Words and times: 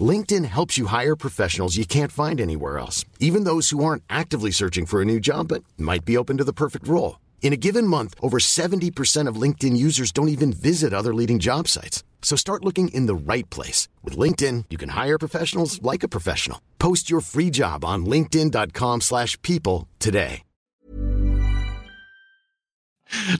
LinkedIn 0.00 0.44
helps 0.46 0.76
you 0.76 0.86
hire 0.86 1.14
professionals 1.14 1.76
you 1.76 1.86
can't 1.86 2.10
find 2.10 2.40
anywhere 2.40 2.78
else, 2.78 3.04
even 3.20 3.44
those 3.44 3.70
who 3.70 3.84
aren't 3.84 4.02
actively 4.08 4.50
searching 4.50 4.86
for 4.86 5.00
a 5.00 5.04
new 5.04 5.20
job 5.20 5.48
but 5.48 5.62
might 5.78 6.04
be 6.04 6.16
open 6.16 6.36
to 6.38 6.44
the 6.44 6.52
perfect 6.52 6.88
role. 6.88 7.20
In 7.42 7.52
a 7.52 7.56
given 7.58 7.86
month, 7.86 8.14
over 8.20 8.38
70% 8.38 9.28
of 9.28 9.36
LinkedIn 9.36 9.76
users 9.76 10.10
don't 10.10 10.34
even 10.36 10.52
visit 10.52 10.92
other 10.92 11.14
leading 11.14 11.38
job 11.38 11.68
sites. 11.68 12.02
So 12.22 12.36
start 12.36 12.64
looking 12.64 12.88
in 12.88 13.06
the 13.06 13.14
right 13.14 13.48
place. 13.50 13.86
With 14.02 14.18
LinkedIn, 14.18 14.64
you 14.70 14.78
can 14.78 14.88
hire 14.88 15.18
professionals 15.18 15.80
like 15.82 16.02
a 16.02 16.08
professional. 16.08 16.58
Post 16.78 17.10
your 17.10 17.20
free 17.20 17.50
job 17.50 17.84
on 17.84 18.06
linkedin.com 18.06 19.02
slash 19.02 19.40
people 19.42 19.86
today. 20.00 20.40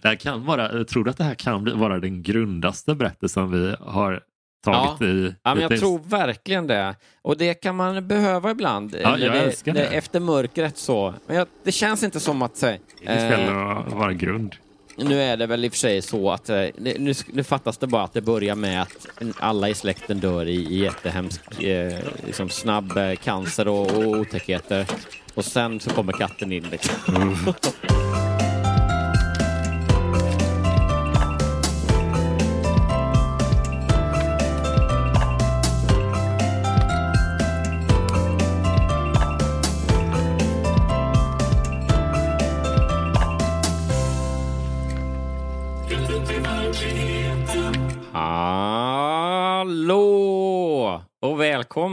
Det 0.02 0.16
kan 0.16 0.44
vara, 0.44 0.84
tror 0.84 1.04
du 1.04 1.10
att 1.10 1.16
det 1.16 1.24
här 1.24 1.34
kan 1.34 1.78
vara 1.78 2.00
den 2.00 2.22
grundaste 2.22 2.94
berättelsen 2.94 3.50
vi 3.50 3.76
har 3.80 4.20
tagit 4.64 5.00
Ja. 5.00 5.06
i 5.06 5.34
Ja, 5.42 5.54
men 5.54 5.62
jag 5.70 5.80
tror 5.80 5.98
verkligen 5.98 6.66
det. 6.66 6.94
Och 7.22 7.36
det 7.36 7.54
kan 7.54 7.76
man 7.76 8.08
behöva 8.08 8.50
ibland. 8.50 8.96
Ja, 9.02 9.18
jag 9.18 9.32
det, 9.32 9.38
älskar 9.40 9.72
det. 9.74 9.86
Efter 9.86 10.20
mörkret 10.20 10.78
så. 10.78 11.14
Men 11.26 11.36
jag, 11.36 11.46
det 11.64 11.72
känns 11.72 12.02
inte 12.02 12.20
som 12.20 12.42
att... 12.42 12.56
så, 12.56 12.66
Det 12.66 12.78
är 13.04 13.48
eh, 13.48 13.94
vara 13.94 14.12
grund. 14.12 14.54
Nu 14.96 15.22
är 15.22 15.36
det 15.36 15.46
väl 15.46 15.64
i 15.64 15.68
och 15.68 15.72
för 15.72 15.78
sig 15.78 16.02
så 16.02 16.30
att 16.30 16.48
eh, 16.48 16.56
det- 16.56 16.98
nu, 16.98 17.14
nu 17.32 17.44
fattas 17.44 17.78
det 17.78 17.86
bara 17.86 18.02
att 18.02 18.12
det 18.12 18.20
börjar 18.20 18.54
med 18.54 18.82
att 18.82 19.06
alla 19.38 19.68
i 19.68 19.74
släkten 19.74 20.20
dör 20.20 20.46
i, 20.46 20.54
i 20.54 20.78
jättehemsk, 20.82 21.62
eh, 21.62 21.98
liksom 22.26 22.48
snabb 22.48 22.96
eh, 22.96 23.14
cancer 23.14 23.68
och, 23.68 23.90
och 23.90 24.06
otäckheter. 24.06 24.86
Och 25.34 25.44
sen 25.44 25.80
så 25.80 25.90
kommer 25.90 26.12
katten 26.12 26.52
in 26.52 26.64
liksom. 26.70 27.16
Mm. 27.16 27.34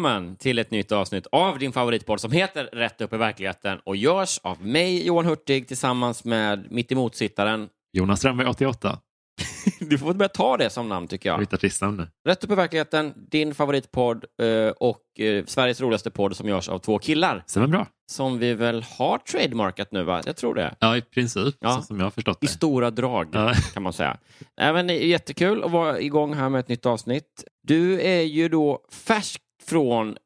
välkommen 0.01 0.35
till 0.35 0.59
ett 0.59 0.71
nytt 0.71 0.91
avsnitt 0.91 1.27
av 1.31 1.59
din 1.59 1.71
favoritpodd 1.71 2.21
som 2.21 2.31
heter 2.31 2.63
Rätt 2.73 3.01
upp 3.01 3.13
i 3.13 3.17
verkligheten 3.17 3.79
och 3.83 3.95
görs 3.95 4.39
av 4.43 4.65
mig, 4.65 5.05
Johan 5.07 5.25
Hurtig, 5.25 5.67
tillsammans 5.67 6.23
med 6.25 6.71
mittemot-sittaren. 6.71 7.69
Jonas 7.93 8.19
Strömberg 8.19 8.47
88. 8.47 8.99
Du 9.79 9.97
får 9.97 10.13
börja 10.13 10.29
ta 10.29 10.57
det 10.57 10.69
som 10.69 10.89
namn 10.89 11.07
tycker 11.07 11.29
jag. 11.29 11.39
Mitt 11.39 11.53
artistnamn 11.53 11.97
nu. 11.97 12.07
Rätt 12.29 12.43
upp 12.43 12.51
i 12.51 12.55
verkligheten, 12.55 13.13
din 13.31 13.55
favoritpodd 13.55 14.25
eh, 14.41 14.69
och 14.69 15.19
eh, 15.19 15.45
Sveriges 15.45 15.81
roligaste 15.81 16.11
podd 16.11 16.35
som 16.35 16.47
görs 16.47 16.69
av 16.69 16.79
två 16.79 16.99
killar. 16.99 17.43
Stämmer 17.47 17.67
bra. 17.67 17.87
Som 18.11 18.39
vi 18.39 18.53
väl 18.53 18.83
har 18.97 19.17
trademarkat 19.17 19.91
nu, 19.91 20.03
va? 20.03 20.21
Jag 20.25 20.35
tror 20.37 20.55
det. 20.55 20.75
Ja, 20.79 20.97
i 20.97 21.01
princip. 21.01 21.55
Ja. 21.59 21.71
Så 21.75 21.81
som 21.81 21.97
jag 21.97 22.05
har 22.05 22.11
förstått 22.11 22.37
I 22.41 22.45
det. 22.45 22.51
stora 22.51 22.91
drag, 22.91 23.27
Ja. 23.33 23.53
kan 23.73 23.83
man 23.83 23.93
säga. 23.93 24.17
Även 24.61 24.87
jättekul 24.89 25.63
att 25.63 25.71
vara 25.71 25.99
igång 25.99 26.33
här 26.33 26.49
med 26.49 26.59
ett 26.59 26.67
nytt 26.67 26.85
avsnitt. 26.85 27.43
Du 27.67 28.01
är 28.01 28.21
ju 28.21 28.49
då 28.49 28.79
färsk 28.91 29.41
från 29.71 30.17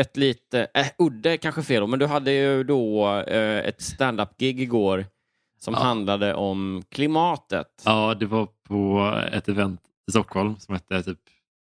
ett 0.00 0.16
lite, 0.16 0.66
äh, 0.74 0.86
udda 0.98 1.36
kanske 1.36 1.62
fel 1.62 1.86
men 1.86 1.98
du 1.98 2.06
hade 2.06 2.32
ju 2.32 2.64
då 2.64 3.06
eh, 3.20 3.58
ett 3.68 3.82
stand-up-gig 3.82 4.60
igår 4.60 5.06
som 5.60 5.74
Ja. 5.74 5.80
handlade 5.80 6.34
om 6.34 6.82
klimatet. 6.88 7.82
Ja, 7.84 8.14
det 8.14 8.26
var 8.26 8.48
på 8.68 9.12
ett 9.32 9.48
event 9.48 9.80
i 10.08 10.10
Stockholm 10.10 10.56
som 10.58 10.74
hette 10.74 11.02
typ 11.02 11.18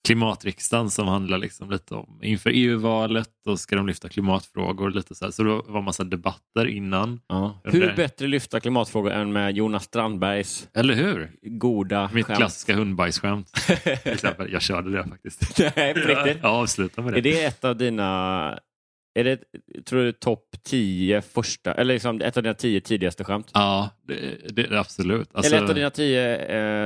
Klimatriksdagen 0.07 0.91
som 0.91 1.09
handlar 1.09 1.39
liksom 1.39 1.71
lite 1.71 1.95
om 1.95 2.19
inför 2.23 2.51
EU-valet 2.55 3.31
och 3.47 3.61
ska 3.61 3.77
de 3.77 3.87
lyfta 3.87 4.09
klimatfrågor 4.09 4.85
och 4.87 4.95
lite 4.95 5.15
så 5.15 5.25
här. 5.25 5.33
Så 5.33 5.43
det 5.43 5.61
var 5.67 5.83
massa 5.83 6.05
debatter 6.05 6.67
innan. 6.67 7.21
Ja. 7.29 7.61
Hur 7.65 7.97
bättre 7.97 8.27
lyfta 8.27 8.61
klimatfrågor 8.61 9.11
än 9.11 9.33
med 9.33 9.57
Jonas 9.57 9.85
Strandbergs 9.85 10.69
Eller 10.75 10.95
hur? 10.95 11.31
goda 11.43 12.11
Mitt 12.13 12.27
skämt? 12.27 12.39
klassiska 12.39 12.75
hundbajsskämt. 12.75 13.51
Jag 14.49 14.63
körde 14.63 14.91
det 14.93 15.05
faktiskt. 15.09 15.59
Nej, 15.77 15.95
på 15.95 16.01
riktigt. 16.01 16.39
Jag 16.43 16.51
avslutar 16.53 17.03
med 17.03 17.13
det. 17.13 17.19
Är 17.19 17.23
det 17.23 17.45
ett 17.45 17.65
av 17.65 17.77
dina, 17.77 18.59
är 19.15 19.25
det, 19.25 19.41
tror 19.85 20.03
du, 20.03 20.13
topp 20.13 20.49
tio 20.65 21.23
första, 21.23 21.75
eller 21.75 21.95
liksom 21.95 22.21
ett 22.21 22.37
av 22.37 22.43
dina 22.43 22.55
tio 22.55 22.81
tidigaste 22.81 23.25
skämt? 23.25 23.51
Ja, 23.55 23.91
det, 24.09 24.55
det, 24.57 24.79
absolut. 24.81 25.29
Alltså, 25.35 25.55
eller 25.55 25.65
ett 25.65 25.71
av 25.71 25.77
dina 25.77 25.91
tio 25.91 26.37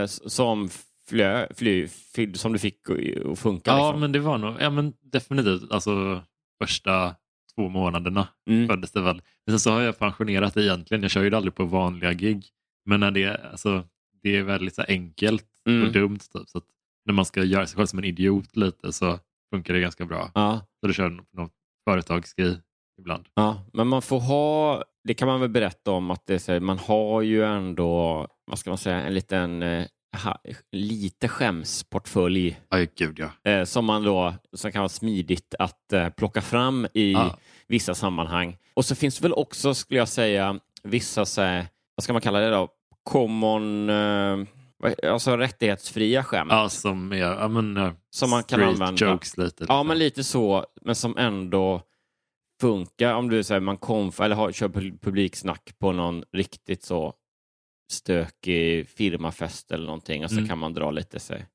eh, 0.00 0.06
som 0.06 0.68
flö, 1.08 1.46
fly, 1.54 1.88
fly, 2.14 2.34
som 2.34 2.52
du 2.52 2.58
fick 2.58 2.80
att- 2.90 3.38
funka? 3.38 3.70
Ja, 3.70 3.86
liksom? 3.86 4.00
men 4.00 4.12
det 4.12 4.18
var 4.18 4.38
nog 4.38 4.54
ja, 4.60 4.70
men 4.70 4.92
definitivt 5.12 5.72
alltså, 5.72 6.22
första 6.62 7.14
två 7.54 7.68
månaderna 7.68 8.28
Mm. 8.50 8.68
föddes 8.68 8.92
det 8.92 9.00
väl. 9.02 9.22
Men 9.46 9.52
sen 9.52 9.60
så 9.60 9.70
har 9.70 9.80
jag 9.80 9.98
pensionerat 9.98 10.54
det 10.54 10.62
egentligen. 10.64 11.02
Jag 11.02 11.10
kör 11.10 11.22
ju 11.22 11.34
aldrig 11.34 11.54
på 11.54 11.64
vanliga 11.64 12.12
gig. 12.12 12.46
Men 12.84 13.00
när 13.00 13.10
det, 13.10 13.36
alltså, 13.50 13.84
det 14.22 14.36
är 14.36 14.42
väldigt 14.42 14.74
så 14.74 14.82
enkelt 14.88 15.44
Mm. 15.68 15.86
och 15.86 15.92
dumt. 15.92 16.18
Typ. 16.18 16.48
Så 16.48 16.60
när 17.04 17.12
man 17.12 17.24
ska 17.24 17.44
göra 17.44 17.66
sig 17.66 17.76
själv 17.76 17.86
som 17.86 17.98
en 17.98 18.04
idiot 18.04 18.56
lite 18.56 18.92
så 18.92 19.18
funkar 19.54 19.74
det 19.74 19.80
ganska 19.80 20.04
bra. 20.06 20.30
Ja, 20.34 20.60
Så 20.80 20.86
då 20.86 20.92
kör 20.92 21.08
någon 21.32 21.50
företagsgrej 21.90 22.58
ibland. 22.98 23.28
ja, 23.34 23.64
men 23.72 23.86
man 23.88 24.02
får 24.02 24.20
ha, 24.20 24.82
det 25.04 25.14
kan 25.14 25.28
man 25.28 25.40
väl 25.40 25.48
berätta 25.50 25.90
om, 25.90 26.10
att 26.10 26.26
det 26.26 26.38
så, 26.38 26.60
man 26.60 26.78
har 26.78 27.22
ju 27.22 27.44
ändå, 27.44 28.26
vad 28.46 28.58
ska 28.58 28.70
man 28.70 28.78
säga, 28.78 29.00
en 29.02 29.14
liten, 29.14 29.62
eh, 29.62 29.86
ha, 30.24 30.38
lite 30.72 31.28
skämsportfölj 31.28 32.60
Aj, 32.68 32.88
gud 32.96 33.18
ja. 33.18 33.50
eh, 33.50 33.64
som 33.64 33.84
man 33.84 34.02
då, 34.02 34.34
som 34.52 34.72
kan 34.72 34.80
vara 34.80 34.88
smidigt 34.88 35.54
att 35.58 35.92
eh, 35.92 36.08
plocka 36.08 36.42
fram 36.42 36.86
i 36.94 37.12
Ja. 37.12 37.36
vissa 37.68 37.94
sammanhang. 37.94 38.56
Och 38.74 38.84
så 38.84 38.94
finns 38.94 39.16
det 39.18 39.22
väl 39.22 39.32
också, 39.32 39.74
skulle 39.74 39.98
jag 39.98 40.08
säga, 40.08 40.60
vissa, 40.82 41.24
så 41.26 41.40
här, 41.42 41.66
vad 41.94 42.04
ska 42.04 42.12
man 42.12 42.22
kalla 42.22 42.38
det 42.40 42.50
då, 42.50 42.68
common, 43.02 43.90
eh, 43.90 44.38
alltså 45.10 45.36
rättighetsfria 45.36 46.24
skämt. 46.24 46.52
Ja, 46.52 46.68
som 46.68 47.12
är 47.12 47.16
ja, 47.16 47.48
men, 47.48 47.96
Som 48.10 48.30
man 48.30 48.42
kan 48.44 48.62
använda. 48.62 49.06
jokes 49.06 49.36
lite. 49.36 49.56
Ja, 49.58 49.60
liksom. 49.64 49.86
men 49.86 49.98
lite 49.98 50.24
så, 50.24 50.64
men 50.82 50.94
som 50.94 51.16
ändå 51.16 51.82
funkar 52.60 53.14
om 53.14 53.28
du 53.30 53.42
säger 53.44 53.60
man 53.60 53.76
konf 53.76 54.20
eller 54.20 54.36
har, 54.36 54.52
kör 54.52 54.68
pu- 54.68 54.98
publiksnack 55.02 55.70
på 55.78 55.92
någon 55.92 56.24
riktigt 56.32 56.84
så 56.84 57.14
stökig 57.92 58.88
firmafest 58.88 59.70
eller 59.72 59.84
någonting 59.86 60.24
och 60.24 60.30
så 60.30 60.36
Mm. 60.36 60.48
kan 60.48 60.58
man 60.58 60.74
dra 60.74 60.90
lite 60.90 61.20
sig. 61.20 61.46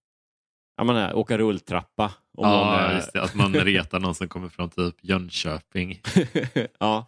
Ja, 0.77 0.83
man 0.83 1.13
åka 1.13 1.37
rulltrappa. 1.37 2.05
Om 2.37 2.47
Ja, 2.47 2.65
någon 2.65 2.91
är- 2.91 2.95
just 2.95 3.13
det, 3.13 3.21
att 3.21 3.35
man 3.35 3.53
retar 3.53 3.99
någon 3.99 4.15
som 4.15 4.27
kommer 4.27 4.49
från 4.49 4.69
typ 4.69 4.95
Jönköping. 5.01 6.01
ja. 6.79 7.07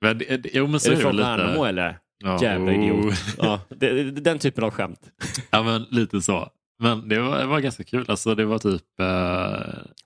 Men, 0.00 0.20
jo, 0.52 0.66
men 0.66 0.80
så 0.80 0.88
Är 0.88 0.92
är 0.92 0.96
det 0.96 1.02
från 1.02 1.16
lite... 1.16 1.28
Värnamo 1.28 1.64
eller? 1.64 1.98
Ja, 2.24 2.42
Jävla 2.42 2.72
oh. 2.72 2.74
idiot. 2.84 3.14
Ja, 3.38 3.60
det, 3.68 4.02
det- 4.02 4.20
den 4.20 4.38
typen 4.38 4.64
av 4.64 4.70
skämt. 4.70 5.10
Ja, 5.50 5.62
men 5.62 5.82
lite 5.90 6.20
så. 6.20 6.50
Men 6.78 7.08
det 7.08 7.18
var, 7.20 7.38
det 7.38 7.46
var 7.46 7.60
ganska 7.60 7.84
kul. 7.84 8.04
Alltså, 8.08 8.34
det 8.34 8.44
var 8.44 8.58
typ... 8.58 9.00
Eh, 9.00 9.06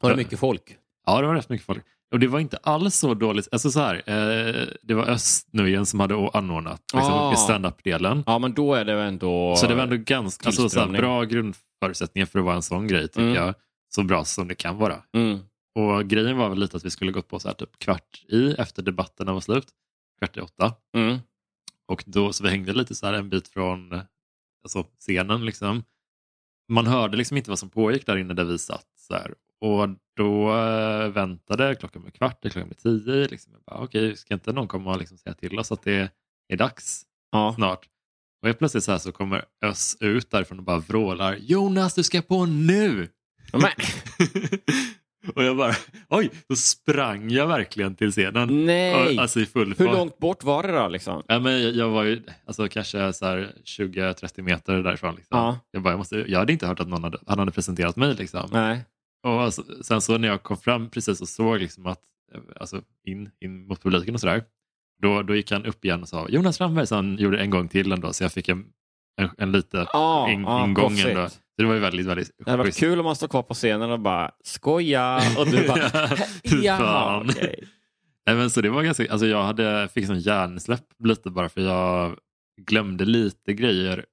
Var 0.01 0.11
det 0.11 0.17
mycket 0.17 0.39
folk? 0.39 0.77
Ja, 1.07 1.21
det 1.21 1.27
var 1.27 1.35
rätt 1.35 1.49
mycket 1.49 1.67
folk. 1.67 1.85
Och 2.13 2.21
det 2.21 2.27
var 2.27 2.41
inte 2.41 2.57
alls 2.57 2.97
så 2.97 3.15
dåligt. 3.15 3.49
Alltså 3.53 3.71
så 3.71 3.81
här, 3.81 3.95
eh, 3.95 4.67
det 4.83 4.95
var 4.95 5.05
Östnöjen 5.09 5.87
som 5.87 6.01
hade 6.01 6.31
anordnat 6.33 6.83
liksom, 6.95 7.13
Ah. 7.13 7.37
stand-up-delen. 7.37 8.25
Ja, 8.27 8.39
men 8.39 8.55
då 8.55 8.75
är 8.75 8.85
det 8.85 9.03
ändå... 9.03 9.57
Så 9.57 9.67
det 9.67 9.75
var 9.75 9.83
ändå 9.83 9.97
ganska 9.97 10.47
alltså, 10.47 10.69
så 10.69 10.81
här, 10.81 10.89
bra 10.89 11.25
grundförutsättningar 11.25 12.27
för 12.27 12.39
att 12.39 12.45
vara 12.45 12.55
en 12.57 12.63
sån 12.63 12.87
grej 12.87 13.09
tycker 13.09 13.21
Mm. 13.23 13.35
jag. 13.35 13.55
Så 13.95 14.03
bra 14.03 14.25
som 14.25 14.49
det 14.49 14.55
kan 14.55 14.77
vara. 14.77 15.03
Mm. 15.13 15.39
Och 15.75 16.07
grejen 16.09 16.37
var 16.37 16.49
väl 16.49 16.59
lite 16.59 16.77
att 16.77 16.85
vi 16.85 16.91
skulle 16.91 17.13
gått 17.13 17.29
på 17.29 17.39
så 17.39 17.49
här 17.49 17.55
typ 17.55 17.79
kvart 17.79 18.25
i 18.29 18.53
efter 18.59 18.83
debatterna 18.83 19.33
var 19.33 19.41
slut. 19.41 19.69
Kvart 20.19 20.37
i 20.37 20.41
åtta. 20.41 20.75
Mm. 20.97 21.19
Och 21.89 22.05
då, 22.07 22.33
så 22.33 22.45
vi 22.45 22.51
hängde 22.51 22.73
lite 22.73 22.95
så 22.95 23.07
här 23.07 23.13
en 23.13 23.29
bit 23.29 23.49
från 23.49 23.93
alltså, 24.65 24.85
scenen. 24.99 25.45
Liksom. 25.45 25.85
Man 26.69 26.87
hörde 26.87 27.17
liksom 27.17 27.37
inte 27.37 27.51
vad 27.51 27.59
som 27.59 27.69
pågick 27.71 28.07
där 28.07 28.17
inne 28.17 28.35
där 28.35 28.45
vi 28.45 28.59
satt. 28.59 28.87
Så 29.09 29.15
här. 29.15 29.35
Och 29.61 29.89
då 30.17 30.57
eh, 30.57 31.09
väntade 31.09 31.75
klockan 31.75 32.03
med 32.03 32.15
kvart, 32.15 32.41
klockan 32.43 32.69
med 32.69 32.79
tio. 32.79 33.29
Liksom. 33.29 33.53
Jag 33.53 33.63
bara, 33.67 33.85
Okej, 33.85 34.17
ska 34.17 34.35
inte 34.35 34.53
någon 34.53 34.69
komma 34.69 34.91
och 34.91 34.99
liksom 34.99 35.19
säga 35.19 35.35
till 35.35 35.59
oss 35.59 35.73
att 35.73 35.83
det 35.83 36.11
är 36.53 36.57
dags 36.57 37.03
Ja. 37.33 37.53
snart? 37.57 37.87
Och 38.43 38.49
helt 38.49 38.59
plötsligt 38.59 38.85
så, 38.85 38.91
här 38.93 38.99
så 38.99 39.13
kommer 39.13 39.45
Öss 39.65 39.97
ut 40.01 40.31
därifrån 40.31 40.59
och 40.59 40.65
bara 40.65 40.79
vrålar 40.79 41.37
Jonas, 41.41 41.95
du 41.95 42.03
ska 42.03 42.23
på 42.23 42.47
nu! 42.47 43.09
Men, 43.53 43.63
och 45.35 45.45
jag 45.45 45.57
bara, 45.57 45.75
oj, 46.09 46.31
då 46.49 46.57
sprang 46.57 47.31
jag 47.31 47.47
verkligen 47.47 47.95
till 47.95 48.11
scenen. 48.13 48.67
nej! 48.67 49.17
Och, 49.17 49.23
Alltså 49.23 49.41
i 49.41 49.47
full 49.47 49.75
Hur 49.79 49.87
långt 49.87 50.19
bort 50.19 50.45
var 50.45 50.63
det 50.63 50.73
då? 50.73 50.89
Liksom? 50.89 51.23
Ja, 51.27 51.39
men 51.39 51.63
jag, 51.63 51.73
jag 51.75 51.89
var 51.89 52.05
ju 52.05 52.23
alltså, 52.45 52.69
kanske 52.69 53.13
så 53.13 53.27
här 53.27 53.53
20-30 53.65 54.43
meter 54.43 54.83
därifrån. 54.83 55.15
Liksom. 55.15 55.39
Ja. 55.39 55.59
Jag, 55.71 55.83
bara, 55.83 55.91
jag, 55.91 55.99
måste, 55.99 56.17
jag 56.29 56.39
hade 56.39 56.53
inte 56.53 56.67
hört 56.67 56.81
att 56.81 56.89
någon 56.89 57.05
hade, 57.05 57.19
han 57.27 57.39
hade 57.39 57.53
presenterat 57.53 57.97
mig. 57.97 58.15
Liksom. 58.15 58.49
Nej. 58.53 58.85
Och 59.23 59.43
alltså, 59.43 59.65
sen 59.83 60.01
så 60.01 60.19
när 60.19 60.29
jag 60.29 60.43
kom 60.43 60.57
fram 60.57 60.91
precis 60.91 61.21
och 61.21 61.29
såg 61.29 61.59
liksom 61.61 61.87
att, 61.87 62.01
eh, 62.35 62.41
alltså, 62.61 62.83
in, 63.07 63.31
in 63.41 63.67
mot 63.67 63.83
publiken 63.83 64.15
och 64.15 64.21
sådär. 64.21 64.45
Då, 65.03 65.23
då 65.23 65.35
gick 65.35 65.51
han 65.53 65.67
upp 65.67 65.85
igen 65.85 66.03
och 66.03 66.09
sa 66.09 66.29
Jonas 66.29 66.55
Strandberg, 66.55 66.87
så 66.87 66.95
han 66.95 67.17
gjorde 67.19 67.39
en 67.39 67.51
gång 67.51 67.69
till 67.69 67.93
ändå. 67.93 68.13
Så 68.13 68.25
jag 68.25 68.33
fick 68.33 68.49
en, 68.49 68.65
en, 69.21 69.31
en 69.39 69.53
lite 69.53 69.87
Ja, 69.93 70.31
in, 70.31 70.43
ja, 70.43 70.65
ingång 70.65 70.99
ändå. 70.99 71.29
Så 71.29 71.39
det 71.59 71.65
var 71.65 71.75
ju 71.75 71.81
väldigt, 71.81 72.07
väldigt 72.07 72.31
Det 72.39 72.51
hade 72.51 72.63
varit 72.63 72.77
kul 72.77 72.99
om 72.99 73.05
man 73.05 73.17
står 73.17 73.29
kvar 73.29 73.43
på 73.43 73.55
scenen 73.55 73.91
och 73.91 74.01
bara 74.01 74.31
skoja 74.45 75.21
och 75.39 75.47
du 75.47 75.69
bara 75.69 75.89
fan. 76.79 77.31
okej. 77.31 77.65
Nej, 78.27 78.37
men 78.37 78.51
så 78.51 78.61
det 78.61 78.71
var 78.71 78.83
ganska, 78.83 79.13
alltså 79.13 79.27
jag 79.27 79.43
hade, 79.43 79.89
fick 79.95 80.07
sån 80.07 80.21
hjärnsläpp 80.21 80.85
lite 81.05 81.31
bara 81.31 81.49
för 81.49 81.61
jag 81.61 82.17
glömde 82.61 83.05
lite 83.05 83.53
grejer 83.53 84.05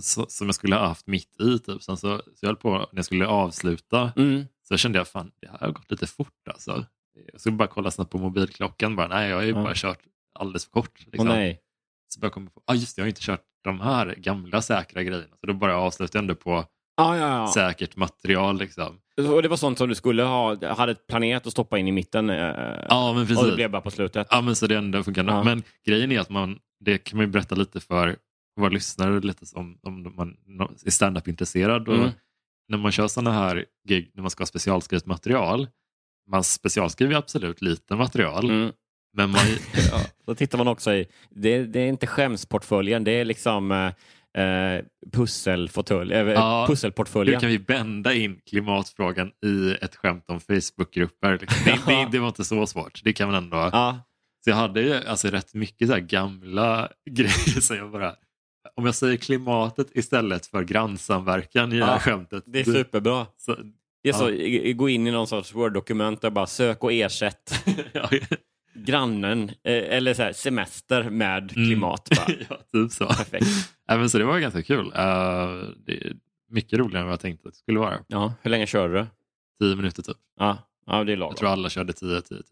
så, 0.00 0.26
som 0.28 0.46
jag 0.46 0.54
skulle 0.54 0.76
ha 0.76 0.86
haft 0.86 1.06
mitt 1.06 1.40
i. 1.40 1.58
Typ. 1.58 1.82
Sen 1.82 1.96
så, 1.96 2.18
så 2.18 2.22
jag 2.40 2.48
höll 2.48 2.56
på, 2.56 2.70
när 2.78 2.88
jag 2.92 3.04
skulle 3.04 3.26
avsluta 3.26 4.12
Mm. 4.16 4.44
så 4.68 4.76
kände 4.76 4.98
jag 4.98 5.08
fan 5.08 5.30
det 5.40 5.48
här 5.48 5.58
har 5.58 5.68
gått 5.72 5.90
lite 5.90 6.06
fort 6.06 6.48
alltså. 6.50 6.84
Jag 7.32 7.40
skulle 7.40 7.56
bara 7.56 7.68
kolla 7.68 7.90
snabbt 7.90 8.10
på 8.10 8.18
mobilklockan. 8.18 8.96
Bara, 8.96 9.08
nej, 9.08 9.28
jag 9.28 9.36
har 9.36 9.42
ju 9.42 9.48
Ja. 9.50 9.62
bara 9.62 9.74
kört 9.74 10.00
alldeles 10.38 10.64
för 10.64 10.70
kort. 10.72 11.00
Liksom. 11.06 11.28
nej. 11.28 11.60
Så 12.08 12.18
jag 12.22 12.32
på, 12.32 12.42
ah, 12.66 12.74
just 12.74 12.96
det, 12.96 13.00
jag 13.00 13.04
har 13.04 13.08
inte 13.08 13.20
kört 13.22 13.42
de 13.64 13.80
här 13.80 14.14
gamla 14.18 14.62
säkra 14.62 15.02
grejerna. 15.02 15.36
Så 15.40 15.46
då 15.46 15.54
bara 15.54 15.76
avslutade 15.76 16.18
jag 16.18 16.22
ändå 16.22 16.34
på 16.34 16.64
Ja, 16.96 17.16
ja, 17.16 17.28
ja. 17.38 17.48
säkert 17.54 17.96
material. 17.96 18.58
Liksom. 18.58 19.00
Och 19.34 19.42
det 19.42 19.48
var 19.48 19.56
sånt 19.56 19.78
som 19.78 19.88
du 19.88 19.94
skulle 19.94 20.22
ha, 20.22 20.74
hade 20.74 20.94
planerat 20.94 21.46
att 21.46 21.52
stoppa 21.52 21.78
in 21.78 21.88
i 21.88 21.92
mitten 21.92 22.30
eh, 22.30 22.36
Ja, 22.88 23.12
men 23.12 23.22
och 23.22 23.28
precis. 23.28 23.44
det 23.46 23.54
blev 23.54 23.70
bara 23.70 23.82
på 23.82 23.90
slutet. 23.90 24.26
Ja, 24.30 24.40
men 24.40 24.56
så 24.56 24.66
det 24.66 24.76
ändå 24.76 25.02
funkar. 25.02 25.24
Ja. 25.24 25.42
Men 25.42 25.62
grejen 25.86 26.12
är 26.12 26.20
att 26.20 26.30
man, 26.30 26.58
det 26.80 26.98
kan 26.98 27.16
man 27.16 27.26
ju 27.26 27.32
berätta 27.32 27.54
lite 27.54 27.80
för 27.80 28.16
våra 28.56 28.68
lyssnare 28.70 29.20
lite 29.20 29.44
om, 29.54 29.78
om 29.82 30.12
man 30.16 30.36
är 30.86 30.90
stand-up-intresserad. 30.90 31.88
Och 31.88 31.94
Mm. 31.94 32.10
När 32.68 32.78
man 32.78 32.92
kör 32.92 33.08
sådana 33.08 33.32
här 33.32 33.64
gig, 33.88 34.10
när 34.14 34.22
man 34.22 34.30
ska 34.30 34.40
ha 34.42 34.46
specialskrivet 34.46 35.06
material, 35.06 35.68
man 36.30 36.44
specialskriver 36.44 37.14
absolut 37.16 37.62
lite 37.62 37.94
material, 37.96 38.50
Mm. 38.50 38.72
men 39.16 39.30
man, 39.30 39.40
Ja. 39.92 40.00
Då 40.26 40.34
tittar 40.34 40.58
man 40.58 40.68
också 40.68 40.92
i, 40.94 41.06
det, 41.30 41.64
det 41.64 41.80
är 41.80 41.88
inte 41.88 42.06
skämsportföljen, 42.06 43.04
det 43.04 43.10
är 43.10 43.24
liksom 43.24 43.72
eh, 43.72 44.42
eh, 44.44 44.84
pusselfåtölj, 45.12 46.12
eh, 46.14 46.26
Ja, 46.28 46.60
hur 46.60 46.66
pusselportföljen. 46.66 47.40
kan 47.40 47.48
vi 47.50 47.58
bända 47.58 48.14
in 48.14 48.40
klimatfrågan 48.50 49.30
i 49.46 49.72
ett 49.84 49.96
skämt 49.96 50.24
om 50.28 50.40
Facebookgrupper? 50.40 51.38
Liksom? 51.40 51.58
Det, 51.64 51.80
det, 51.92 52.08
det 52.12 52.18
var 52.18 52.28
inte 52.28 52.44
så 52.44 52.66
svårt. 52.66 53.00
Det 53.04 53.12
kan 53.12 53.28
man 53.30 53.36
ändå. 53.44 53.56
Ja, 53.56 54.00
Så 54.44 54.50
jag 54.50 54.56
hade 54.56 54.80
ju 54.80 54.94
alltså 54.94 55.28
rätt 55.28 55.54
mycket 55.54 55.88
så 55.88 55.96
gamla 56.00 56.88
grejer 57.10 57.60
som 57.60 57.76
jag 57.76 57.90
bara... 57.90 58.14
Om 58.76 58.86
jag 58.86 58.94
säger 58.94 59.16
klimatet 59.16 59.86
istället 59.96 60.46
för 60.46 60.62
grannsamverkan 60.64 61.72
i 61.72 61.78
det 61.78 61.84
här 61.84 61.92
Ja, 61.92 61.98
skämtet. 61.98 62.44
det 62.46 62.60
är 62.60 62.64
superbra. 62.64 63.26
Så, 63.36 63.54
Det 64.02 64.08
är 64.10 64.12
Ja. 64.12 64.68
så, 64.72 64.74
gå 64.74 64.88
in 64.88 65.06
i 65.06 65.10
någon 65.10 65.26
sorts 65.26 65.54
Word-dokument 65.54 66.24
och 66.24 66.32
bara 66.32 66.46
sök 66.46 66.84
och 66.84 66.92
ersätt 66.92 67.52
ja, 67.92 68.08
grannen, 68.74 69.42
eh, 69.48 69.54
eller 69.96 70.14
så 70.14 70.22
här, 70.22 70.32
semester 70.32 71.10
med 71.10 71.38
Mm. 71.38 71.48
klimat. 71.68 72.08
Bara. 72.16 72.36
ja, 72.50 72.56
typ 72.72 72.92
så. 72.92 73.06
Perfekt. 73.06 73.46
Ja, 73.88 73.96
men 73.96 74.10
så 74.10 74.18
det 74.18 74.24
var 74.24 74.38
ganska 74.38 74.62
kul. 74.62 74.86
Uh, 74.86 74.92
det 75.86 75.92
är 75.92 76.16
mycket 76.50 76.78
roligare 76.78 77.00
än 77.00 77.06
vad 77.06 77.12
jag 77.12 77.20
tänkte 77.20 77.48
att 77.48 77.54
det 77.54 77.58
skulle 77.58 77.78
vara. 77.78 77.98
Ja, 78.06 78.32
hur 78.42 78.50
länge 78.50 78.66
körde 78.66 78.94
du? 78.98 79.06
Tio 79.60 79.76
minuter 79.76 80.02
typ. 80.02 80.16
Ja, 80.38 80.58
ja 80.86 81.04
det 81.04 81.12
är 81.12 81.16
lagom. 81.16 81.30
Jag 81.32 81.36
tror 81.38 81.48
alla 81.48 81.68
körde 81.70 81.92
tio, 81.92 82.20
tio. 82.20 82.36
Eh, 82.38 82.42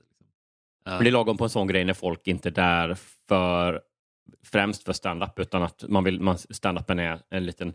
Men 0.84 1.02
det 1.04 1.08
är 1.08 1.12
lagom 1.12 1.36
på 1.36 1.44
en 1.44 1.50
sån 1.50 1.66
grej 1.66 1.84
när 1.84 1.94
folk 1.94 2.26
inte 2.28 2.48
är 2.48 2.50
där 2.52 2.96
för 3.28 3.80
främst 4.44 4.82
för 4.82 4.92
stand-up 4.92 5.38
utan 5.38 5.62
att 5.62 5.84
man 5.88 6.04
vill, 6.04 6.20
man, 6.20 6.36
stand-upen 6.36 7.00
är 7.00 7.22
en 7.30 7.46
liten 7.46 7.74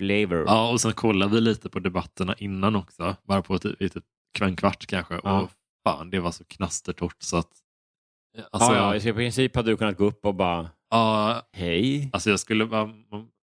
flavor. 0.00 0.44
Ja, 0.46 0.70
och 0.70 0.80
sen 0.80 0.92
kollade 0.92 1.34
vi 1.34 1.40
lite 1.40 1.70
på 1.70 1.78
debatterna 1.78 2.34
innan 2.34 2.76
också. 2.76 3.16
Bara 3.24 3.42
på 3.42 3.58
typ, 3.58 3.78
typ 3.78 4.04
en 4.40 4.56
kvart 4.56 4.86
kanske. 4.86 5.20
Ja. 5.24 5.40
Och 5.40 5.50
fan, 5.84 6.10
det 6.10 6.20
var 6.20 6.30
så 6.30 6.44
knastertorrt 6.44 7.22
så 7.22 7.36
att... 7.36 7.50
Alltså, 8.50 8.72
ja, 8.72 8.96
ja, 8.96 9.10
i 9.10 9.12
princip 9.12 9.56
hade 9.56 9.70
du 9.70 9.76
kunnat 9.76 9.96
gå 9.96 10.04
upp 10.04 10.24
och 10.24 10.34
bara 10.34 10.70
ja, 10.90 11.42
hej. 11.52 12.10
Alltså 12.12 12.30
jag 12.30 12.40
skulle 12.40 12.66
bara, 12.66 12.94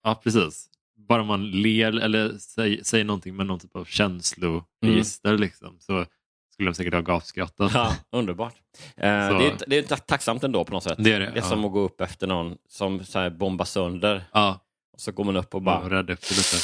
ja 0.04 0.16
precis. 0.24 0.70
Bara 0.96 1.24
man 1.24 1.52
ler 1.52 2.00
eller 2.00 2.38
säger, 2.38 2.84
säger 2.84 3.06
någonting 3.06 3.36
med 3.36 3.46
någon 3.46 3.60
typ 3.60 3.76
av 3.76 3.86
känsloregister 3.86 5.38
liksom, 5.38 5.80
så 5.80 6.06
skulle 6.54 6.70
de 6.70 6.76
säkert 6.76 6.94
ha 6.94 7.02
gapskrattat. 7.02 7.72
Ja, 7.74 7.96
underbart. 8.12 8.54
Eh, 8.98 9.04
det, 9.38 9.46
är, 9.48 9.58
det 9.68 9.78
är 9.78 9.84
ta- 9.84 9.98
tacksamt 9.98 10.44
ändå 10.44 10.66
på 10.66 10.74
något 10.74 10.84
sätt. 10.84 10.96
Det 10.98 11.14
är 11.14 11.20
det. 11.20 11.26
Det 11.26 11.32
är 11.32 11.36
ja. 11.36 11.42
som 11.42 11.66
att 11.66 11.72
gå 11.72 11.80
upp 11.80 12.02
efter 12.02 12.28
någon 12.28 12.58
som 12.70 13.06
så 13.06 13.20
här, 13.20 13.30
bombar 13.30 13.66
sönder 13.66 14.24
ja, 14.34 14.60
och 14.94 15.00
så 15.00 15.12
går 15.12 15.24
man 15.24 15.36
upp 15.38 15.56
och 15.56 15.62
bara 15.62 16.00
upp 16.00 16.08
det 16.08 16.32
lite. 16.32 16.58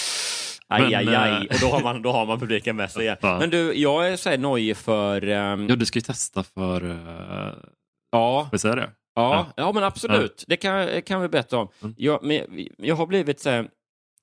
aj, 0.67 0.81
Men, 0.81 0.93
aj, 0.95 1.15
aj. 1.15 1.31
eh, 1.31 1.39
Och 1.55 1.59
då 1.61 1.67
har 1.67 1.83
man, 1.83 2.01
då 2.01 2.11
har 2.11 2.25
man 2.25 2.39
publiken 2.39 2.75
med 2.75 2.91
sig 2.91 3.01
igen. 3.03 3.17
Ja. 3.21 3.39
Men 3.39 3.49
du, 3.49 3.73
jag 3.73 4.09
är 4.09 4.15
så 4.15 4.29
här 4.29 4.37
nojig 4.37 4.77
för... 4.77 5.27
ehm, 5.27 5.67
Ja, 5.69 5.75
du 5.75 5.85
ska 5.85 5.97
ju 5.99 6.01
testa 6.03 6.43
för, 6.43 6.83
uh, 6.83 7.53
ja, 8.11 8.41
får 8.43 8.49
jag 8.53 8.59
säga 8.61 8.75
det? 8.75 8.89
Ja, 9.15 9.47
ja 9.57 9.71
men 9.71 9.83
absolut. 9.83 10.43
Det 10.47 10.57
kan, 10.57 11.01
kan 11.01 11.21
vi 11.21 11.27
berätta 11.27 11.57
om. 11.57 11.67
Mm. 11.81 11.95
Jag, 11.97 12.23
men, 12.23 12.67
jag 12.77 12.95
har 12.95 13.05
blivit 13.07 13.39
så 13.39 13.49
här, 13.49 13.67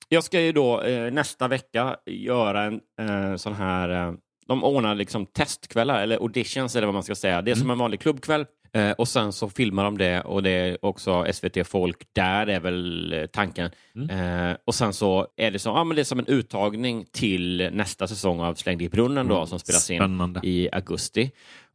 Jag 0.09 0.25
ska 0.25 0.41
ju 0.41 0.53
då 0.53 0.81
eh, 0.83 1.13
nästa 1.13 1.49
vecka 1.49 1.97
göra 2.07 2.63
en 2.63 2.81
eh, 3.01 3.37
sån 3.37 3.55
här... 3.55 4.17
De 4.49 4.65
ordnar 4.65 4.95
liksom 4.95 5.27
testkvällar, 5.27 6.03
eller 6.03 6.17
auditions 6.17 6.77
eller 6.77 6.87
vad 6.87 6.95
man 6.95 7.03
ska 7.03 7.15
säga. 7.15 7.43
Det 7.43 7.51
är 7.51 7.53
Mm. 7.55 7.61
som 7.63 7.71
en 7.71 7.79
vanlig 7.79 8.01
klubbkväll. 8.01 8.47
Eh, 8.73 8.91
och 8.91 9.09
sen 9.09 9.33
så 9.33 9.49
filmar 9.49 9.85
de 9.85 9.99
det 9.99 10.21
och 10.21 10.43
det 10.43 10.51
är 10.51 10.85
också 10.85 11.27
SVT 11.33 11.65
Folk 11.67 11.97
där, 12.13 12.47
är 12.47 12.61
väl 12.61 13.13
eh, 13.13 13.27
tanken. 13.27 13.71
Mm. 13.95 14.11
Eh, 14.51 14.57
och 14.65 14.75
sen 14.75 14.93
så 14.93 15.27
är 15.37 15.51
det, 15.51 15.59
så, 15.59 15.69
ja, 15.69 15.85
men 15.85 15.95
det 15.97 16.03
är 16.03 16.05
som 16.05 16.19
en 16.19 16.27
uttagning 16.27 17.05
till 17.13 17.71
nästa 17.73 18.07
säsong 18.09 18.41
av 18.41 18.55
Släng 18.55 18.79
dig 18.79 18.87
i 18.87 18.91
brunnen 18.91 19.29
då, 19.29 19.47
som 19.47 19.59
spelas 19.59 19.91
in 19.91 19.99
Spännande. 19.99 20.41
i 20.45 20.69
augusti. 20.73 21.31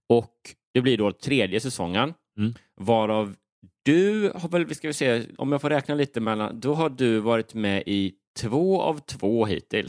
Och 0.10 0.34
det 0.74 0.82
blir 0.82 0.98
då 0.98 1.12
tredje 1.12 1.60
säsongen, 1.60 2.14
Mm. 2.38 2.54
varav 2.82 3.36
du 3.84 4.32
har 4.36 4.50
väl, 4.50 4.76
ska 4.76 4.88
vi 4.88 4.94
se, 4.94 5.24
om 5.38 5.52
jag 5.52 5.62
får 5.62 5.70
räkna 5.70 5.96
lite 5.96 6.20
mellan, 6.20 6.60
då 6.60 6.74
har 6.74 6.90
du 6.90 7.20
varit 7.20 7.54
med 7.54 7.84
i 7.86 8.14
två 8.40 8.82
av 8.82 9.00
två 9.00 9.46
hittills. 9.46 9.88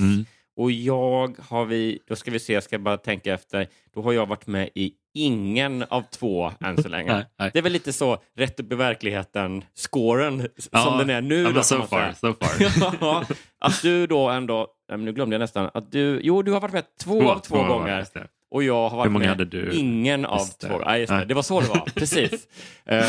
Och 0.57 0.71
jag 0.71 1.37
har 1.49 1.65
vi, 1.65 1.99
då 2.09 2.17
ska 2.17 2.31
vi 2.31 2.39
se, 2.39 2.53
jag 2.53 2.63
ska 2.63 2.79
bara 2.79 2.97
tänka 2.97 3.35
efter, 3.35 3.67
då 3.95 4.03
har 4.03 4.13
jag 4.13 4.27
varit 4.27 4.47
med 4.47 4.69
i 4.75 4.93
ingen 5.15 5.83
av 5.89 6.03
två 6.11 6.53
än 6.61 6.83
så 6.83 6.89
länge. 6.89 7.13
Nej, 7.15 7.25
nej. 7.39 7.51
Det 7.53 7.59
är 7.59 7.63
väl 7.63 7.73
lite 7.73 7.93
så, 7.93 8.19
rätt 8.37 8.61
upp 8.61 8.73
i 8.73 8.75
verkligheten, 8.75 9.65
scoren 9.75 10.49
Ja, 10.73 10.85
som 10.85 10.99
den 10.99 11.11
är 11.11 11.21
nu. 11.21 11.43
ja, 11.43 11.51
då, 11.51 11.63
so 11.63 11.83
far, 11.83 12.13
so 12.21 12.35
far. 12.41 12.97
ja, 13.01 13.25
att 13.59 13.83
du 13.83 14.07
då 14.07 14.29
ändå, 14.29 14.69
nu 14.99 15.13
glömde 15.13 15.35
jag 15.35 15.41
nästan, 15.41 15.71
att 15.75 15.93
du, 15.93 16.21
jo 16.23 16.43
du 16.43 16.53
har 16.53 16.61
varit 16.61 16.73
med 16.73 16.85
två, 17.01 17.31
av 17.31 17.39
två, 17.39 17.65
gånger. 17.65 17.99
just 17.99 18.15
det. 18.15 18.27
Och 18.51 18.63
jag 18.63 18.89
har 18.89 18.97
varit 18.97 19.13
med 19.13 19.55
ingen 19.75 20.25
av 20.27 20.39
Just 20.39 20.61
det. 20.61 20.69
två. 20.69 20.81
Ja, 20.85 20.99
just 20.99 21.13
det. 21.13 21.25
Det 21.25 21.35
var 21.35 21.43
så 21.43 21.61
det 21.61 21.69
var, 21.69 21.79
precis. 21.95 22.49
Eh, 22.85 23.05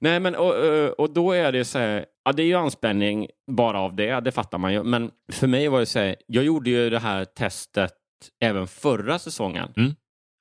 nej, 0.00 0.20
men 0.20 0.34
och, 0.34 0.66
eh, 0.66 0.90
och 0.90 1.10
då 1.10 1.32
är 1.32 1.52
det 1.52 1.64
så 1.64 1.78
här, 1.78 2.06
ja, 2.24 2.32
det 2.32 2.42
är 2.42 2.46
ju 2.46 2.54
anspänning 2.54 3.28
bara 3.46 3.80
av 3.80 3.96
det, 3.96 4.20
det 4.20 4.32
fattar 4.32 4.58
man 4.58 4.72
ju. 4.72 4.82
Men 4.82 5.10
för 5.32 5.46
mig 5.46 5.68
var 5.68 5.80
det 5.80 5.86
så 5.86 5.98
här, 5.98 6.16
jag 6.26 6.44
gjorde 6.44 6.70
ju 6.70 6.90
det 6.90 6.98
här 6.98 7.24
testet 7.24 7.94
även 8.40 8.66
förra 8.66 9.18
säsongen. 9.18 9.72
Mm. 9.76 9.94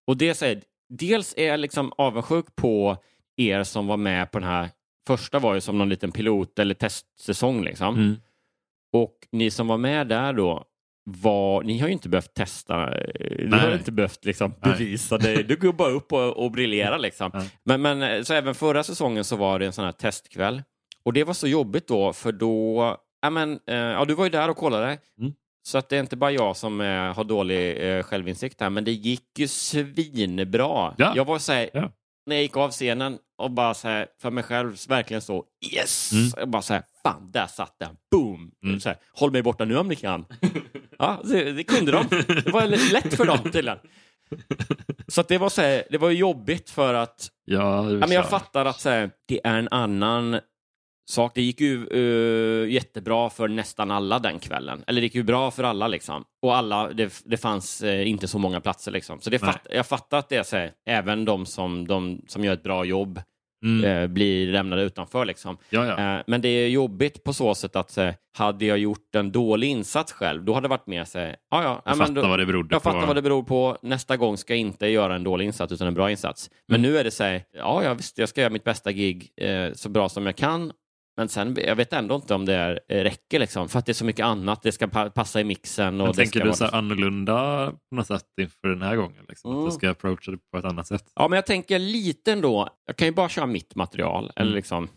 Och 0.07 0.17
det 0.17 0.29
är 0.29 0.33
så 0.33 0.45
här, 0.45 0.61
dels 0.89 1.33
är 1.37 1.47
jag 1.47 1.59
liksom 1.59 1.93
avundsjuk 1.97 2.55
på 2.55 2.97
er 3.37 3.63
som 3.63 3.87
var 3.87 3.97
med 3.97 4.31
på 4.31 4.39
den 4.39 4.47
här, 4.47 4.69
första 5.07 5.39
var 5.39 5.53
ju 5.53 5.61
som 5.61 5.77
någon 5.77 5.89
liten 5.89 6.11
pilot 6.11 6.59
eller 6.59 6.75
testsäsong 6.75 7.63
liksom. 7.63 7.95
Mm. 7.95 8.15
Och 8.93 9.27
ni 9.31 9.51
som 9.51 9.67
var 9.67 9.77
med 9.77 10.07
där 10.07 10.33
då, 10.33 10.65
var, 11.03 11.63
ni 11.63 11.79
har 11.79 11.87
ju 11.87 11.93
inte 11.93 12.09
behövt 12.09 12.33
testa, 12.33 12.97
eh, 12.97 13.37
ni 13.39 13.45
Nej. 13.45 13.59
har 13.59 13.73
inte 13.73 13.91
behövt 13.91 14.25
liksom, 14.25 14.53
Nej. 14.61 14.73
bevisa 14.73 15.17
det. 15.17 15.43
Du 15.43 15.55
går 15.55 15.73
bara 15.73 15.89
upp 15.91 16.13
och, 16.13 16.37
och 16.37 16.51
briljerar. 16.51 16.99
Liksom. 16.99 17.31
Ja. 17.33 17.41
Men, 17.63 17.81
men 17.81 18.01
eh, 18.01 18.21
så 18.23 18.33
även 18.33 18.55
förra 18.55 18.83
säsongen 18.83 19.23
så 19.23 19.35
var 19.35 19.59
det 19.59 19.65
en 19.65 19.73
sån 19.73 19.85
här 19.85 19.91
testkväll. 19.91 20.63
Och 21.03 21.13
det 21.13 21.23
var 21.23 21.33
så 21.33 21.47
jobbigt 21.47 21.87
då, 21.87 22.13
för 22.13 22.31
då... 22.31 22.97
Ja, 23.21 23.29
men, 23.29 23.59
eh, 23.67 23.75
ja, 23.75 24.05
du 24.05 24.13
var 24.13 24.23
ju 24.23 24.29
där 24.29 24.49
och 24.49 24.57
kollade. 24.57 24.97
Mm. 25.19 25.33
Så 25.63 25.77
att 25.77 25.89
det 25.89 25.95
är 25.95 25.99
inte 25.99 26.17
bara 26.17 26.31
jag 26.31 26.57
som 26.57 26.81
eh, 26.81 27.13
har 27.13 27.23
dålig 27.23 27.89
eh, 27.97 28.03
självinsikt 28.03 28.61
här, 28.61 28.69
men 28.69 28.83
det 28.83 28.91
gick 28.91 29.39
ju 29.39 29.47
svinbra. 29.47 30.93
Ja. 30.97 31.13
Jag 31.15 31.25
var 31.25 31.39
så 31.39 31.51
här, 31.53 31.69
Ja. 31.73 31.91
när 32.25 32.35
jag 32.35 32.43
gick 32.43 32.57
av 32.57 32.71
scenen 32.71 33.17
och 33.37 33.51
bara 33.51 33.73
så 33.73 33.87
här, 33.87 34.07
för 34.21 34.31
mig 34.31 34.43
själv 34.43 34.75
verkligen 34.89 35.21
så 35.21 35.45
yes! 35.75 36.11
Mm. 36.11 36.31
Jag 36.37 36.49
bara 36.49 36.61
så 36.61 36.73
här, 36.73 36.83
fan, 37.03 37.31
där 37.31 37.47
satt 37.47 37.75
den. 37.79 37.97
Boom! 38.11 38.51
Mm. 38.63 38.79
Så 38.79 38.89
här, 38.89 38.97
Håll 39.13 39.31
mig 39.31 39.41
borta 39.43 39.65
nu 39.65 39.77
om 39.77 39.87
ni 39.87 39.95
kan. 39.95 40.25
ja, 40.99 41.21
det, 41.23 41.51
det 41.51 41.63
kunde 41.63 41.91
de. 41.91 42.05
Det 42.45 42.51
var 42.51 42.91
lätt 42.93 43.13
för 43.13 43.25
dem 43.25 43.39
tydligen. 43.43 43.77
Så 45.07 45.21
att 45.21 45.27
det 45.27 45.37
var 45.37 45.49
så 45.49 45.61
här, 45.61 45.83
det 45.89 45.97
var 45.97 46.09
jobbigt 46.09 46.69
för 46.69 46.93
att 46.93 47.27
Ja, 47.45 47.91
Ja, 47.91 47.97
men 47.97 48.11
jag 48.11 48.29
fattar 48.29 48.65
att 48.65 48.79
så 48.79 48.89
här, 48.89 49.11
det 49.27 49.41
är 49.43 49.57
en 49.57 49.67
annan 49.71 50.39
sak. 51.09 51.31
Det 51.35 51.41
gick 51.41 51.61
ju 51.61 51.87
eh, 51.87 52.69
jättebra 52.73 53.29
för 53.29 53.47
nästan 53.47 53.91
alla 53.91 54.19
den 54.19 54.39
kvällen. 54.39 54.83
Eller 54.87 55.01
det 55.01 55.05
gick 55.05 55.15
ju 55.15 55.23
bra 55.23 55.51
för 55.51 55.63
alla 55.63 55.87
liksom. 55.87 56.23
Och 56.41 56.55
alla, 56.55 56.89
det, 56.93 57.21
det 57.25 57.37
fanns 57.37 57.81
eh, 57.81 58.09
inte 58.09 58.27
så 58.27 58.39
många 58.39 58.61
platser 58.61 58.91
liksom. 58.91 59.21
Så 59.21 59.29
det 59.29 59.39
fatt, 59.39 59.67
jag 59.69 59.87
fattar 59.87 60.17
att 60.17 60.29
det 60.29 60.35
är 60.35 60.43
så 60.43 60.57
här, 60.57 60.71
även 60.85 61.25
de 61.25 61.45
som, 61.45 61.87
de 61.87 62.21
som 62.27 62.43
gör 62.43 62.53
ett 62.53 62.63
bra 62.63 62.85
jobb 62.85 63.21
Mm. 63.63 63.83
eh, 64.03 64.07
blir 64.07 64.47
lämnade 64.51 64.81
utanför 64.83 65.25
liksom. 65.25 65.57
Ja, 65.69 65.85
ja. 65.85 66.17
Eh, 66.17 66.23
men 66.27 66.41
det 66.41 66.47
är 66.49 66.67
jobbigt 66.67 67.23
på 67.23 67.33
så 67.33 67.55
sätt 67.55 67.75
att 67.75 67.97
eh, 67.97 68.09
hade 68.37 68.65
jag 68.65 68.77
gjort 68.77 69.15
en 69.15 69.31
dålig 69.31 69.67
insats 69.67 70.13
själv, 70.13 70.43
då 70.45 70.53
hade 70.53 70.65
det 70.65 70.69
varit 70.69 70.87
mer 70.87 71.03
så 71.05 71.17
ja, 71.17 71.33
ja, 71.49 71.61
ja, 71.63 71.81
Jag 71.85 71.97
fattar 71.97 72.29
vad 72.29 72.39
det 72.39 72.45
berodde 72.45 72.75
jag 72.75 72.83
på. 72.83 72.89
fattar 72.91 73.07
vad 73.07 73.15
det 73.15 73.21
beror 73.21 73.43
på. 73.43 73.77
Nästa 73.81 74.17
gång 74.17 74.37
ska 74.37 74.53
jag 74.53 74.59
inte 74.59 74.87
göra 74.87 75.15
en 75.15 75.23
dålig 75.23 75.45
insats 75.45 75.73
utan 75.73 75.87
en 75.87 75.93
bra 75.93 76.11
insats. 76.11 76.49
Men 76.67 76.79
Mm. 76.79 76.91
nu 76.91 76.97
är 76.97 77.03
det 77.03 77.11
så 77.11 77.23
här, 77.23 77.43
ja, 77.53 77.83
ja 77.83 77.93
visst, 77.93 78.17
jag 78.17 78.29
ska 78.29 78.41
göra 78.41 78.51
mitt 78.53 78.63
bästa 78.63 78.91
gig 78.91 79.29
eh, 79.37 79.73
så 79.73 79.89
bra 79.89 80.09
som 80.09 80.25
jag 80.25 80.35
kan. 80.35 80.71
Men 81.19 81.29
sen, 81.29 81.57
jag 81.65 81.75
vet 81.75 81.93
ändå 81.93 82.15
inte 82.15 82.33
om 82.33 82.45
det 82.45 82.53
är, 82.53 82.79
eh, 82.89 83.03
räcker 83.03 83.39
liksom, 83.39 83.69
för 83.69 83.79
att 83.79 83.85
det 83.85 83.91
är 83.91 83.93
så 83.93 84.05
mycket 84.05 84.25
annat. 84.25 84.61
Det 84.63 84.71
ska 84.71 84.87
pa 84.87 85.09
passa 85.09 85.41
i 85.41 85.43
mixen. 85.43 86.01
Och 86.01 86.07
Men 86.07 86.15
tänker 86.15 86.39
du 86.39 86.45
vara... 86.45 86.55
så 86.55 86.65
här 86.65 86.75
annorlunda 86.75 87.67
på 87.89 87.95
något 87.95 88.07
sätt 88.07 88.23
inför 88.41 88.67
den 88.67 88.81
här 88.81 88.95
gången? 88.95 89.25
Liksom? 89.29 89.51
Att 89.51 89.55
Mm. 89.55 89.65
du 89.69 89.71
ska 89.71 89.89
approacha 89.89 90.31
det 90.31 90.37
på 90.51 90.57
ett 90.57 90.65
annat 90.65 90.87
sätt? 90.87 91.03
Ja, 91.15 91.27
men 91.27 91.37
jag 91.37 91.45
tänker 91.45 91.79
lite 91.79 92.31
ändå. 92.31 92.69
Jag 92.85 92.95
kan 92.95 93.07
ju 93.07 93.11
bara 93.13 93.29
köra 93.29 93.45
mitt 93.45 93.75
material. 93.75 94.31
Eller 94.35 94.45
Mm. 94.47 94.55
liksom, 94.55 94.87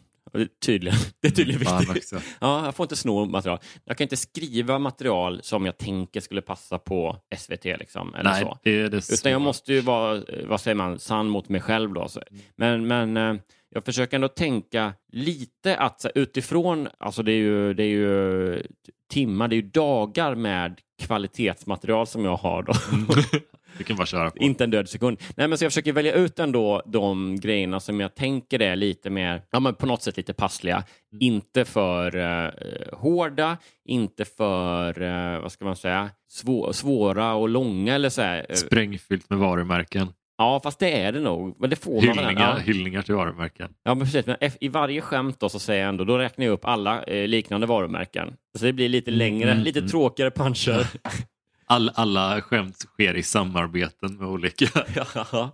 tydligen. 0.64 0.98
Det 1.22 1.28
är 1.28 1.32
tydligen 1.32 1.60
Fan 1.64 1.78
viktigt. 1.94 2.12
Ja, 2.40 2.64
jag 2.64 2.74
får 2.74 2.84
inte 2.84 2.96
sno 2.96 3.24
material. 3.24 3.58
Jag 3.84 3.96
kan 3.98 4.04
inte 4.04 4.16
skriva 4.16 4.78
material 4.78 5.40
som 5.42 5.66
jag 5.66 5.78
tänker 5.78 6.20
skulle 6.20 6.42
passa 6.42 6.78
på 6.78 7.16
SVT. 7.36 7.64
Liksom, 7.64 8.14
eller 8.14 8.30
Nej, 8.30 8.42
så. 8.42 8.58
det 8.62 8.80
är 8.80 8.88
det 8.88 9.10
Utan 9.12 9.32
jag 9.32 9.40
måste 9.40 9.72
ju 9.72 9.80
vara, 9.80 10.16
eh, 10.16 10.22
vad 10.46 10.60
säger 10.60 10.74
man, 10.74 10.98
sann 10.98 11.28
mot 11.28 11.48
mig 11.48 11.60
själv. 11.60 11.92
Då. 11.92 12.08
Så- 12.08 12.20
Men, 12.56 12.86
men 12.86 13.16
eh, 13.16 13.34
jag 13.74 13.84
försöker 13.84 14.16
ändå 14.16 14.28
tänka 14.28 14.94
lite 15.12 15.76
att 15.76 16.06
utifrån, 16.14 16.88
alltså 16.98 17.22
det 17.22 17.32
är 17.32 17.36
ju, 17.36 17.74
det 17.74 17.82
är 17.82 17.88
ju 17.88 18.62
timmar, 19.10 19.48
det 19.48 19.54
är 19.54 19.62
ju 19.62 19.68
dagar 19.68 20.34
med 20.34 20.80
kvalitetsmaterial 21.02 22.06
som 22.06 22.24
jag 22.24 22.36
har. 22.36 22.62
Då. 22.62 22.72
Du 23.78 23.84
kan 23.84 23.96
bara 23.96 24.06
köra 24.06 24.30
på. 24.30 24.38
Inte 24.38 24.64
en 24.64 24.70
död 24.70 24.88
sekund. 24.88 25.20
Nej, 25.36 25.48
men 25.48 25.58
så 25.58 25.64
jag 25.64 25.72
försöker 25.72 25.92
välja 25.92 26.12
ut 26.12 26.38
ändå 26.38 26.82
de 26.86 27.40
grejerna 27.40 27.80
som 27.80 28.00
jag 28.00 28.14
tänker 28.14 28.62
är 28.62 28.76
lite 28.76 29.10
mer, 29.10 29.42
ja 29.50 29.60
men 29.60 29.74
på 29.74 29.86
något 29.86 30.02
sätt 30.02 30.16
lite 30.16 30.32
passliga. 30.32 30.84
Inte 31.20 31.64
för 31.64 32.16
eh, 32.16 32.50
hårda, 32.92 33.56
inte 33.84 34.24
för, 34.24 35.02
eh, 35.02 35.40
vad 35.40 35.52
ska 35.52 35.64
man 35.64 35.76
säga, 35.76 36.10
svå 36.28 36.72
svåra 36.72 37.34
och 37.34 37.48
långa 37.48 37.94
eller 37.94 38.08
så 38.08 38.22
här. 38.22 38.46
Eh, 38.48 38.54
Sprängfyllt 38.54 39.30
med 39.30 39.38
varumärken. 39.38 40.08
Ja, 40.38 40.60
fast 40.62 40.78
det 40.78 41.00
är 41.00 41.12
det 41.12 41.20
nog. 41.20 41.56
Men 41.60 41.70
det 41.70 41.76
får 41.76 41.92
man. 41.92 42.02
Hyllningar, 42.02 42.54
Ja. 42.56 42.62
hyllningar 42.62 43.02
till 43.02 43.14
varumärken. 43.14 43.70
ja, 43.82 43.94
men 43.94 44.06
precis. 44.06 44.26
Men 44.26 44.36
i 44.60 44.68
varje 44.68 45.00
skämt 45.00 45.40
då 45.40 45.48
så 45.48 45.58
säger 45.58 45.80
jag 45.80 45.88
ändå, 45.88 46.04
då 46.04 46.18
räknar 46.18 46.44
jag 46.44 46.52
upp 46.52 46.64
alla 46.64 47.02
eh, 47.02 47.28
liknande 47.28 47.66
varumärken. 47.66 48.34
Så 48.58 48.64
det 48.64 48.72
blir 48.72 48.88
lite 48.88 49.10
längre, 49.10 49.50
mm, 49.50 49.64
lite 49.64 49.78
mm. 49.78 49.90
tråkigare 49.90 50.30
puncher. 50.30 50.86
All, 51.66 51.90
alla 51.94 52.40
skämt 52.40 52.78
sker 52.78 53.14
i 53.14 53.22
samarbeten 53.22 54.16
med 54.16 54.28
olika... 54.28 54.66
Ja. 55.32 55.50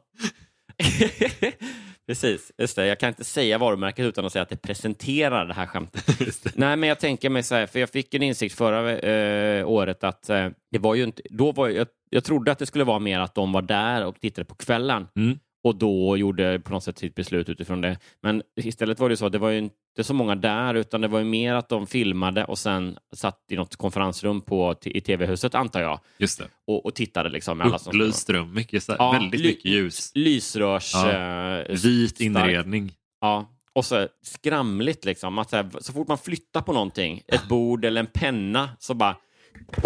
Precis, 2.09 2.53
just 2.59 2.77
det. 2.77 2.87
Jag 2.87 3.01
kan 3.01 3.09
inte 3.09 3.25
säga 3.25 3.59
varumärket 3.59 4.07
utan 4.07 4.25
att 4.25 4.33
säga 4.33 4.43
att 4.43 4.49
det 4.49 4.57
presenterar 4.57 5.47
det 5.47 5.55
här 5.55 5.67
skämtet. 5.67 6.07
Det. 6.19 6.57
Nej, 6.57 6.77
men 6.77 6.89
jag 6.89 6.99
tänker 6.99 7.31
mig 7.31 7.43
så 7.43 7.55
här, 7.55 7.67
för 7.67 7.79
jag 7.79 7.91
fick 7.91 8.15
en 8.15 8.23
insikt 8.23 8.55
förra 8.55 8.99
eh, 8.99 9.69
året 9.69 10.05
att 10.05 10.31
eh, 10.31 10.49
det 10.71 10.79
var 10.79 10.95
ju 10.95 11.05
inte, 11.05 11.23
då 11.31 11.53
var 11.53 11.69
jag, 11.69 11.87
jag 12.11 12.25
trodde 12.25 12.53
att 12.53 12.59
det 12.59 12.67
skulle 12.67 12.85
vara 12.85 12.99
mer 12.99 13.21
att 13.21 13.35
de 13.35 13.53
var 13.53 13.63
där 13.63 14.07
och 14.07 14.21
tittade 14.21 14.45
på 14.45 14.55
kvällen 14.55 15.07
Mm. 15.17 15.39
Och 15.69 15.77
då 15.77 16.17
gjorde 16.17 16.61
på 16.61 16.73
något 16.73 16.85
sätt 16.85 16.99
sitt 16.99 17.15
beslut 17.15 17.49
utifrån 17.49 17.81
det. 17.81 17.99
Men 18.23 18.43
istället 18.57 18.99
var 19.01 19.09
det 19.09 19.17
så 19.17 19.27
att 19.27 19.33
det 19.33 19.39
var 19.39 19.51
ju 19.51 19.59
inte 19.59 19.75
så 20.05 20.15
många 20.15 20.35
där 20.35 20.75
utan 20.75 21.01
det 21.01 21.09
var 21.09 21.19
ju 21.19 21.25
mer 21.25 21.55
att 21.55 21.69
de 21.69 21.87
filmade 21.87 22.45
och 22.45 22.59
sen 22.59 22.99
satt 23.17 23.45
i 23.51 23.57
något 23.57 23.77
konferensrum 23.77 24.41
på, 24.41 24.75
i 24.85 25.01
tv-huset 25.01 25.55
antar 25.55 25.81
jag 25.81 26.01
Just 26.19 26.39
det. 26.39 26.45
och, 26.67 26.87
och 26.87 26.95
tittade 26.95 27.29
liksom. 27.29 27.59
med 27.59 27.67
alla 27.67 27.79
som- 27.79 27.91
Upplyst 27.91 28.31
rum, 28.31 28.55
mycket, 28.55 28.83
så 28.83 28.95
Ja, 28.99 29.13
väldigt 29.13 29.41
ly- 29.41 29.49
mycket 29.49 29.65
ljus. 29.71 30.13
Lysrörs... 30.15 30.93
Ja. 30.95 31.11
eh, 31.61 31.77
Vit 31.83 32.21
inredning. 32.21 32.93
Ja. 33.21 33.55
Och 33.73 33.85
så 33.85 34.09
skramligt 34.23 35.05
liksom. 35.05 35.39
Att 35.39 35.51
så, 35.51 35.57
här, 35.57 35.71
så 35.81 35.93
fort 35.93 36.09
man 36.09 36.19
flyttar 36.19 36.61
på 36.63 36.73
någonting, 36.73 37.23
ett 37.29 37.49
bord 37.49 37.85
eller 37.85 38.01
en 38.01 38.07
penna, 38.15 38.71
så 38.79 38.95
bara... 38.95 39.17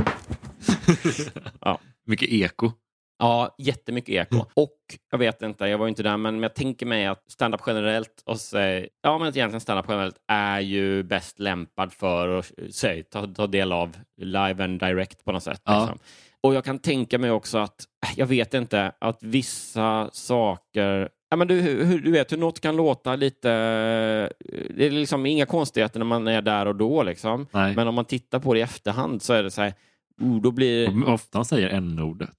ja. 1.60 1.78
Mycket 2.06 2.28
eko. 2.28 2.72
Ja, 3.19 3.54
jättemycket 3.59 4.14
eko. 4.14 4.45
Och 4.54 4.78
jag 5.11 5.19
vet 5.19 5.42
inte, 5.42 5.66
jag 5.66 5.78
var 5.78 5.88
inte 5.88 6.02
där, 6.02 6.16
men 6.16 6.42
jag 6.42 6.54
tänker 6.54 6.87
mig 6.87 7.07
att 7.07 7.31
stand-up 7.31 7.61
generellt, 7.66 8.23
och 8.26 8.40
så, 8.40 8.57
ja 9.02 9.19
men 9.19 9.28
egentligen 9.28 9.61
stand-up 9.61 9.87
generellt 9.88 10.16
är 10.28 10.61
ju 10.61 11.02
bäst 11.02 11.38
lämpad 11.38 11.92
för 11.92 12.38
att 12.38 12.52
säg, 12.71 13.02
ta, 13.02 13.26
ta 13.26 13.47
del 13.47 13.73
av 13.73 13.97
live 14.16 14.64
and 14.64 14.81
direct 14.81 15.25
på 15.25 15.33
något 15.33 15.42
sätt. 15.42 15.61
Ja. 15.64 15.81
Liksom. 15.81 15.99
Och 16.40 16.54
jag 16.54 16.64
kan 16.64 16.78
tänka 16.78 17.19
mig 17.19 17.31
också 17.31 17.59
att, 17.59 17.85
jag 18.16 18.26
vet 18.26 18.54
inte, 18.54 18.92
att 18.99 19.23
vissa 19.23 20.11
saker 20.12 21.09
Ja, 21.33 21.37
men 21.37 21.49
du, 21.49 21.61
hur, 21.61 21.99
du 21.99 22.11
vet 22.11 22.33
hur 22.33 22.37
något 22.37 22.61
kan 22.61 22.76
låta 22.76 23.16
lite... 23.16 23.49
Det 24.71 24.87
är 24.87 24.90
liksom 24.90 25.26
inga 25.26 25.47
konstigheter 25.47 25.99
när 25.99 26.07
man 26.07 26.28
är 26.28 26.42
där 26.42 26.66
och 26.66 26.76
då. 26.76 27.02
Liksom. 27.02 27.47
Nej. 27.50 27.76
Men 27.76 27.88
om 27.88 27.95
man 27.95 28.04
tittar 28.04 28.38
på 28.38 28.54
det 28.54 28.61
i 28.61 28.62
efterhand 28.62 29.23
så 29.23 29.33
är 29.33 29.42
det 29.42 29.50
så 29.50 29.62
här... 29.62 29.75
Oh, 30.21 30.40
då 30.40 30.50
blir... 30.50 31.09
Ofta 31.09 31.45
säger 31.45 31.69
n-ordet. 31.69 32.31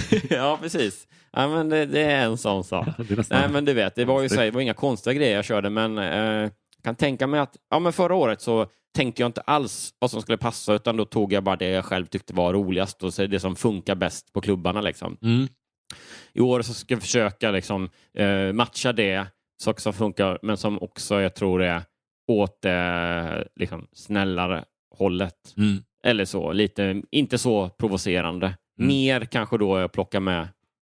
ja, 0.30 0.58
precis. 0.62 1.08
Ja, 1.32 1.48
men 1.48 1.68
det, 1.68 1.86
det 1.86 2.00
är 2.00 2.24
en 2.24 2.36
sån 2.36 2.64
sak. 2.64 2.86
Nej, 3.30 3.48
men 3.48 3.64
du 3.64 3.72
vet, 3.72 3.94
det 3.94 4.04
var 4.04 4.22
ju 4.22 4.28
så 4.28 4.36
det 4.36 4.50
var 4.50 4.60
inga 4.60 4.74
konstiga 4.74 5.14
grejer 5.14 5.36
jag 5.36 5.44
körde, 5.44 5.70
men 5.70 5.98
eh, 5.98 6.50
kan 6.84 6.94
tänka 6.94 7.26
mig 7.26 7.40
att 7.40 7.56
ja, 7.70 7.78
men 7.78 7.92
förra 7.92 8.14
året 8.14 8.40
så 8.40 8.66
tänkte 8.94 9.22
jag 9.22 9.28
inte 9.28 9.40
alls 9.40 9.94
vad 9.98 10.10
som 10.10 10.22
skulle 10.22 10.38
passa, 10.38 10.74
utan 10.74 10.96
då 10.96 11.04
tog 11.04 11.32
jag 11.32 11.44
bara 11.44 11.56
det 11.56 11.68
jag 11.68 11.84
själv 11.84 12.06
tyckte 12.06 12.34
var 12.34 12.52
roligast 12.52 13.02
och 13.02 13.14
så 13.14 13.26
det 13.26 13.40
som 13.40 13.56
funkar 13.56 13.94
bäst 13.94 14.32
på 14.32 14.40
klubbarna. 14.40 14.80
Liksom. 14.80 15.16
Mm. 15.22 15.48
I 16.32 16.40
år 16.40 16.62
så 16.62 16.74
ska 16.74 16.94
jag 16.94 17.02
försöka 17.02 17.50
liksom, 17.50 17.90
eh, 18.14 18.52
matcha 18.52 18.92
det, 18.92 19.26
saker 19.62 19.80
som 19.80 19.92
funkar, 19.92 20.38
men 20.42 20.56
som 20.56 20.82
också 20.82 21.20
jag 21.20 21.34
tror 21.34 21.62
är 21.62 21.82
åt 22.28 22.62
det 22.62 23.48
liksom, 23.56 23.86
snällare 23.92 24.64
hållet. 24.98 25.54
Mm. 25.56 25.82
Eller 26.04 26.24
så, 26.24 26.52
lite, 26.52 27.02
inte 27.10 27.38
så 27.38 27.68
provocerande. 27.68 28.54
Mm. 28.78 28.88
Mer 28.88 29.20
kanske 29.24 29.58
då 29.58 29.78
jag 29.78 29.92
plockar 29.92 30.20
med, 30.20 30.48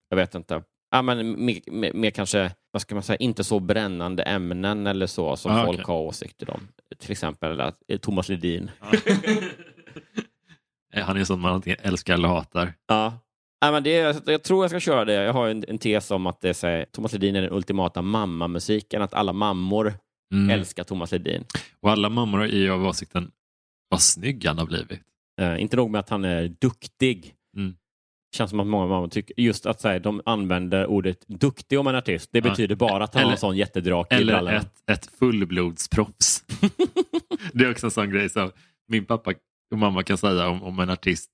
jag 0.09 0.17
vet 0.17 0.35
inte, 0.35 0.63
ja, 0.91 1.01
men 1.01 1.45
mer, 1.45 1.59
mer, 1.71 1.93
mer 1.93 2.09
kanske, 2.09 2.51
vad 2.71 2.81
ska 2.81 2.95
man 2.95 3.03
säga, 3.03 3.17
inte 3.17 3.43
så 3.43 3.59
brännande 3.59 4.23
ämnen 4.23 4.87
eller 4.87 5.07
så 5.07 5.35
som 5.35 5.51
Ah, 5.51 5.65
folk 5.65 5.79
okej. 5.79 5.93
har 5.95 6.01
åsikter 6.01 6.49
om. 6.49 6.67
Till 6.99 7.11
exempel 7.11 7.61
att, 7.61 7.81
eh, 7.87 7.97
Thomas 7.97 8.29
Ledin. 8.29 8.71
Han 10.95 11.17
är 11.17 11.23
sån 11.23 11.39
man 11.39 11.53
antingen 11.53 11.79
älskar 11.81 12.13
eller 12.13 12.27
hatar. 12.27 12.73
Ja. 12.87 13.19
Ja, 13.59 13.71
men 13.71 13.83
det, 13.83 13.95
är- 13.99 14.31
jag 14.31 14.43
tror 14.43 14.63
jag 14.63 14.71
ska 14.71 14.79
köra 14.79 15.05
det. 15.05 15.13
Jag 15.13 15.33
har 15.33 15.47
en, 15.49 15.63
en 15.67 15.77
tes 15.77 16.11
om 16.11 16.27
att 16.27 16.41
det 16.41 16.49
är, 16.49 16.53
så 16.53 16.67
här, 16.67 16.85
Thomas 16.91 17.13
Ledin 17.13 17.35
är 17.35 17.41
den 17.41 17.51
ultimata 17.53 18.01
mammamusiken, 18.01 19.01
att 19.01 19.13
alla 19.13 19.33
mammor 19.33 19.93
Mm. 20.33 20.49
älskar 20.49 20.83
Thomas 20.83 21.11
Ledin. 21.11 21.43
Och 21.81 21.91
alla 21.91 22.09
mammor 22.09 22.43
är 22.43 22.47
ju 22.47 22.71
av 22.71 22.85
åsikten 22.85 23.31
vad 23.89 24.01
snygg 24.01 24.45
han 24.45 24.57
har 24.57 24.65
blivit. 24.65 24.99
Eh, 25.41 25.61
inte 25.61 25.75
nog 25.77 25.91
med 25.91 25.99
att 25.99 26.09
han 26.09 26.25
är 26.25 26.47
duktig. 26.47 27.33
Känns 28.33 28.49
som 28.49 28.59
att 28.59 28.67
många 28.67 28.87
mammor 28.87 29.07
tycker 29.07 29.33
just 29.41 29.65
att 29.65 29.81
så 29.81 29.87
här, 29.87 29.99
de 29.99 30.21
använder 30.25 30.85
ordet 30.87 31.27
duktig 31.27 31.79
om 31.79 31.87
en 31.87 31.95
artist. 31.95 32.29
Det 32.31 32.37
Ja. 32.39 32.49
betyder 32.49 32.75
bara 32.75 33.03
att 33.03 33.13
han 33.13 33.21
har 33.23 33.27
Eller- 33.27 33.31
en 33.35 33.39
sån 33.39 33.57
jättedrake 33.57 34.15
i 34.15 34.17
Eller 34.21 34.33
brallorna. 34.33 34.57
ett, 34.57 34.73
ett 34.91 35.09
fullblodsproffs. 35.19 36.43
det 37.53 37.65
är 37.65 37.71
också 37.71 37.87
en 37.87 37.91
sån 37.91 38.09
grej 38.09 38.29
som 38.29 38.51
min 38.87 39.05
pappa 39.05 39.33
och 39.71 39.77
mamma 39.77 40.03
kan 40.03 40.17
säga 40.17 40.47
om, 40.47 40.63
om 40.63 40.79
en 40.79 40.89
artist 40.89 41.29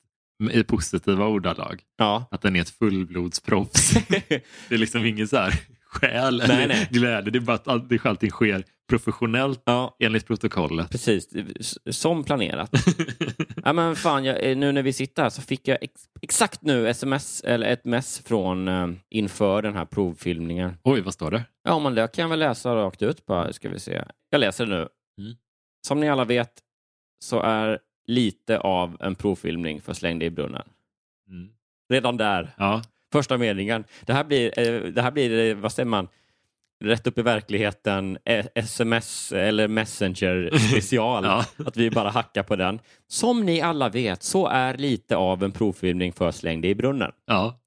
i 0.52 0.64
positiva 0.64 1.26
ordalag. 1.28 1.82
Ja. 1.98 2.26
Att 2.32 2.42
den 2.42 2.56
är 2.56 2.62
ett 2.62 2.70
fullblodsproffs. 2.70 3.92
det 4.70 4.76
är 4.76 4.78
liksom 4.78 5.06
ingen 5.06 5.28
så 5.28 5.38
här 5.38 5.54
själ 5.92 6.38
Nej, 6.38 6.46
eller 6.64 6.68
nej. 6.68 6.88
glädje. 6.92 7.32
Det 7.32 7.38
är 7.40 7.42
bara 7.42 7.56
att 7.56 7.68
all- 7.68 7.88
det- 7.88 8.06
allting 8.06 8.30
sker 8.30 8.64
professionellt 8.90 9.62
Ja, 9.66 9.96
enligt 10.00 10.28
protokollet. 10.28 10.90
precis. 10.92 11.30
Som 11.90 12.24
planerat. 12.24 12.72
ja, 13.66 13.74
men 13.74 13.96
fan, 13.96 14.26
jag, 14.26 14.58
nu 14.58 14.72
när 14.72 14.82
vi 14.82 14.94
sitter 14.94 15.24
här 15.24 15.30
så 15.30 15.42
fick 15.42 15.68
jag 15.68 15.78
ex 15.82 15.92
exakt 16.22 16.62
nu 16.62 16.88
sms 16.90 17.42
eller 17.42 17.68
ett 17.68 17.86
mess 17.86 18.22
från 18.26 18.68
eh, 18.68 18.88
inför 19.10 19.62
den 19.62 19.74
här 19.76 19.86
provfilmningen. 19.86 20.78
Oj, 20.84 21.02
vad 21.02 21.14
står 21.14 21.32
det? 21.32 21.44
Ja, 21.64 21.80
men 21.80 21.96
det 21.96 22.08
kan 22.16 22.22
jag 22.22 22.30
väl 22.30 22.40
läsa 22.40 22.76
rakt 22.76 23.02
ut 23.02 23.26
bara, 23.26 23.54
ska 23.54 23.70
vi 23.70 23.80
se. 23.80 24.04
Jag 24.30 24.40
läser 24.40 24.66
det 24.66 24.72
nu. 24.72 24.88
Mm. 25.26 25.38
Som 25.88 26.00
ni 26.00 26.10
alla 26.10 26.26
vet 26.26 26.52
så 27.26 27.42
är 27.42 27.80
lite 28.08 28.60
av 28.60 28.98
en 29.00 29.16
provfilmning 29.16 29.82
för 29.82 29.94
Släng 29.94 30.20
dig 30.20 30.28
i 30.28 30.32
brunnen. 30.32 30.64
Mm. 31.30 31.50
Redan 31.94 32.18
där, 32.18 32.54
Ja, 32.58 32.82
första 33.12 33.38
meningen. 33.38 33.84
Det 34.06 34.14
här 34.14 34.24
blir, 34.24 34.60
eh, 34.60 34.82
det 34.92 35.02
här 35.02 35.12
blir 35.12 35.50
eh, 35.52 35.56
vad 35.58 35.72
säger 35.72 35.88
man, 35.88 36.08
rätt 36.84 37.08
upp 37.08 37.18
i 37.18 37.22
verkligheten, 37.22 38.18
eh, 38.26 38.46
sms 38.56 39.32
eller 39.32 39.68
messenger 39.68 40.58
special. 40.70 41.24
Ja. 41.26 41.46
Att 41.66 41.78
vi 41.78 41.92
bara 41.92 42.10
hackar 42.10 42.44
på 42.44 42.56
den. 42.56 42.80
Som 43.08 43.46
ni 43.46 43.62
alla 43.62 43.90
vet 43.90 44.24
så 44.24 44.48
är 44.48 44.78
lite 44.78 45.16
av 45.16 45.44
en 45.44 45.52
provfilmning 45.52 46.14
för 46.14 46.32
Släng 46.32 46.64
i 46.66 46.76
brunnen. 46.76 47.12
ja. 47.26 47.60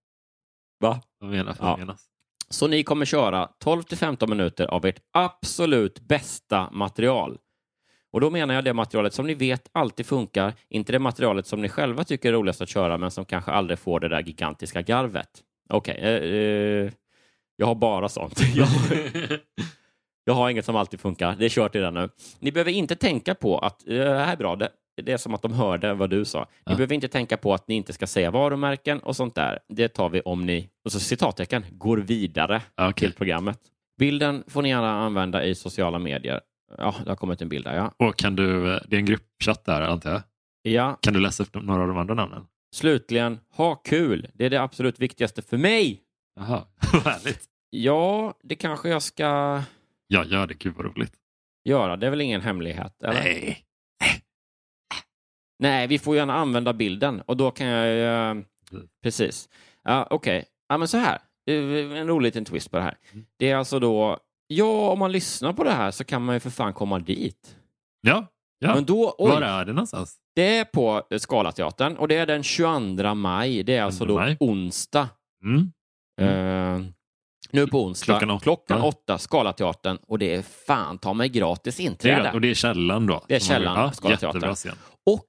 Va? 0.80 1.00
Vad 1.20 1.30
menas? 1.30 1.56
Ja. 1.60 1.76
Menas? 1.76 2.04
Så 2.50 2.66
ni 2.66 2.82
kommer 2.82 3.04
köra 3.04 3.48
12 3.60 3.82
till 3.82 3.98
15 3.98 4.30
minuter 4.30 4.66
av 4.66 4.86
ert 4.86 4.98
absolut 5.12 6.00
bästa 6.00 6.70
material. 6.72 7.38
Och 8.12 8.20
då 8.20 8.30
menar 8.30 8.54
jag 8.54 8.64
det 8.64 8.72
materialet 8.74 9.14
som 9.14 9.26
ni 9.26 9.34
vet 9.34 9.68
alltid 9.72 10.06
funkar, 10.06 10.52
inte 10.68 10.92
det 10.92 10.98
materialet 10.98 11.46
som 11.46 11.62
ni 11.62 11.68
själva 11.68 12.04
tycker 12.04 12.28
är 12.28 12.32
roligast 12.32 12.60
att 12.60 12.68
köra 12.68 12.98
men 12.98 13.10
som 13.10 13.24
kanske 13.24 13.50
aldrig 13.50 13.78
får 13.78 14.00
det 14.00 14.08
där 14.08 14.22
gigantiska 14.22 14.82
garvet. 14.82 15.28
Okej, 15.70 15.96
eh, 16.00 16.08
eh, 16.86 16.92
jag 17.56 17.66
har 17.66 17.74
bara 17.74 18.08
sånt. 18.08 18.40
Jag, 20.24 20.34
har 20.34 20.50
inget 20.50 20.64
som 20.64 20.76
alltid 20.76 21.00
funkar. 21.00 21.36
Det 21.38 21.44
är 21.44 21.48
kört 21.48 21.74
redan 21.74 21.94
nu. 21.94 22.08
Ni 22.40 22.52
behöver 22.52 22.70
inte 22.70 22.96
tänka 22.96 23.34
på 23.34 23.58
att, 23.58 23.88
eh, 23.88 23.94
det 23.94 24.04
här 24.18 24.32
är 24.32 24.36
bra, 24.36 24.56
det, 24.56 24.68
det 25.02 25.12
är 25.12 25.16
som 25.16 25.34
att 25.34 25.42
de 25.42 25.52
hörde 25.52 25.94
vad 25.94 26.10
du 26.10 26.24
sa. 26.24 26.40
Ni 26.40 26.46
Ja. 26.64 26.74
behöver 26.76 26.94
inte 26.94 27.08
tänka 27.08 27.36
på 27.36 27.54
att 27.54 27.68
ni 27.68 27.74
inte 27.74 27.92
ska 27.92 28.06
säga 28.06 28.30
varumärken 28.30 28.98
och 28.98 29.16
sånt 29.16 29.34
där. 29.34 29.58
Det 29.68 29.88
tar 29.88 30.08
vi 30.08 30.20
om 30.20 30.46
ni, 30.46 30.68
och 30.84 30.92
så 30.92 31.00
citattecken, 31.00 31.64
går 31.70 31.96
vidare 31.98 32.62
okej. 32.76 32.92
till 32.94 33.12
programmet. 33.16 33.58
Bilden 33.98 34.44
får 34.48 34.62
ni 34.62 34.68
gärna 34.68 35.00
använda 35.00 35.44
i 35.44 35.54
sociala 35.54 35.98
medier. 35.98 36.40
Ja, 36.78 36.94
det 37.04 37.10
har 37.10 37.16
kommit 37.16 37.42
en 37.42 37.48
bild 37.48 37.64
där, 37.64 37.74
ja. 37.76 37.92
Och 38.06 38.16
kan 38.16 38.36
du, 38.36 38.62
det 38.64 38.96
är 38.96 38.98
en 38.98 39.06
gruppchatt 39.06 39.64
där 39.64 39.80
antar 39.82 40.10
jag. 40.10 40.22
Ja, 40.62 40.98
Kan 41.02 41.14
du 41.14 41.20
läsa 41.20 41.42
upp 41.42 41.54
några 41.54 41.82
av 41.82 41.88
de 41.88 41.96
andra 41.98 42.14
namnen? 42.14 42.46
slutligen, 42.74 43.40
ha 43.50 43.74
kul. 43.74 44.28
Det 44.34 44.44
är 44.46 44.50
det 44.50 44.62
absolut 44.62 44.98
viktigaste 44.98 45.42
för 45.42 45.56
mig. 45.56 46.02
Jaha, 46.36 46.64
härligt. 47.04 47.44
Ja, 47.70 48.34
det 48.42 48.54
kanske 48.54 48.88
jag 48.88 49.02
ska 49.02 49.62
Ja, 50.06 50.24
gör 50.24 50.46
det. 50.46 50.54
Gud 50.54 50.74
vad 50.74 50.86
roligt. 50.86 51.12
göra. 51.64 51.96
Det 51.96 52.06
är 52.06 52.10
väl 52.10 52.20
ingen 52.20 52.40
hemlighet? 52.40 53.02
Eller? 53.02 53.22
Nej. 53.24 53.58
Nej, 55.58 55.86
vi 55.86 55.98
får 55.98 56.16
gärna 56.16 56.34
använda 56.34 56.72
bilden 56.72 57.20
och 57.20 57.36
då 57.36 57.50
kan 57.50 57.66
jag... 57.66 58.14
eh, 58.30 58.30
Mm. 58.72 58.88
precis. 59.02 59.48
Ja, 59.82 60.06
Okej, 60.10 60.44
ja, 60.68 60.78
men 60.78 60.88
så 60.88 60.96
här. 60.98 61.18
En 61.46 62.06
rolig 62.06 62.26
liten 62.28 62.44
twist 62.44 62.70
på 62.70 62.76
det 62.76 62.82
här. 62.82 62.98
Mm. 63.12 63.26
Det 63.38 63.50
är 63.50 63.56
alltså 63.56 63.78
då... 63.78 64.18
Ja, 64.54 64.90
om 64.90 64.98
man 64.98 65.12
lyssnar 65.12 65.52
på 65.52 65.64
det 65.64 65.70
här 65.70 65.90
så 65.90 66.04
kan 66.04 66.24
man 66.24 66.36
ju 66.36 66.40
för 66.40 66.50
fan 66.50 66.72
komma 66.74 66.98
dit. 66.98 67.56
Ja, 68.00 68.26
ja. 68.58 68.74
Men 68.74 68.84
då... 68.84 69.14
Oj, 69.18 69.30
Var 69.30 69.42
är 69.42 69.64
det 69.64 69.72
någonstans? 69.72 70.16
det 70.34 70.56
är 70.58 70.64
på 70.64 71.02
Scalateatern 71.18 71.96
och 71.96 72.08
det 72.08 72.16
är 72.16 72.26
den 72.26 72.42
22 72.42 73.14
maj. 73.14 73.62
Det 73.62 73.76
är 73.76 73.82
alltså 73.82 74.04
22 74.04 74.14
då 74.14 74.20
maj. 74.20 74.36
onsdag. 74.40 75.08
Mm. 75.44 75.72
Eh, 76.20 76.86
nu 77.50 77.66
på 77.66 77.84
onsdag. 77.84 78.04
Klockan 78.18 78.30
åtta. 78.30 78.42
Klockan 78.44 78.80
åtta, 78.82 79.18
Scalateatern. 79.18 79.98
Och 80.06 80.18
det 80.18 80.34
är 80.34 80.42
fan 80.42 80.98
ta 80.98 81.12
mig 81.12 81.28
gratis 81.28 81.80
inträde. 81.80 82.32
och 82.32 82.40
det 82.40 82.50
är 82.50 82.54
källan 82.54 83.06
då? 83.06 83.24
Det 83.28 83.34
är 83.34 83.40
Källan, 83.40 83.78
Ja, 83.78 83.92
Skalateatern. 83.92 84.74
Och 85.10 85.26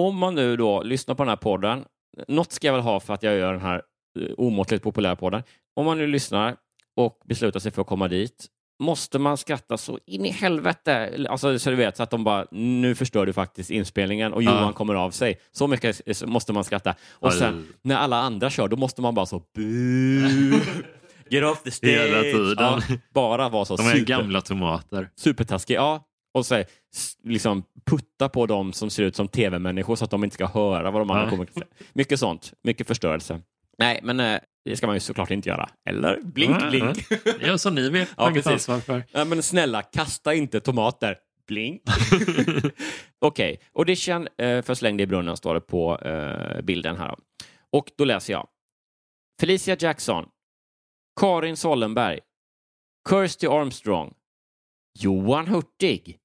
om 0.00 0.16
man 0.16 0.34
nu 0.34 0.56
då 0.56 0.82
lyssnar 0.82 1.14
på 1.14 1.22
den 1.22 1.28
här 1.28 1.36
podden, 1.36 1.84
något 2.28 2.52
ska 2.52 2.66
jag 2.66 2.74
väl 2.74 2.82
ha 2.82 3.00
för 3.00 3.14
att 3.14 3.22
jag 3.22 3.34
gör 3.36 3.52
den 3.52 3.62
här 3.62 3.82
eh, 4.20 4.34
omåttligt 4.36 4.82
populära 4.84 5.16
podden. 5.16 5.42
Om 5.76 5.86
man 5.86 5.98
nu 5.98 6.06
lyssnar 6.06 6.56
och 6.96 7.18
beslutar 7.24 7.60
sig 7.60 7.72
för 7.72 7.82
att 7.82 7.88
komma 7.88 8.08
dit, 8.08 8.46
måste 8.82 9.18
man 9.18 9.36
skratta 9.36 9.76
så 9.78 9.98
in 10.06 10.24
i 10.24 10.30
helvete, 10.30 11.26
alltså 11.28 11.58
så 11.58 11.70
du 11.70 11.76
vet, 11.76 11.96
så 11.96 12.02
att 12.02 12.10
de 12.10 12.24
bara, 12.24 12.46
nu 12.50 12.94
förstör 12.94 13.26
du 13.26 13.32
faktiskt 13.32 13.70
inspelningen 13.70 14.32
och 14.32 14.42
Johan 14.42 14.62
Ja. 14.62 14.72
kommer 14.72 14.94
av 14.94 15.10
sig. 15.10 15.40
Så 15.52 15.66
mycket 15.66 16.26
måste 16.26 16.52
man 16.52 16.64
skratta. 16.64 16.94
Och 17.10 17.32
sen 17.32 17.66
när 17.82 17.96
alla 17.96 18.16
andra 18.20 18.50
kör, 18.50 18.68
då 18.68 18.76
måste 18.76 19.02
man 19.02 19.14
bara 19.14 19.26
så, 19.26 19.42
bu, 19.54 20.52
get 21.30 21.44
off 21.44 21.62
the 21.62 21.70
stage. 21.70 21.90
Hela 21.90 22.22
tiden. 22.22 22.56
Ja, 22.58 22.80
bara 23.14 23.48
vara 23.48 23.64
så 23.64 23.76
De 23.76 23.86
är 23.86 23.90
super 23.92 24.04
gamla 24.06 24.40
tomater. 24.40 25.10
supertaskig. 25.16 25.74
Ja, 25.74 26.04
och 26.34 26.46
så 26.46 26.54
här, 26.54 26.64
liksom 27.24 27.62
putta 27.86 28.28
på 28.28 28.46
dem 28.46 28.72
som 28.72 28.90
ser 28.90 29.02
ut 29.02 29.16
som 29.16 29.28
tv-människor 29.28 29.96
så 29.96 30.04
att 30.04 30.10
de 30.10 30.24
inte 30.24 30.34
ska 30.34 30.46
höra 30.46 30.90
vad 30.90 31.00
de 31.00 31.10
andra 31.10 31.24
Ja. 31.24 31.30
komikerna 31.30 31.52
säger. 31.54 31.68
Mycket 31.92 32.20
sånt. 32.20 32.52
Mycket 32.62 32.86
förstörelse. 32.86 33.40
Nej, 33.78 34.00
men 34.02 34.20
eh, 34.20 34.38
det 34.70 34.76
ska 34.76 34.86
man 34.86 34.96
ju 34.96 35.00
såklart 35.00 35.30
inte 35.30 35.48
göra. 35.48 35.68
Eller? 35.88 36.20
Blink, 36.22 36.56
Ja, 36.60 36.70
blink. 36.70 37.10
Gör 37.42 37.56
som 37.56 37.74
ni 37.74 37.90
vill. 37.90 38.06
Ja, 38.16 38.30
precis. 38.34 38.66
för. 38.66 39.04
Ja, 39.12 39.24
men 39.24 39.42
snälla, 39.42 39.82
kasta 39.82 40.34
inte 40.34 40.60
tomater. 40.60 41.18
Blink. 41.46 41.82
Okej, 43.18 43.60
audition 43.74 44.28
eh, 44.38 44.62
för 44.62 44.74
Släng 44.74 44.96
dig 44.96 45.04
i 45.04 45.06
brunnen 45.06 45.36
står 45.36 45.54
det 45.54 45.60
på 45.60 45.98
eh, 45.98 46.60
bilden 46.62 46.96
här. 46.96 47.14
Och 47.72 47.90
då 47.96 48.04
läser 48.04 48.32
jag. 48.32 48.48
Felicia 49.40 49.76
Jackson, 49.80 50.24
Karin 51.20 51.56
Sollenberg, 51.56 52.20
Kirsty 53.10 53.46
Armstrong, 53.46 54.14
Johan 54.98 55.46
Hurtig, 55.46 56.18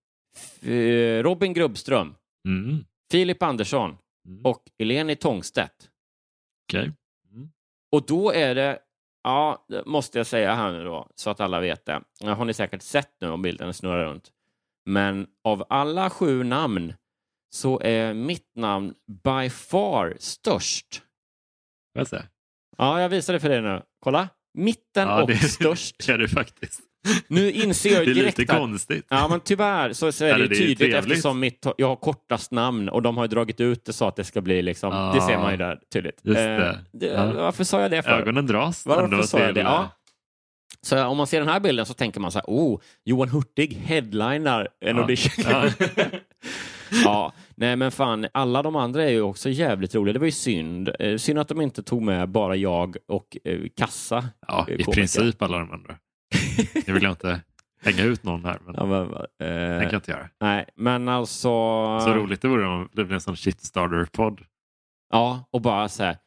eh, 0.62 1.24
Robin 1.24 1.54
Grubbström, 1.54 2.16
Mm. 2.48 2.86
Filip 3.12 3.44
Andersson 3.44 3.98
Mm. 4.28 4.46
och 4.46 4.64
Eleni 4.78 5.16
Tångstedt. 5.16 5.90
Okej. 6.70 6.92
Och 7.92 8.06
då 8.06 8.32
är 8.34 8.56
det, 8.56 8.80
ja, 9.24 9.66
måste 9.86 10.18
jag 10.20 10.28
säga 10.28 10.56
här 10.56 10.72
nu 10.72 10.84
då, 10.84 11.08
så 11.16 11.30
att 11.30 11.40
alla 11.40 11.60
vet 11.60 11.86
det. 11.86 12.02
Ja, 12.20 12.34
Har 12.34 12.46
ni 12.46 12.54
säkert 12.54 12.82
sett 12.82 13.12
nu 13.22 13.30
om 13.30 13.42
bilden 13.42 13.74
snurrar 13.74 14.06
runt. 14.06 14.32
Men 14.86 15.28
av 15.44 15.66
alla 15.70 16.10
sju 16.10 16.44
namn 16.44 16.94
så 17.56 17.80
är 17.82 18.14
mitt 18.14 18.56
namn 18.56 18.94
by 19.24 19.50
far 19.50 20.16
störst. 20.20 21.02
Se? 22.06 22.22
Ja, 22.78 23.02
jag 23.02 23.10
visar 23.10 23.34
det 23.34 23.40
för 23.40 23.50
dig 23.50 23.62
nu. 23.62 23.82
Kolla. 24.00 24.30
Mitten 24.54 25.08
Ja, 25.08 25.22
och 25.22 25.28
det- 25.28 25.38
störst. 25.50 25.96
Det 26.08 26.12
är 26.14 26.18
det 26.18 26.28
faktiskt. 26.28 26.82
Nu 27.28 27.52
inser 27.52 27.90
jag 27.94 28.06
Det 28.08 28.12
är 28.12 28.16
direkt 28.16 28.38
lite 28.38 28.54
att 28.54 28.60
konstigt. 28.60 29.06
Ja, 29.10 29.28
men 29.28 29.40
tyvärr 29.40 29.94
så, 29.94 30.12
så 30.12 30.24
är 30.26 30.28
det, 30.28 30.34
Eller 30.34 30.44
ju 30.46 30.50
det 30.50 30.56
är 30.56 30.60
tydligt 30.60 30.78
trevligt. 30.80 31.12
eftersom 31.12 31.40
mitt, 31.40 31.66
jag 31.78 31.88
har 31.88 31.96
kortast 31.96 32.52
namn 32.52 32.90
och 32.90 33.02
de 33.02 33.18
har 33.18 33.24
ju 33.24 33.28
dragit 33.28 33.62
ut 33.62 33.86
det 33.86 33.94
så 33.94 34.08
att 34.08 34.16
det 34.16 34.24
ska 34.24 34.42
bli 34.42 34.62
liksom, 34.62 34.92
Ah, 34.94 35.14
det 35.14 35.22
ser 35.22 35.38
man 35.38 35.52
ju 35.52 35.58
där 35.58 35.80
tydligt. 35.94 36.20
just 36.24 36.38
Eh, 36.40 36.46
det. 36.92 37.06
Ja. 37.08 37.34
Varför 37.34 37.64
sa 37.64 37.82
jag 37.82 37.92
det 37.92 38.02
för? 38.04 38.12
Ögonen 38.12 38.46
dras 38.48 38.86
Varför 38.86 39.22
sa 39.22 39.40
jag 39.40 39.56
det? 39.56 39.62
Ja. 39.62 39.90
Så 40.82 41.06
om 41.06 41.18
man 41.18 41.28
ser 41.28 41.40
den 41.40 41.50
här 41.50 41.60
bilden 41.60 41.86
så 41.86 41.94
tänker 41.94 42.20
man 42.20 42.32
så 42.32 42.40
här, 42.40 42.46
oh, 42.48 42.80
Johan 43.06 43.30
Hurtig 43.30 43.74
headlinar 43.74 44.68
en 44.86 44.96
Ja. 44.96 45.02
audition. 45.02 45.46
Ja. 45.52 45.66
ja, 47.04 47.34
nej 47.56 47.76
men 47.76 47.92
fan, 47.92 48.28
alla 48.34 48.64
de 48.64 48.76
andra 48.76 49.04
är 49.04 49.10
ju 49.10 49.22
också 49.22 49.50
jävligt 49.50 49.96
roliga. 49.96 50.14
Det 50.14 50.20
var 50.20 50.26
ju 50.26 50.32
synd. 50.32 50.90
Eh, 51.00 51.18
synd 51.18 51.40
att 51.40 51.48
de 51.48 51.62
inte 51.62 51.84
tog 51.84 52.02
med 52.02 52.30
bara 52.30 52.56
jag 52.56 52.98
och 53.08 53.38
eh, 53.44 53.60
Kassa. 53.78 54.26
Ja, 54.48 54.66
eh, 54.70 54.76
i 54.76 54.84
princip 54.84 55.42
alla 55.42 55.58
de 55.60 55.72
andra. 55.72 55.96
Jag 56.86 56.94
vill 56.94 57.06
inte 57.06 57.42
hänga 57.82 58.04
ut 58.04 58.24
någon 58.24 58.46
här, 58.46 58.60
men 58.66 58.76
Ja, 58.78 58.86
men, 58.86 59.02
eh, 59.14 59.80
kan 59.82 59.84
jag 59.84 59.94
inte 59.94 60.12
göra. 60.12 60.30
nej, 60.42 60.66
men 60.76 61.08
alltså... 61.10 61.50
Så 62.00 62.14
roligt 62.14 62.42
det 62.42 62.48
vore 62.48 62.66
om 62.68 62.90
det 62.94 63.04
blev 63.06 63.14
en 63.14 63.22
sån 63.22 63.36
shitstarter-podd. 63.36 64.42
Ja, 65.12 65.44
och 65.52 65.62
bara 65.62 65.90
så 65.90 66.04
här. 66.04 66.18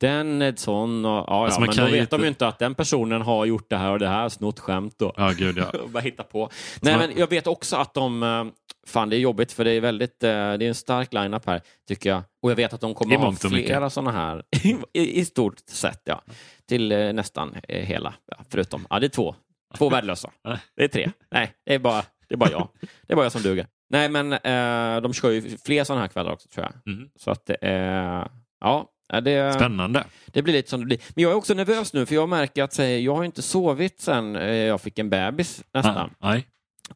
Den 0.00 0.42
är 0.42 0.54
sån 0.56 1.04
och 1.04 1.10
ja, 1.10 1.44
Alltså, 1.44 1.60
ja 1.60 1.66
men 1.66 1.76
då 1.76 1.84
vet 1.84 1.92
de 2.10 2.16
inte- 2.16 2.16
ju 2.24 2.28
inte 2.28 2.48
att 2.48 2.58
den 2.58 2.74
personen 2.74 3.22
har 3.22 3.44
gjort 3.44 3.70
det 3.70 3.76
här 3.76 3.90
och 3.92 3.98
det 3.98 4.08
här, 4.08 4.28
snott 4.28 4.58
skämt 4.60 5.02
och, 5.02 5.12
Ja, 5.16 5.32
gud 5.38 5.58
ja. 5.58 5.70
och 5.84 5.90
bara 5.90 6.00
hitta 6.00 6.22
på. 6.22 6.50
Nej, 6.82 6.96
man- 6.98 7.08
men 7.08 7.18
jag 7.18 7.30
vet 7.30 7.46
också 7.46 7.76
att 7.76 7.94
de, 7.94 8.22
eh, 8.22 8.44
fan 8.86 9.08
det 9.08 9.16
är 9.16 9.18
jobbigt 9.20 9.52
för 9.52 9.64
det 9.64 9.70
är 9.72 9.80
väldigt, 9.80 10.22
eh, 10.22 10.28
det 10.28 10.34
är 10.34 10.62
en 10.62 10.74
stark 10.74 11.12
line-up 11.12 11.46
här 11.46 11.60
tycker 11.88 12.10
jag. 12.10 12.22
Och 12.42 12.50
jag 12.50 12.56
vet 12.56 12.72
att 12.72 12.80
de 12.80 12.94
kommer 12.94 13.16
ha 13.16 13.32
flera 13.32 13.90
sådana 13.90 14.12
här, 14.12 14.42
i, 14.92 15.20
i 15.20 15.24
stort 15.24 15.58
sett 15.70 16.00
ja. 16.04 16.22
Till 16.68 16.92
eh, 16.92 17.12
nästan 17.12 17.54
hela, 17.68 18.14
ja, 18.26 18.36
förutom, 18.50 18.86
ja 18.90 18.98
det 19.00 19.06
är 19.06 19.08
två, 19.08 19.34
två 19.76 19.88
värdelösa. 19.88 20.30
Det 20.76 20.84
är 20.84 20.88
tre, 20.88 21.10
nej 21.30 21.52
det 21.66 21.74
är 21.74 21.78
bara, 21.78 22.04
det 22.28 22.34
är 22.34 22.38
bara 22.38 22.50
jag. 22.50 22.68
Det 23.06 23.12
är 23.12 23.16
bara 23.16 23.24
jag 23.24 23.32
som 23.32 23.42
duger. 23.42 23.66
Nej 23.90 24.08
men 24.08 24.32
eh, 24.32 25.02
de 25.02 25.12
kör 25.14 25.30
ju 25.30 25.56
fler 25.64 25.84
sådana 25.84 26.00
här 26.00 26.08
kvällar 26.08 26.32
också 26.32 26.48
tror 26.48 26.66
jag. 26.66 26.92
Mhm. 26.94 27.08
Så 27.16 27.30
att 27.30 27.46
det 27.46 27.56
är, 27.60 28.28
ja. 28.60 28.90
Det, 29.22 29.54
Spännande. 29.54 30.04
det 30.26 30.42
blir 30.42 30.54
lite 30.54 30.70
som 30.70 30.80
det 30.80 30.86
blir. 30.86 30.98
Men 31.14 31.22
jag 31.22 31.32
är 31.32 31.36
också 31.36 31.54
nervös 31.54 31.92
nu, 31.92 32.06
för 32.06 32.14
jag 32.14 32.28
märker 32.28 32.62
att 32.62 32.78
eh, 32.78 32.86
jag 32.86 33.14
har 33.16 33.24
inte 33.24 33.42
sovit 33.42 34.00
sen 34.00 34.36
eh, 34.36 34.54
jag 34.54 34.80
fick 34.80 34.98
en 34.98 35.10
bebis 35.10 35.64
nästan. 35.74 36.10
Nej. 36.22 36.46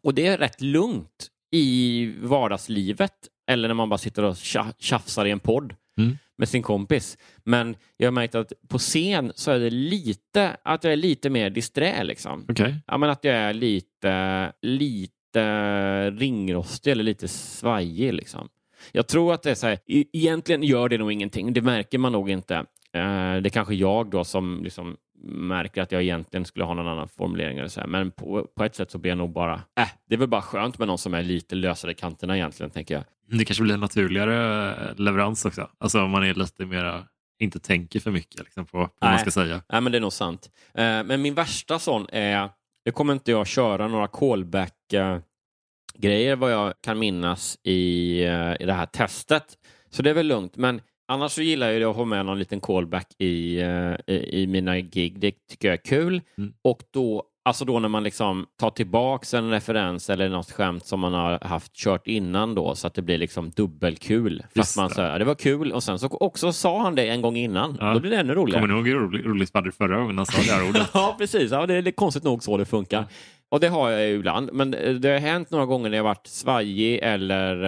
Och 0.02 0.14
det 0.14 0.26
är 0.26 0.38
rätt 0.38 0.60
lugnt 0.60 1.26
i 1.52 2.14
vardagslivet, 2.22 3.12
eller 3.50 3.68
när 3.68 3.74
man 3.74 3.88
bara 3.88 3.98
sitter 3.98 4.22
och 4.22 4.34
tja- 4.34 4.72
tjafsar 4.78 5.26
i 5.26 5.30
en 5.30 5.40
podd. 5.40 5.74
Mm. 5.98 6.18
Med 6.40 6.48
sin 6.48 6.62
kompis. 6.62 7.18
Men 7.44 7.76
jag 7.96 8.06
har 8.06 8.12
märkt 8.12 8.34
att 8.34 8.52
på 8.68 8.78
scen 8.78 9.32
så 9.34 9.50
är 9.50 9.58
det 9.58 9.70
lite, 9.70 10.56
att 10.62 10.84
jag 10.84 10.92
är 10.92 10.96
lite 10.96 11.30
mer 11.30 11.50
disträ 11.50 12.04
liksom. 12.04 12.44
Okej. 12.48 12.74
Ja, 12.86 12.98
men 12.98 13.10
att 13.10 13.24
jag 13.24 13.34
är 13.34 13.54
lite, 13.54 14.52
lite 14.62 16.10
ringrostig 16.10 16.90
eller 16.90 17.04
lite 17.04 17.28
svajig 17.28 18.14
liksom. 18.14 18.48
Jag 18.92 19.06
tror 19.06 19.34
att 19.34 19.42
det 19.42 19.50
är 19.50 19.54
så 19.54 19.66
här, 19.66 19.78
e- 19.86 20.04
egentligen 20.12 20.62
gör 20.62 20.88
det 20.88 20.98
nog 20.98 21.12
ingenting, 21.12 21.52
det 21.52 21.62
märker 21.62 21.98
man 21.98 22.12
nog 22.12 22.30
inte. 22.30 22.54
Eh, 22.92 23.36
det 23.40 23.48
är 23.48 23.48
kanske 23.48 23.74
jag 23.74 24.10
då 24.10 24.24
som 24.24 24.64
liksom 24.64 24.96
märker 25.22 25.82
att 25.82 25.92
jag 25.92 26.02
egentligen 26.02 26.44
skulle 26.44 26.64
ha 26.64 26.74
någon 26.74 26.88
annan 26.88 27.08
formulering 27.08 27.58
eller 27.58 27.68
så 27.68 27.80
här. 27.80 27.86
men 27.86 28.10
på, 28.10 28.46
på 28.56 28.64
ett 28.64 28.74
sätt 28.74 28.90
så 28.90 28.98
blir 28.98 29.10
jag 29.10 29.18
nog 29.18 29.32
bara, 29.32 29.54
äh, 29.54 29.88
det 30.08 30.14
är 30.14 30.18
väl 30.18 30.28
bara 30.28 30.42
skönt 30.42 30.78
med 30.78 30.88
någon 30.88 30.98
som 30.98 31.14
är 31.14 31.22
lite 31.22 31.54
lösare 31.54 31.90
i 31.90 31.94
kanterna 31.94 32.36
egentligen, 32.36 32.70
tänker 32.70 32.94
jag. 32.94 33.04
Det 33.38 33.44
kanske 33.44 33.62
blir 33.62 33.74
en 33.74 33.80
naturligare 33.80 34.68
eh, 34.70 34.94
leverans 34.96 35.44
också. 35.44 35.70
Alltså 35.78 36.02
om 36.02 36.10
man 36.10 36.24
är 36.24 36.34
lite 36.34 36.66
mera, 36.66 37.04
inte 37.38 37.60
tänker 37.60 38.00
för 38.00 38.10
mycket 38.10 38.40
liksom, 38.40 38.66
på 38.66 38.78
vad 38.78 38.90
man 39.10 39.18
ska 39.18 39.30
säga. 39.30 39.62
Nej, 39.72 39.80
men 39.80 39.92
det 39.92 39.98
är 39.98 40.02
nog 40.02 40.12
sant. 40.12 40.50
Eh, 40.74 41.04
men 41.04 41.22
min 41.22 41.34
värsta 41.34 41.78
sån 41.78 42.06
är, 42.12 42.48
det 42.84 42.90
kommer 42.90 43.12
inte 43.12 43.30
jag 43.30 43.46
köra 43.46 43.88
några 43.88 44.08
callback-grejer 44.08 46.36
vad 46.36 46.52
jag 46.52 46.74
kan 46.80 46.98
minnas 46.98 47.58
i, 47.62 48.22
eh, 48.24 48.52
i 48.60 48.64
det 48.66 48.72
här 48.72 48.86
testet. 48.86 49.58
Så 49.90 50.02
det 50.02 50.10
är 50.10 50.14
väl 50.14 50.26
lugnt. 50.26 50.56
Men 50.56 50.80
annars 51.10 51.32
så 51.32 51.42
gillar 51.42 51.70
jag 51.70 51.90
att 51.90 51.96
ha 51.96 52.04
med 52.04 52.26
någon 52.26 52.38
liten 52.38 52.60
callback 52.60 53.06
i, 53.18 53.60
eh, 53.60 53.94
i, 54.06 54.42
i 54.42 54.46
mina 54.46 54.80
gig. 54.80 55.20
Det 55.20 55.46
tycker 55.48 55.68
jag 55.68 55.72
är 55.72 55.84
kul. 55.84 56.20
Mm. 56.38 56.52
Och 56.62 56.82
då, 56.90 57.24
alltså 57.44 57.64
då 57.64 57.78
när 57.78 57.88
man 57.88 58.02
liksom 58.02 58.46
tar 58.60 58.70
tillbaks 58.70 59.34
en 59.34 59.50
referens 59.50 60.10
eller 60.10 60.28
något 60.28 60.50
skämt 60.52 60.86
som 60.86 61.00
man 61.00 61.14
har 61.14 61.38
haft 61.44 61.72
kört 61.72 62.06
innan 62.06 62.54
då 62.54 62.74
så 62.74 62.86
att 62.86 62.94
det 62.94 63.02
blir 63.02 63.18
liksom 63.18 63.50
dubbelkul. 63.50 64.42
Just 64.54 64.76
man 64.76 64.90
säger 64.90 65.18
det 65.18 65.24
var 65.24 65.34
kul 65.34 65.72
och 65.72 65.82
sen 65.82 65.98
så 65.98 66.06
också 66.08 66.52
sa 66.52 66.82
han 66.82 66.94
det 66.94 67.08
en 67.08 67.22
gång 67.22 67.36
innan. 67.36 67.76
Ja. 67.80 67.94
Då 67.94 68.00
blir 68.00 68.10
det 68.10 68.16
ännu 68.16 68.34
roligare. 68.34 68.60
Kommer 68.62 68.74
du 68.74 68.78
ihåg 68.80 68.88
hur 68.88 69.06
roligt, 69.06 69.26
roligt 69.26 69.54
var 69.54 69.62
det 69.62 69.72
förra 69.72 70.00
gången 70.00 70.16
han 70.16 70.26
sa 70.26 70.38
det 70.42 70.52
här 70.52 70.68
ordet? 70.68 70.90
Ja, 70.94 71.14
precis. 71.18 71.50
Ja, 71.52 71.66
det 71.66 71.74
är 71.74 71.90
konstigt 71.90 72.24
nog 72.24 72.42
så 72.42 72.56
det 72.56 72.64
funkar. 72.64 73.04
Och 73.52 73.60
det 73.60 73.68
har 73.68 73.90
jag 73.90 74.08
ju 74.08 74.14
ibland. 74.14 74.50
Men 74.52 74.74
eh, 74.74 74.94
det 74.94 75.08
har 75.08 75.18
hänt 75.18 75.50
några 75.50 75.66
gånger 75.66 75.90
när 75.90 75.96
jag 75.96 76.04
varit 76.04 76.26
svajig 76.26 76.98
eller 77.02 77.64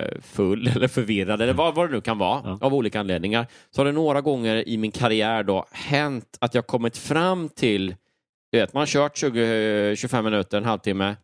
eh, 0.00 0.06
full 0.22 0.66
eller 0.76 0.88
förvirrad 0.88 1.42
eller 1.42 1.52
vad, 1.52 1.74
vad 1.74 1.88
det 1.88 1.92
nu 1.94 2.00
kan 2.00 2.18
vara 2.18 2.40
Ja. 2.44 2.58
av 2.60 2.74
olika 2.74 3.00
anledningar. 3.00 3.46
Så 3.70 3.80
har 3.80 3.86
det 3.86 3.92
några 3.92 4.20
gånger 4.20 4.68
i 4.68 4.76
min 4.76 4.90
karriär 4.92 5.42
då 5.42 5.66
hänt 5.72 6.24
att 6.40 6.54
jag 6.54 6.66
kommit 6.66 6.96
fram 6.96 7.48
till, 7.48 7.94
du 8.52 8.58
vet, 8.58 8.72
man 8.74 8.80
har 8.80 8.86
kört 8.86 9.16
20, 9.16 9.96
25 9.96 10.24
minuter, 10.24 10.58
en 10.58 10.64
halvtimme 10.64 11.16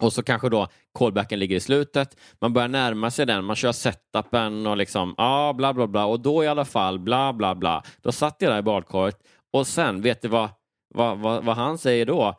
och 0.00 0.12
så 0.12 0.22
kanske 0.22 0.48
då 0.48 0.68
callbacken 0.98 1.38
ligger 1.38 1.56
i 1.56 1.60
slutet. 1.60 2.16
Man 2.40 2.52
börjar 2.52 2.68
närma 2.68 3.10
sig 3.10 3.26
den, 3.26 3.44
man 3.44 3.56
kör 3.56 3.72
setupen 3.72 4.66
och 4.66 4.76
liksom, 4.76 5.14
ja, 5.16 5.52
bla 5.56 5.74
bla 5.74 5.86
bla. 5.86 6.06
Och 6.06 6.20
då 6.20 6.44
i 6.44 6.46
alla 6.46 6.64
fall, 6.64 6.98
bla 6.98 7.32
bla 7.32 7.54
bla. 7.54 7.82
Då 8.02 8.12
satt 8.12 8.36
jag 8.38 8.52
där 8.52 8.58
i 8.58 8.62
badkaret 8.62 9.16
och 9.52 9.66
sen, 9.66 10.00
vet 10.02 10.22
du 10.22 10.28
vad, 10.28 10.48
vad, 10.94 11.18
vad, 11.18 11.44
vad 11.44 11.56
han 11.56 11.78
säger 11.78 12.06
då? 12.06 12.34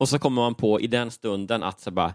Och 0.00 0.08
så 0.08 0.18
kommer 0.18 0.42
man 0.42 0.54
på 0.54 0.80
i 0.80 0.86
den 0.86 1.10
stunden 1.10 1.62
att 1.62 1.80
så 1.80 1.90
bara, 1.90 2.14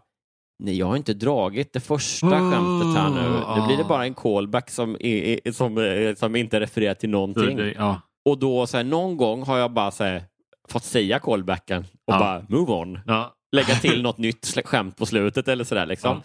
nej, 0.64 0.78
jag 0.78 0.86
har 0.86 0.96
inte 0.98 1.14
dragit 1.14 1.74
det 1.74 1.80
första 1.80 2.28
Oh, 2.28 2.52
skämtet 2.52 3.02
här 3.04 3.10
nu. 3.10 3.60
Nu 3.62 3.68
blir 3.68 3.78
det 3.78 3.84
ah. 3.84 3.88
bara 3.88 4.06
en 4.06 4.14
callback 4.14 4.70
som, 4.70 4.98
är, 5.00 5.52
som, 5.52 5.78
är, 5.78 6.16
som 6.16 6.36
inte 6.36 6.60
refererar 6.60 6.94
till 6.94 7.10
någonting. 7.10 7.58
Det- 7.58 7.74
Ja. 7.78 8.02
Och 8.26 8.40
då, 8.40 8.68
så 8.68 8.78
här, 8.78 8.84
någon 8.84 9.18
gång 9.18 9.44
har 9.44 9.58
jag 9.58 9.72
bara 9.72 9.92
så 9.92 10.04
här, 10.04 10.24
fått 10.70 10.84
säga 10.84 11.20
callbacken 11.20 11.82
och 11.82 12.14
Ja. 12.14 12.20
bara 12.20 12.46
move 12.50 12.74
on 12.74 13.00
Ja. 13.06 13.34
lägga 13.52 13.76
till 13.76 14.02
något 14.02 14.18
nytt 14.18 14.58
skämt 14.66 14.98
på 14.98 15.06
slutet 15.06 15.48
eller 15.48 15.64
sådär. 15.64 15.86
Liksom. 15.86 16.22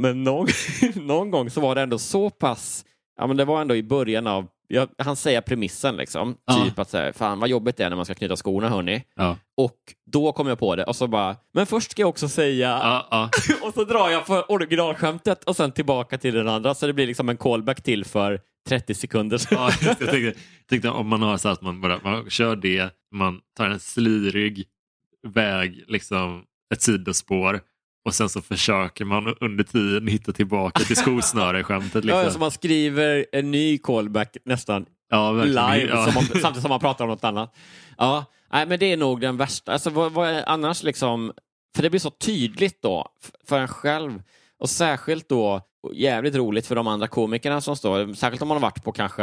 Men 0.00 0.24
någon, 0.24 0.46
någon 0.94 1.30
gång 1.30 1.50
så 1.50 1.60
var 1.60 1.74
det 1.74 1.80
ändå 1.82 1.98
så 1.98 2.30
pass, 2.30 2.84
ja 3.18 3.26
men 3.26 3.36
det 3.36 3.44
var 3.44 3.60
ändå 3.60 3.76
i 3.76 3.82
början 3.82 4.26
av, 4.26 4.46
jag, 4.68 4.88
han 4.98 5.16
säger 5.16 5.40
premissen 5.40 5.96
liksom, 5.96 6.36
Ja. 6.46 6.64
typ 6.64 6.78
att 6.78 6.90
säga, 6.90 7.12
fan 7.12 7.40
vad 7.40 7.48
jobbigt 7.48 7.76
det 7.76 7.84
är 7.84 7.88
när 7.90 7.96
man 7.96 8.04
ska 8.04 8.14
knyta 8.14 8.36
skorna 8.36 8.68
hörni. 8.68 9.04
Ja. 9.16 9.36
Och 9.56 9.76
då 10.12 10.32
kom 10.32 10.46
jag 10.46 10.58
på 10.58 10.76
det 10.76 10.84
och 10.84 10.96
så 10.96 11.06
bara, 11.06 11.36
men 11.54 11.66
först 11.66 11.90
ska 11.90 12.02
jag 12.02 12.08
också 12.08 12.28
säga, 12.28 12.68
Ja, 12.82 13.06
ja. 13.10 13.30
och 13.68 13.74
så 13.74 13.84
drar 13.84 14.10
jag 14.10 14.26
för 14.26 14.50
originalskämtet 14.52 15.44
och 15.44 15.56
sen 15.56 15.72
tillbaka 15.72 16.18
till 16.18 16.34
den 16.34 16.48
andra 16.48 16.74
så 16.74 16.86
det 16.86 16.92
blir 16.92 17.06
liksom 17.06 17.28
en 17.28 17.36
callback 17.36 17.82
till 17.82 18.04
för 18.04 18.40
30 18.66 18.94
sekunder. 18.94 19.40
Ja, 19.50 19.70
jag 19.82 19.98
tänkte, 19.98 20.16
jag 20.18 20.34
tänkte 20.68 20.88
om 20.90 21.08
man 21.08 21.22
har 21.22 21.36
så 21.38 21.48
att 21.48 21.62
man 21.62 21.80
bara 21.80 22.00
man 22.04 22.30
kör 22.30 22.56
det, 22.56 22.90
man 23.12 23.40
tar 23.56 23.66
en 23.66 23.80
slirig 23.80 24.64
väg, 25.28 25.84
liksom 25.88 26.42
ett 26.74 26.82
sidospår 26.82 27.60
och 28.04 28.14
sen 28.14 28.28
så 28.28 28.42
försöker 28.42 29.04
man 29.04 29.34
under 29.40 29.64
tiden 29.64 30.06
hitta 30.08 30.32
tillbaka 30.32 30.82
till 30.84 30.96
skosnöre-skämtet. 30.96 32.04
Ja, 32.04 32.16
Liksom. 32.16 32.32
så 32.32 32.38
man 32.38 32.50
skriver 32.50 33.26
en 33.32 33.50
ny 33.50 33.78
callback 33.78 34.36
nästan 34.44 34.86
Ja, 35.10 35.32
live 35.32 35.86
Ja. 35.88 36.04
som 36.04 36.14
man, 36.14 36.24
samtidigt 36.24 36.62
som 36.62 36.68
man 36.68 36.80
pratar 36.80 37.04
om 37.04 37.10
något 37.10 37.24
annat. 37.24 37.56
Ja, 37.98 38.24
nej, 38.52 38.66
men 38.66 38.78
det 38.78 38.92
är 38.92 38.96
nog 38.96 39.20
den 39.20 39.36
värsta. 39.36 39.72
Alltså, 39.72 39.90
vad, 39.90 40.12
vad 40.12 40.42
annars 40.46 40.82
liksom, 40.82 41.32
för 41.76 41.82
det 41.82 41.90
blir 41.90 42.00
så 42.00 42.10
tydligt 42.10 42.82
då 42.82 43.08
för 43.48 43.60
en 43.60 43.68
själv 43.68 44.22
och 44.58 44.70
särskilt 44.70 45.28
då 45.28 45.60
jävligt 45.92 46.34
roligt 46.34 46.66
för 46.66 46.74
de 46.74 46.86
andra 46.86 47.08
komikerna 47.08 47.60
som 47.60 47.76
står, 47.76 48.14
särskilt 48.14 48.42
om 48.42 48.48
man 48.48 48.56
har 48.56 48.62
varit 48.62 48.84
på 48.84 48.92
kanske, 48.92 49.22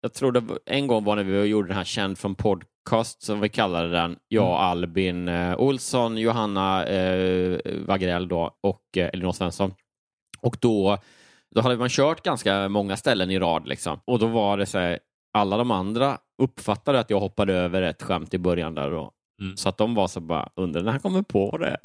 jag 0.00 0.12
tror 0.14 0.32
det 0.32 0.42
en 0.66 0.86
gång 0.86 1.04
var 1.04 1.16
när 1.16 1.24
vi 1.24 1.44
gjorde 1.44 1.68
den 1.68 1.76
här 1.76 1.84
Känd 1.84 2.18
från 2.18 2.34
podcast 2.34 3.22
som 3.22 3.40
vi 3.40 3.48
kallade 3.48 3.90
den, 3.90 4.16
jag, 4.28 4.46
Mm. 4.46 4.56
Albin 4.58 5.28
eh, 5.28 5.60
Olsson, 5.60 6.18
Johanna 6.18 6.84
eh, 6.84 7.58
Wagrell 7.86 8.28
då 8.28 8.58
och 8.62 8.82
eh, 8.96 9.10
Elinor 9.12 9.32
Svensson. 9.32 9.74
Och 10.40 10.56
då, 10.60 10.98
då 11.54 11.60
hade 11.60 11.76
man 11.76 11.88
kört 11.88 12.22
ganska 12.22 12.68
många 12.68 12.96
ställen 12.96 13.30
i 13.30 13.38
rad 13.38 13.68
liksom. 13.68 14.00
Och 14.04 14.18
då 14.18 14.26
var 14.26 14.56
det 14.56 14.66
så 14.66 14.78
här, 14.78 14.98
alla 15.38 15.56
de 15.56 15.70
andra 15.70 16.18
uppfattade 16.42 17.00
att 17.00 17.10
jag 17.10 17.20
hoppade 17.20 17.54
över 17.54 17.82
ett 17.82 18.02
skämt 18.02 18.34
i 18.34 18.38
början 18.38 18.74
där 18.74 18.90
då. 18.90 19.12
Mm. 19.40 19.56
Så 19.56 19.68
att 19.68 19.78
de 19.78 19.94
var 19.94 20.08
så 20.08 20.20
bara, 20.20 20.48
undrar 20.56 20.82
när 20.82 20.90
han 20.90 21.00
kommer 21.00 21.22
på 21.22 21.58
det. 21.58 21.76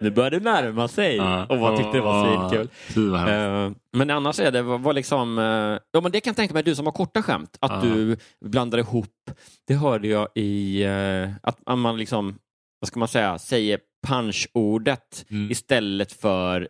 nu 0.00 0.10
börjar 0.10 0.30
det 0.30 0.40
närma 0.40 0.88
sig. 0.88 1.16
Ja. 1.16 1.46
Och 1.46 1.58
man 1.58 1.76
tyckte 1.76 1.92
det 1.96 2.00
var 2.00 2.48
svinkul. 2.48 2.68
vad. 3.10 3.28
Eh, 3.66 3.72
men 3.92 4.10
annars 4.10 4.40
är 4.40 4.50
det 4.52 4.62
var, 4.62 4.92
liksom, 4.92 5.38
eh, 5.38 5.44
ja 5.92 6.00
men 6.02 6.12
det 6.12 6.20
kan 6.20 6.30
jag 6.30 6.36
tänka 6.36 6.54
mig, 6.54 6.62
du 6.62 6.74
som 6.74 6.86
har 6.86 6.92
korta 6.92 7.22
skämt, 7.22 7.56
att 7.60 7.70
Ja. 7.84 7.90
du 7.90 8.16
blandar 8.44 8.78
ihop, 8.78 9.30
det 9.66 9.74
hörde 9.74 10.08
jag 10.08 10.28
i, 10.34 10.82
eh, 10.84 11.28
att 11.42 11.78
man 11.78 11.96
liksom, 11.96 12.38
vad 12.80 12.88
ska 12.88 12.98
man 12.98 13.08
säga, 13.08 13.38
säger 13.38 13.78
punch-ordet 14.08 15.24
Mm. 15.30 15.50
istället 15.50 16.12
för 16.12 16.68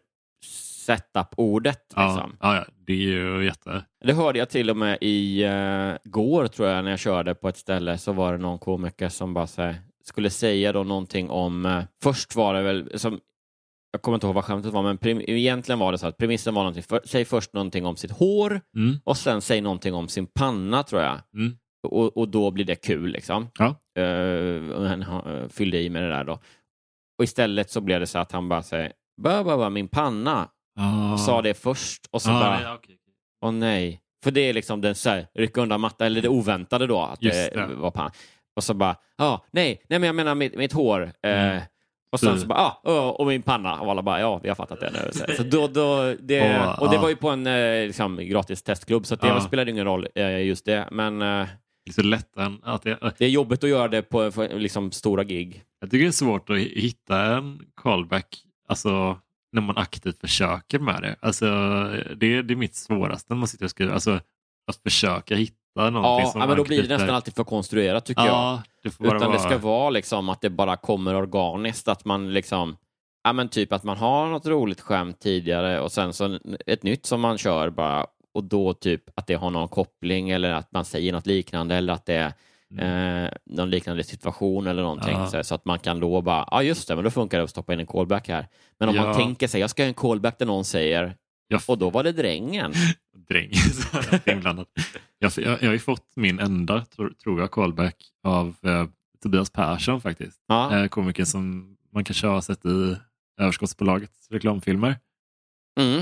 setup-ordet. 0.86 1.92
Ja, 1.96 2.06
Liksom. 2.06 2.36
ja, 2.40 2.56
ja, 2.56 2.64
det 2.86 2.92
är 2.92 2.96
ju 2.96 3.44
jätte... 3.44 3.84
Det 4.04 4.12
hörde 4.12 4.38
jag 4.38 4.48
till 4.50 4.70
och 4.70 4.76
med 4.76 4.98
i 5.00 5.44
uh, 5.46 5.94
går 6.04 6.46
tror 6.46 6.68
jag 6.68 6.84
när 6.84 6.90
jag 6.90 6.98
körde 7.00 7.34
på 7.34 7.48
ett 7.48 7.56
ställe 7.56 7.98
så 7.98 8.12
var 8.12 8.32
det 8.32 8.38
någon 8.38 8.58
komiker 8.58 9.08
som 9.08 9.34
bara 9.34 9.46
här, 9.56 9.76
skulle 10.04 10.30
säga 10.30 10.72
då 10.72 10.84
någonting 10.84 11.30
om, 11.30 11.66
eh, 11.66 11.82
först 12.02 12.36
var 12.36 12.54
det 12.54 12.62
väl 12.62 12.98
som 12.98 13.20
jag 13.92 14.02
kommer 14.02 14.14
inte 14.16 14.26
ihåg 14.26 14.34
vad 14.34 14.44
skämtet 14.44 14.72
var, 14.72 14.82
men 14.82 14.98
prim, 14.98 15.20
egentligen 15.26 15.78
var 15.78 15.92
det 15.92 15.98
så 15.98 16.06
att 16.06 16.16
premissen 16.16 16.54
var 16.54 16.62
någonting, 16.62 16.82
för, 16.82 17.00
säg 17.04 17.24
först 17.24 17.52
någonting 17.52 17.86
om 17.86 17.96
sitt 17.96 18.10
hår 18.10 18.60
Mm. 18.76 18.96
och 19.04 19.16
sen 19.16 19.40
säg 19.42 19.60
någonting 19.60 19.94
om 19.94 20.08
sin 20.08 20.26
panna 20.26 20.82
tror 20.82 21.02
jag. 21.02 21.18
Mm. 21.34 21.56
Och, 21.88 22.16
och 22.16 22.28
då 22.28 22.50
blir 22.50 22.64
det 22.64 22.74
kul 22.74 23.10
liksom. 23.10 23.48
Ja. 23.58 23.74
Uh, 24.02 24.86
han 24.86 25.02
uh, 25.02 25.48
fyllde 25.48 25.80
i 25.80 25.90
med 25.90 26.02
det 26.02 26.08
där 26.08 26.24
då. 26.24 26.32
Och 27.18 27.24
istället 27.24 27.70
så 27.70 27.80
blev 27.80 28.00
det 28.00 28.06
så 28.06 28.18
att 28.18 28.32
han 28.32 28.48
bara 28.48 28.62
säger, 28.62 28.92
bara, 29.22 29.44
bara, 29.44 29.70
min 29.70 29.88
panna, 29.88 30.48
Ah. 30.78 31.16
sa 31.18 31.42
det 31.42 31.54
först 31.54 32.06
och 32.10 32.22
så 32.22 32.30
Ah, 32.30 32.40
bara, 32.40 32.62
ja, 32.62 32.74
okej. 32.74 32.98
Åh 33.44 33.52
nej. 33.52 34.00
För 34.24 34.30
det 34.30 34.40
är 34.40 34.52
liksom 34.52 34.80
den 34.80 34.94
så 34.94 35.10
här, 35.10 35.26
rycka 35.34 35.60
undan 35.60 35.80
mattan, 35.80 36.06
eller 36.06 36.22
det 36.22 36.28
oväntade 36.28 36.86
då, 36.86 37.00
att 37.00 37.20
det 37.20 37.54
det. 37.54 37.66
var 37.66 37.90
pan. 37.90 38.10
Och 38.56 38.64
så 38.64 38.74
bara, 38.74 38.96
ja, 39.18 39.44
nej, 39.50 39.82
nej 39.88 39.98
men 39.98 40.06
jag 40.06 40.14
menar 40.16 40.34
mitt, 40.34 40.54
mitt 40.56 40.72
hår. 40.72 41.02
Eh, 41.22 41.30
Mm. 41.32 41.62
och 42.12 42.20
sen 42.20 42.40
så 42.40 42.46
bara, 42.46 42.58
ah, 42.82 43.10
och 43.10 43.26
min 43.26 43.42
panna. 43.42 43.80
Och 43.80 43.90
alla 43.90 44.02
bara, 44.02 44.20
ja, 44.20 44.40
vi 44.42 44.48
har 44.48 44.56
fattat 44.56 44.80
det 44.80 44.90
nu. 44.90 45.10
Så, 45.12 45.32
så 45.36 45.42
då, 45.42 45.66
då, 45.68 46.14
det, 46.20 46.40
och 46.80 46.90
det 46.90 46.98
var 46.98 47.08
ju 47.08 47.16
på 47.16 47.28
en 47.30 47.46
eh, 47.46 47.86
liksom, 47.86 48.16
gratis 48.16 48.62
testklubb, 48.62 49.06
så 49.06 49.16
det 49.16 49.40
spelade 49.40 49.70
ingen 49.70 49.84
roll 49.84 50.06
eh, 50.14 50.42
just 50.46 50.64
det. 50.64 50.88
Men 50.90 51.18
Det 51.18 51.90
är 51.90 51.92
så 51.92 52.02
lätt 52.02 52.28
att 52.62 52.84
jag, 52.84 53.12
det 53.18 53.24
är 53.24 53.28
jobbigt 53.28 53.64
att 53.64 53.70
göra 53.70 53.88
det 53.88 54.02
på 54.02 54.30
liksom, 54.52 54.90
stora 54.92 55.24
gig. 55.24 55.62
jag 55.80 55.90
tycker 55.90 56.04
det 56.04 56.08
är 56.10 56.12
svårt 56.12 56.50
att 56.50 56.58
hitta 56.58 57.22
en 57.36 57.60
callback 57.74 58.42
alltså, 58.68 59.18
när 59.52 59.62
man 59.62 59.76
aktivt 59.76 60.20
försöker 60.20 60.78
med 60.78 61.02
det. 61.02 61.16
Alltså, 61.20 61.46
det, 62.16 62.26
är- 62.36 62.42
det 62.42 62.54
är 62.54 62.56
mitt 62.56 62.74
svåraste 62.74 63.32
när 63.34 63.38
man 63.38 63.48
sitter 63.48 63.64
och 63.64 63.70
skriver. 63.70 63.92
Alltså, 63.92 64.20
att 64.66 64.76
försöka 64.82 65.34
hitta 65.36 65.56
någonting 65.76 66.24
Ja, 66.26 66.30
som 66.32 66.40
ja, 66.40 66.46
men 66.46 66.56
då 66.56 66.64
blir 66.64 66.82
det 66.82 66.88
nästan 66.88 67.14
alltid 67.14 67.34
för 67.34 67.44
konstruerat 67.44 68.04
tycker 68.04 68.22
jag. 68.22 68.32
Ja, 68.34 68.62
det 68.82 68.90
får 68.90 69.04
bara 69.04 69.16
Utan 69.16 69.30
det 69.32 69.38
vara... 69.38 69.48
ska 69.48 69.58
vara 69.58 69.90
liksom 69.90 70.28
att 70.28 70.40
det 70.40 70.50
bara 70.50 70.76
kommer 70.76 71.14
organiskt, 71.14 71.88
att 71.88 72.04
man 72.04 72.32
liksom 72.32 72.76
Ja 73.24 73.32
men 73.32 73.48
typ 73.48 73.72
att 73.72 73.84
man 73.84 73.96
har 73.96 74.26
något 74.28 74.46
roligt 74.46 74.80
skämt 74.80 75.20
tidigare 75.20 75.80
och 75.80 75.92
sen 75.92 76.12
så 76.12 76.38
ett 76.66 76.82
nytt 76.82 77.06
som 77.06 77.20
man 77.20 77.38
kör 77.38 77.70
bara 77.70 78.06
och 78.34 78.44
då 78.44 78.74
typ 78.74 79.02
att 79.14 79.26
det 79.26 79.34
har 79.34 79.50
någon 79.50 79.68
koppling 79.68 80.30
eller 80.30 80.50
att 80.52 80.72
man 80.72 80.84
säger 80.84 81.12
något 81.12 81.26
liknande 81.26 81.74
eller 81.74 81.92
att 81.92 82.06
det 82.06 82.14
är 82.14 83.24
eh, 83.24 83.30
någon 83.46 83.70
liknande 83.70 84.04
situation 84.04 84.66
eller 84.66 84.82
någonting 84.82 85.10
Mm. 85.14 85.20
Ja. 85.22 85.26
så, 85.30 85.44
så 85.44 85.54
att 85.54 85.64
man 85.64 85.78
kan 85.78 86.00
då 86.00 86.20
bara, 86.20 86.48
ja 86.50 86.62
just 86.62 86.88
det, 86.88 86.94
men 86.94 87.04
då 87.04 87.10
funkar 87.10 87.38
det 87.38 87.44
att 87.44 87.50
stoppa 87.50 87.72
in 87.72 87.80
en 87.80 87.86
callback 87.86 88.28
här. 88.28 88.46
Men 88.78 88.88
om 88.88 88.94
Ja. 88.94 89.02
man 89.02 89.14
tänker 89.14 89.48
sig, 89.48 89.60
jag 89.60 89.70
ska 89.70 89.82
ha 89.82 89.88
en 89.88 89.94
callback 89.94 90.38
där 90.38 90.46
någon 90.46 90.64
säger 90.64 91.16
Jag, 91.52 91.62
Och 91.66 91.78
då 91.78 91.90
var 91.90 92.04
det 92.04 92.12
drängen. 92.12 92.72
dräng. 93.28 93.54
så 93.54 93.88
här, 93.96 94.08
allt 94.12 94.28
inblandat. 94.28 94.68
jag, 95.18 95.32
jag, 95.36 95.62
jag 95.62 95.66
har 95.68 95.72
ju 95.72 95.78
fått 95.78 96.06
min 96.16 96.38
enda, 96.40 96.84
tror, 97.22 97.40
jag, 97.40 97.50
callback 97.50 97.96
av 98.24 98.56
eh, 98.62 98.86
Tobias 99.22 99.50
Persson 99.50 100.00
faktiskt. 100.00 100.40
Ja. 100.48 100.78
Eh, 100.78 100.86
komikern 100.88 101.26
som 101.26 101.76
man 101.94 102.04
kanske 102.04 102.26
har 102.26 102.40
sett 102.40 102.64
i 102.64 102.96
Överskottsbolagets 103.40 104.30
reklamfilmer. 104.30 104.96
Mm. 105.80 106.00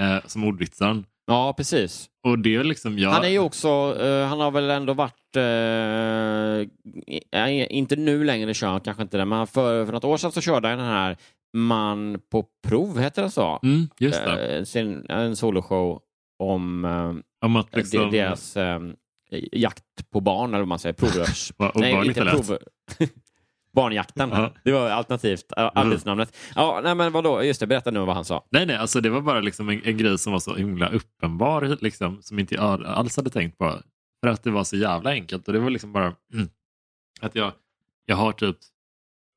Eh, 0.00 0.26
som 0.26 0.44
ordvitsaren. 0.44 1.06
ja, 1.26 1.54
precis. 1.56 2.08
Och 2.24 2.38
det 2.38 2.54
är 2.56 2.64
liksom 2.64 2.98
jag... 2.98 3.10
Han 3.10 3.24
är 3.24 3.28
ju 3.28 3.38
också, 3.38 3.68
eh, 4.00 4.26
han 4.26 4.40
har 4.40 4.50
väl 4.50 4.70
ändå 4.70 4.94
varit, 4.94 5.36
eh, 5.36 5.42
i- 7.50 7.66
inte 7.70 7.96
nu 7.96 8.24
längre 8.24 8.54
kör 8.54 8.68
han 8.68 8.80
kanske 8.80 9.02
inte 9.02 9.16
det, 9.16 9.24
men 9.24 9.46
för, 9.46 9.84
för 9.86 9.92
något 9.92 10.04
år 10.04 10.16
sedan 10.16 10.32
så 10.32 10.40
körde 10.40 10.68
han 10.68 10.78
den 10.78 10.86
här 10.86 11.16
Man 11.52 12.20
på 12.30 12.46
prov, 12.68 12.98
heter 12.98 13.22
det 13.22 13.30
så? 13.30 13.60
Mm, 13.62 13.88
just 13.98 14.24
det. 14.24 14.56
Eh, 14.56 14.64
sin, 14.64 15.06
en 15.08 15.36
soloshow 15.36 16.00
om 16.38 16.84
eh, 16.84 17.46
Om 17.46 17.56
att 17.56 17.76
liksom... 17.76 18.10
deras 18.10 18.56
eh, 18.56 18.80
jakt 19.52 20.10
på 20.10 20.20
barn, 20.20 20.50
eller 20.50 20.58
vad 20.58 20.68
man 20.68 20.78
säger, 20.78 20.92
provrörs... 20.92 21.52
Det 21.74 22.24
lät. 22.24 22.46
prov... 22.46 22.58
Barnjakten. 23.74 24.30
Ja. 24.30 24.52
Det 24.64 24.72
var 24.72 24.90
alternativt 24.90 25.52
äh, 25.56 25.70
arbetsnamnet. 25.74 26.36
Ja, 26.54 26.80
nej 26.84 26.94
men 26.94 27.12
vadå, 27.12 27.42
just 27.42 27.60
det, 27.60 27.66
berätta 27.66 27.90
nu 27.90 28.00
vad 28.00 28.14
han 28.14 28.24
sa. 28.24 28.44
Nej, 28.50 28.66
nej, 28.66 28.76
alltså 28.76 29.00
det 29.00 29.10
var 29.10 29.20
bara 29.20 29.40
liksom 29.40 29.68
en, 29.68 29.82
en 29.84 29.96
grej 29.96 30.18
som 30.18 30.32
var 30.32 30.40
så 30.40 30.54
himla 30.54 30.88
uppenbar, 30.88 31.76
liksom, 31.80 32.22
som 32.22 32.38
inte 32.38 32.54
jag 32.54 32.84
alls 32.84 33.16
hade 33.16 33.30
tänkt 33.30 33.58
på. 33.58 33.78
För 34.22 34.30
att 34.30 34.42
det 34.42 34.50
var 34.50 34.64
så 34.64 34.76
jävla 34.76 35.10
enkelt. 35.10 35.46
Och 35.46 35.54
det 35.54 35.60
var 35.60 35.70
liksom 35.70 35.92
bara 35.92 36.14
mm, 36.34 36.48
att 37.20 37.34
jag, 37.34 37.52
jag 38.06 38.16
har 38.16 38.32
typ, 38.32 38.56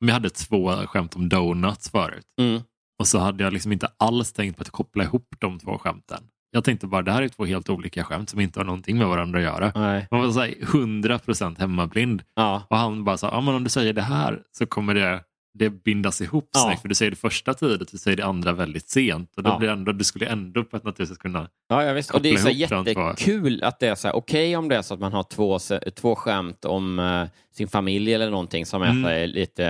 om 0.01 0.07
jag 0.07 0.13
hade 0.13 0.29
två 0.29 0.69
skämt 0.69 1.15
om 1.15 1.29
donuts 1.29 1.89
förut. 1.89 2.25
Mm. 2.41 2.61
Och 2.99 3.07
så 3.07 3.19
hade 3.19 3.43
jag 3.43 3.53
liksom 3.53 3.71
inte 3.71 3.87
alls 3.97 4.33
tänkt 4.33 4.57
på 4.57 4.61
att 4.61 4.69
koppla 4.69 5.03
ihop 5.03 5.35
de 5.39 5.59
två 5.59 5.77
skämten. 5.77 6.23
Jag 6.51 6.63
tänkte 6.63 6.87
bara, 6.87 7.01
det 7.01 7.11
här 7.11 7.21
är 7.21 7.27
två 7.27 7.45
helt 7.45 7.69
olika 7.69 8.03
skämt 8.03 8.29
som 8.29 8.39
inte 8.39 8.59
har 8.59 8.65
någonting 8.65 8.97
med 8.97 9.07
varandra 9.07 9.39
att 9.39 9.45
göra. 9.45 9.71
Nej. 9.75 10.07
Man 10.11 10.21
var 10.21 10.31
så 10.31 10.39
här 10.39 10.47
100% 10.47 11.59
hemmablind. 11.59 12.23
Ja. 12.35 12.63
Och 12.69 12.77
han 12.77 13.03
bara 13.03 13.17
sa, 13.17 13.29
ja 13.31 13.41
men 13.41 13.55
om 13.55 13.63
du 13.63 13.69
säger 13.69 13.93
det 13.93 14.01
här 14.01 14.41
så 14.51 14.65
kommer 14.65 14.93
det, 14.93 15.23
det 15.57 15.69
bindas 15.69 16.21
ihop 16.21 16.49
Ja. 16.53 16.59
snyggt. 16.59 16.81
För 16.81 16.89
du 16.89 16.95
säger 16.95 17.11
det 17.11 17.17
första 17.17 17.53
tidigt, 17.53 17.91
du 17.91 17.97
säger 17.97 18.17
det 18.17 18.25
andra 18.25 18.51
väldigt 18.51 18.89
sent. 18.89 19.33
Och 19.37 19.43
då 19.43 19.49
Ja. 19.49 19.57
blir 19.57 19.69
ändå, 19.69 19.91
du 19.91 20.03
skulle 20.03 20.25
ändå 20.25 20.63
på 20.63 20.77
ett 20.77 20.83
naturligt 20.83 21.09
sätt 21.09 21.19
kunna... 21.19 21.49
Ja, 21.69 21.83
ja 21.83 21.93
visst. 21.93 22.11
Och 22.11 22.21
det 22.21 22.29
är 22.29 22.37
så 22.37 22.49
jättekul 22.49 23.63
att 23.63 23.79
det 23.79 23.87
är 23.87 23.95
så 23.95 24.07
här, 24.07 24.15
okej 24.15 24.57
om 24.57 24.69
det 24.69 24.75
är 24.75 24.81
så 24.81 24.93
att 24.93 24.99
man 24.99 25.13
har 25.13 25.23
två, 25.23 25.59
två 25.95 26.15
skämt 26.15 26.65
om 26.65 26.99
eh, 26.99 27.23
sin 27.55 27.67
familj 27.67 28.13
eller 28.13 28.29
någonting 28.29 28.65
som 28.65 28.81
är 28.81 28.89
Mm. 28.89 29.03
här, 29.03 29.27
lite, 29.27 29.65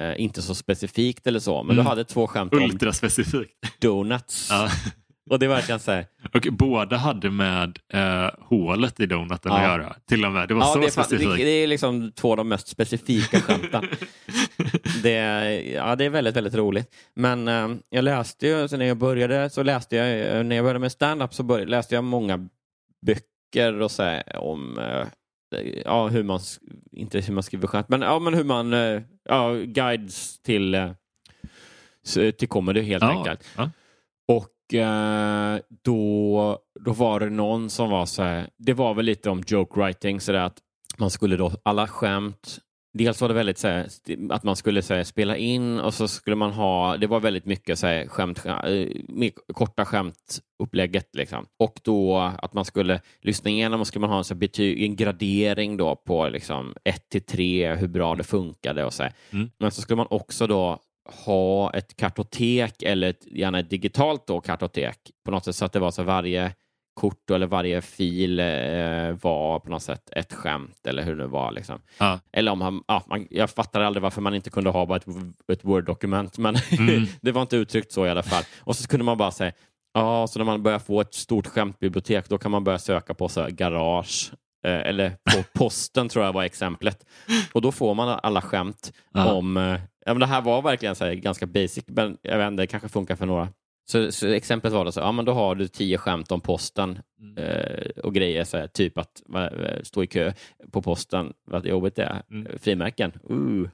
eh, 0.00 0.20
inte 0.22 0.42
så 0.42 0.54
specifikt 0.54 1.26
eller 1.26 1.40
så, 1.40 1.62
men 1.62 1.72
Mm. 1.76 1.84
du 1.84 1.88
hade 1.88 2.04
två 2.04 2.26
skämt 2.26 2.52
om 2.52 2.78
donuts. 3.80 4.48
Ja. 4.50 4.68
Och 5.30 5.38
det 5.38 5.46
är 5.46 5.50
verkligen 5.50 5.80
så 5.80 5.92
här, 5.92 6.06
Och 6.34 6.46
båda 6.52 6.96
hade 6.96 7.30
med 7.30 7.78
eh, 7.92 8.30
hålet 8.38 9.00
i 9.00 9.06
donuten 9.06 9.52
att 9.52 9.62
Ja. 9.62 9.68
göra. 9.68 9.96
Till 10.08 10.24
och 10.24 10.32
med. 10.32 10.48
Det 10.48 10.54
var 10.54 10.62
ja, 10.62 10.72
så 10.72 10.78
det, 10.80 10.90
specifikt. 10.90 11.36
det, 11.36 11.44
det 11.44 11.50
är 11.50 11.66
liksom 11.66 12.12
två 12.12 12.30
av 12.30 12.36
de 12.36 12.48
mest 12.48 12.68
specifika 12.68 13.40
skämten. 13.40 13.84
det, 15.02 15.12
ja, 15.74 15.96
det 15.96 16.04
är 16.04 16.10
väldigt, 16.10 16.36
väldigt 16.36 16.54
roligt. 16.54 16.94
Men 17.14 17.48
eh, 17.48 17.68
jag 17.90 18.04
läste 18.04 18.46
ju, 18.46 18.68
så 18.68 18.76
när 18.76 18.86
jag 18.86 18.96
började, 18.96 19.50
så 19.50 19.62
läste 19.62 19.96
jag, 19.96 20.36
eh, 20.38 20.44
när 20.44 20.56
jag 20.56 20.64
började 20.64 20.78
med 20.78 20.92
stand-up 20.92 21.34
så 21.34 21.42
började, 21.42 21.70
läste 21.70 21.94
jag 21.94 22.04
många 22.04 22.48
böcker 23.06 23.80
och 23.80 23.90
så 23.90 24.02
här, 24.02 24.36
om 24.36 24.78
eh, 24.78 25.06
ja, 25.84 26.08
hur 26.08 26.22
man, 26.22 26.40
inte 26.92 27.20
hur 27.20 27.34
man 27.34 27.42
skriver 27.42 27.66
skämt, 27.66 27.88
men, 27.88 28.02
ja, 28.02 28.18
men 28.18 28.34
hur 28.34 28.44
man, 28.44 28.72
eh, 28.72 29.02
ja, 29.28 29.52
guides 29.52 30.42
till, 30.42 30.74
eh, 30.74 30.90
till 32.38 32.48
comedy 32.48 32.80
helt 32.82 33.02
ja. 33.02 33.10
enkelt. 33.18 33.44
Ja. 33.56 33.70
Eh, 34.74 35.56
då, 35.84 36.58
då 36.84 36.92
var 36.92 37.20
det 37.20 37.30
någon 37.30 37.70
som 37.70 37.90
var 37.90 38.06
så 38.06 38.22
här, 38.22 38.48
det 38.58 38.72
var 38.72 38.94
väl 38.94 39.04
lite 39.04 39.30
om 39.30 39.42
joke 39.46 39.80
writing, 39.80 40.20
så 40.20 40.32
där 40.32 40.40
att 40.40 40.58
man 40.96 41.10
skulle 41.10 41.36
då, 41.36 41.52
alla 41.62 41.86
skämt, 41.86 42.58
dels 42.98 43.20
var 43.20 43.28
det 43.28 43.34
väldigt 43.34 43.58
så 43.58 43.68
här, 43.68 43.88
att 44.30 44.42
man 44.42 44.56
skulle 44.56 44.82
så 44.82 44.94
här, 44.94 45.04
spela 45.04 45.36
in 45.36 45.80
och 45.80 45.94
så 45.94 46.08
skulle 46.08 46.36
man 46.36 46.52
ha, 46.52 46.96
det 46.96 47.06
var 47.06 47.20
väldigt 47.20 47.44
mycket 47.44 47.78
så 47.78 47.86
här, 47.86 48.06
skämt, 48.06 48.46
eh, 48.46 49.30
korta 49.54 49.84
skämt 49.84 50.40
upplägget 50.62 51.14
liksom. 51.14 51.46
Och 51.58 51.80
då 51.82 52.16
att 52.18 52.52
man 52.52 52.64
skulle 52.64 53.00
lyssna 53.22 53.50
igenom 53.50 53.80
och 53.80 53.86
skulle 53.86 54.00
man 54.00 54.10
ha 54.10 54.18
en, 54.18 54.24
så 54.24 54.34
betyg, 54.34 54.82
en 54.82 54.96
gradering 54.96 55.76
då 55.76 55.96
på 55.96 56.28
liksom 56.28 56.74
1 56.84 57.08
till 57.08 57.22
3, 57.22 57.74
hur 57.74 57.88
bra 57.88 58.14
det 58.14 58.24
funkade 58.24 58.84
och 58.84 58.94
så. 58.94 59.08
Mm. 59.30 59.50
Men 59.58 59.70
så 59.70 59.82
skulle 59.82 59.96
man 59.96 60.06
också 60.10 60.46
då 60.46 60.78
ha 61.24 61.72
ett 61.72 61.96
kartotek 61.96 62.82
eller 62.82 63.10
ett, 63.10 63.26
gärna 63.32 63.58
ett 63.58 63.70
digitalt 63.70 64.26
då 64.26 64.40
kartotek 64.40 64.98
på 65.24 65.30
något 65.30 65.44
sätt 65.44 65.56
så 65.56 65.64
att 65.64 65.72
det 65.72 65.78
var 65.78 65.90
så 65.90 66.02
varje 66.02 66.54
kort 66.94 67.30
eller 67.30 67.46
varje 67.46 67.82
fil 67.82 68.40
eh, 68.40 68.46
var 69.22 69.58
på 69.60 69.70
något 69.70 69.82
sätt 69.82 70.10
ett 70.16 70.32
skämt 70.32 70.86
eller 70.86 71.02
hur 71.02 71.16
det 71.16 71.22
nu 71.22 71.28
var. 71.28 71.52
Liksom. 71.52 71.80
Ja. 71.98 72.20
Eller 72.32 72.52
om 72.52 72.60
han, 72.60 72.82
ja, 72.88 73.02
man, 73.08 73.26
jag 73.30 73.50
fattar 73.50 73.80
aldrig 73.80 74.02
varför 74.02 74.20
man 74.20 74.34
inte 74.34 74.50
kunde 74.50 74.70
ha 74.70 74.86
bara 74.86 74.96
ett, 74.96 75.06
ett 75.52 75.64
Word-dokument, 75.64 76.38
men 76.38 76.56
Mm. 76.78 77.06
det 77.20 77.32
var 77.32 77.42
inte 77.42 77.56
uttryckt 77.56 77.92
så 77.92 78.06
i 78.06 78.10
alla 78.10 78.22
fall. 78.22 78.42
Och 78.60 78.76
så 78.76 78.88
kunde 78.88 79.04
man 79.04 79.18
bara 79.18 79.30
säga, 79.30 79.52
ja, 79.94 80.26
så 80.26 80.38
när 80.38 80.46
man 80.46 80.62
börjar 80.62 80.78
få 80.78 81.00
ett 81.00 81.14
stort 81.14 81.46
skämtbibliotek, 81.46 82.28
då 82.28 82.38
kan 82.38 82.50
man 82.50 82.64
börja 82.64 82.78
söka 82.78 83.14
på 83.14 83.28
så 83.28 83.40
här, 83.40 83.50
garage, 83.50 84.32
eh, 84.66 84.72
eller 84.72 85.10
på 85.10 85.42
posten 85.58 86.08
tror 86.08 86.24
jag 86.24 86.32
var 86.32 86.44
exemplet. 86.44 87.04
Och 87.52 87.62
då 87.62 87.72
får 87.72 87.94
man 87.94 88.20
alla 88.22 88.40
skämt 88.42 88.92
om, 89.14 89.56
eh, 89.56 89.80
ja 90.08 90.14
men 90.14 90.20
det 90.20 90.26
här 90.26 90.42
var 90.42 90.62
verkligen 90.62 90.94
så 90.94 91.04
här, 91.04 91.14
ganska 91.14 91.46
basic, 91.46 91.84
men 91.86 92.18
jag 92.22 92.38
vet 92.38 92.46
inte, 92.48 92.62
det 92.62 92.66
kanske 92.66 92.88
funkar 92.88 93.16
för 93.16 93.26
några. 93.26 93.48
Så, 93.90 94.12
så 94.12 94.26
exemplet 94.28 94.72
var 94.72 94.84
då 94.84 94.92
så, 94.92 95.00
ja 95.00 95.12
men 95.12 95.24
då 95.24 95.32
har 95.32 95.54
du 95.54 95.68
tio 95.68 95.98
skämt 95.98 96.32
om 96.32 96.40
posten 96.40 96.98
Mm. 97.20 97.36
eh, 97.44 97.90
och 98.04 98.14
grejer, 98.14 98.44
så 98.44 98.56
här, 98.58 98.66
typ 98.66 98.98
att 98.98 99.22
eh, 99.34 99.82
stå 99.82 100.02
i 100.02 100.06
kö 100.06 100.32
på 100.72 100.82
posten, 100.82 101.32
vad 101.50 101.66
jobbigt 101.66 101.96
det 101.96 102.02
är. 102.04 102.22
Mm. 102.30 102.58
Frimärken, 102.58 103.12
uh, 103.30 103.68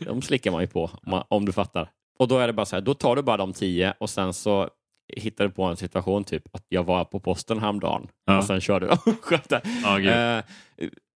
de 0.00 0.22
slickar 0.22 0.50
man 0.50 0.60
ju 0.60 0.66
på 0.66 0.90
om, 1.06 1.22
om 1.28 1.44
du 1.44 1.52
fattar. 1.52 1.90
Och 2.18 2.28
då 2.28 2.38
är 2.38 2.46
det 2.46 2.52
bara 2.52 2.66
så 2.66 2.76
här, 2.76 2.80
då 2.80 2.94
tar 2.94 3.16
du 3.16 3.22
bara 3.22 3.36
de 3.36 3.52
tio 3.52 3.94
och 4.00 4.10
sen 4.10 4.32
så 4.32 4.68
hittar 5.16 5.44
du 5.44 5.50
på 5.50 5.62
en 5.64 5.76
situation, 5.76 6.24
typ 6.24 6.42
att 6.54 6.64
jag 6.68 6.84
var 6.84 7.04
på 7.04 7.20
posten 7.20 7.58
häromdagen 7.60 8.08
Ja. 8.26 8.38
och 8.38 8.44
sen 8.44 8.60
kör 8.60 8.80
du. 8.80 8.86
Gud. 10.00 10.12
Eh, 10.12 10.42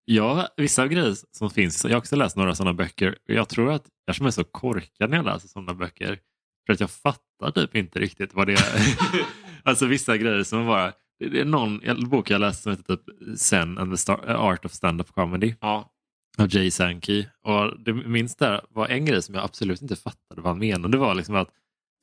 Ja, 0.04 0.48
vissa 0.56 0.88
grejer 0.88 1.14
som 1.30 1.50
finns. 1.50 1.84
Jag 1.84 1.90
har 1.90 1.98
också 1.98 2.16
läst 2.16 2.36
några 2.36 2.54
sådana 2.54 2.74
böcker. 2.74 3.18
Jag 3.26 3.48
tror 3.48 3.72
att 3.72 3.86
jag 4.04 4.16
som 4.16 4.26
är 4.26 4.30
så 4.30 4.44
korkad 4.44 5.10
när 5.10 5.16
jag 5.16 5.26
läser 5.26 5.48
sådana 5.48 5.74
böcker. 5.74 6.18
För 6.66 6.72
att 6.72 6.80
jag 6.80 6.90
fattar 6.90 7.50
typ 7.54 7.76
inte 7.76 7.98
riktigt 7.98 8.34
vad 8.34 8.46
det 8.46 8.52
är. 8.52 8.96
alltså 9.62 9.86
vissa 9.86 10.16
grejer 10.16 10.42
som 10.42 10.66
bara... 10.66 10.92
Det 11.18 11.40
är 11.40 11.44
någon 11.44 12.08
bok 12.08 12.30
jag 12.30 12.40
läste 12.40 12.62
som 12.62 12.72
heter 12.72 12.96
typ 12.96 13.38
Zen 13.38 13.78
and 13.78 13.92
the 13.92 13.96
Star, 13.96 14.28
Art 14.28 14.64
of 14.64 14.72
Stand-Up 14.72 15.12
Comedy 15.14 15.54
ja, 15.60 15.92
av 16.38 16.54
Jay 16.54 16.70
Sankey. 16.70 17.26
Och 17.42 17.80
det 17.80 17.92
minst 17.92 18.38
där 18.38 18.60
var 18.68 18.88
en 18.88 19.04
grej 19.04 19.22
som 19.22 19.34
jag 19.34 19.44
absolut 19.44 19.82
inte 19.82 19.96
fattade 19.96 20.40
vad 20.40 20.46
han 20.46 20.58
menade. 20.58 20.92
Det 20.92 20.98
var 20.98 21.14
liksom 21.14 21.34
att 21.34 21.48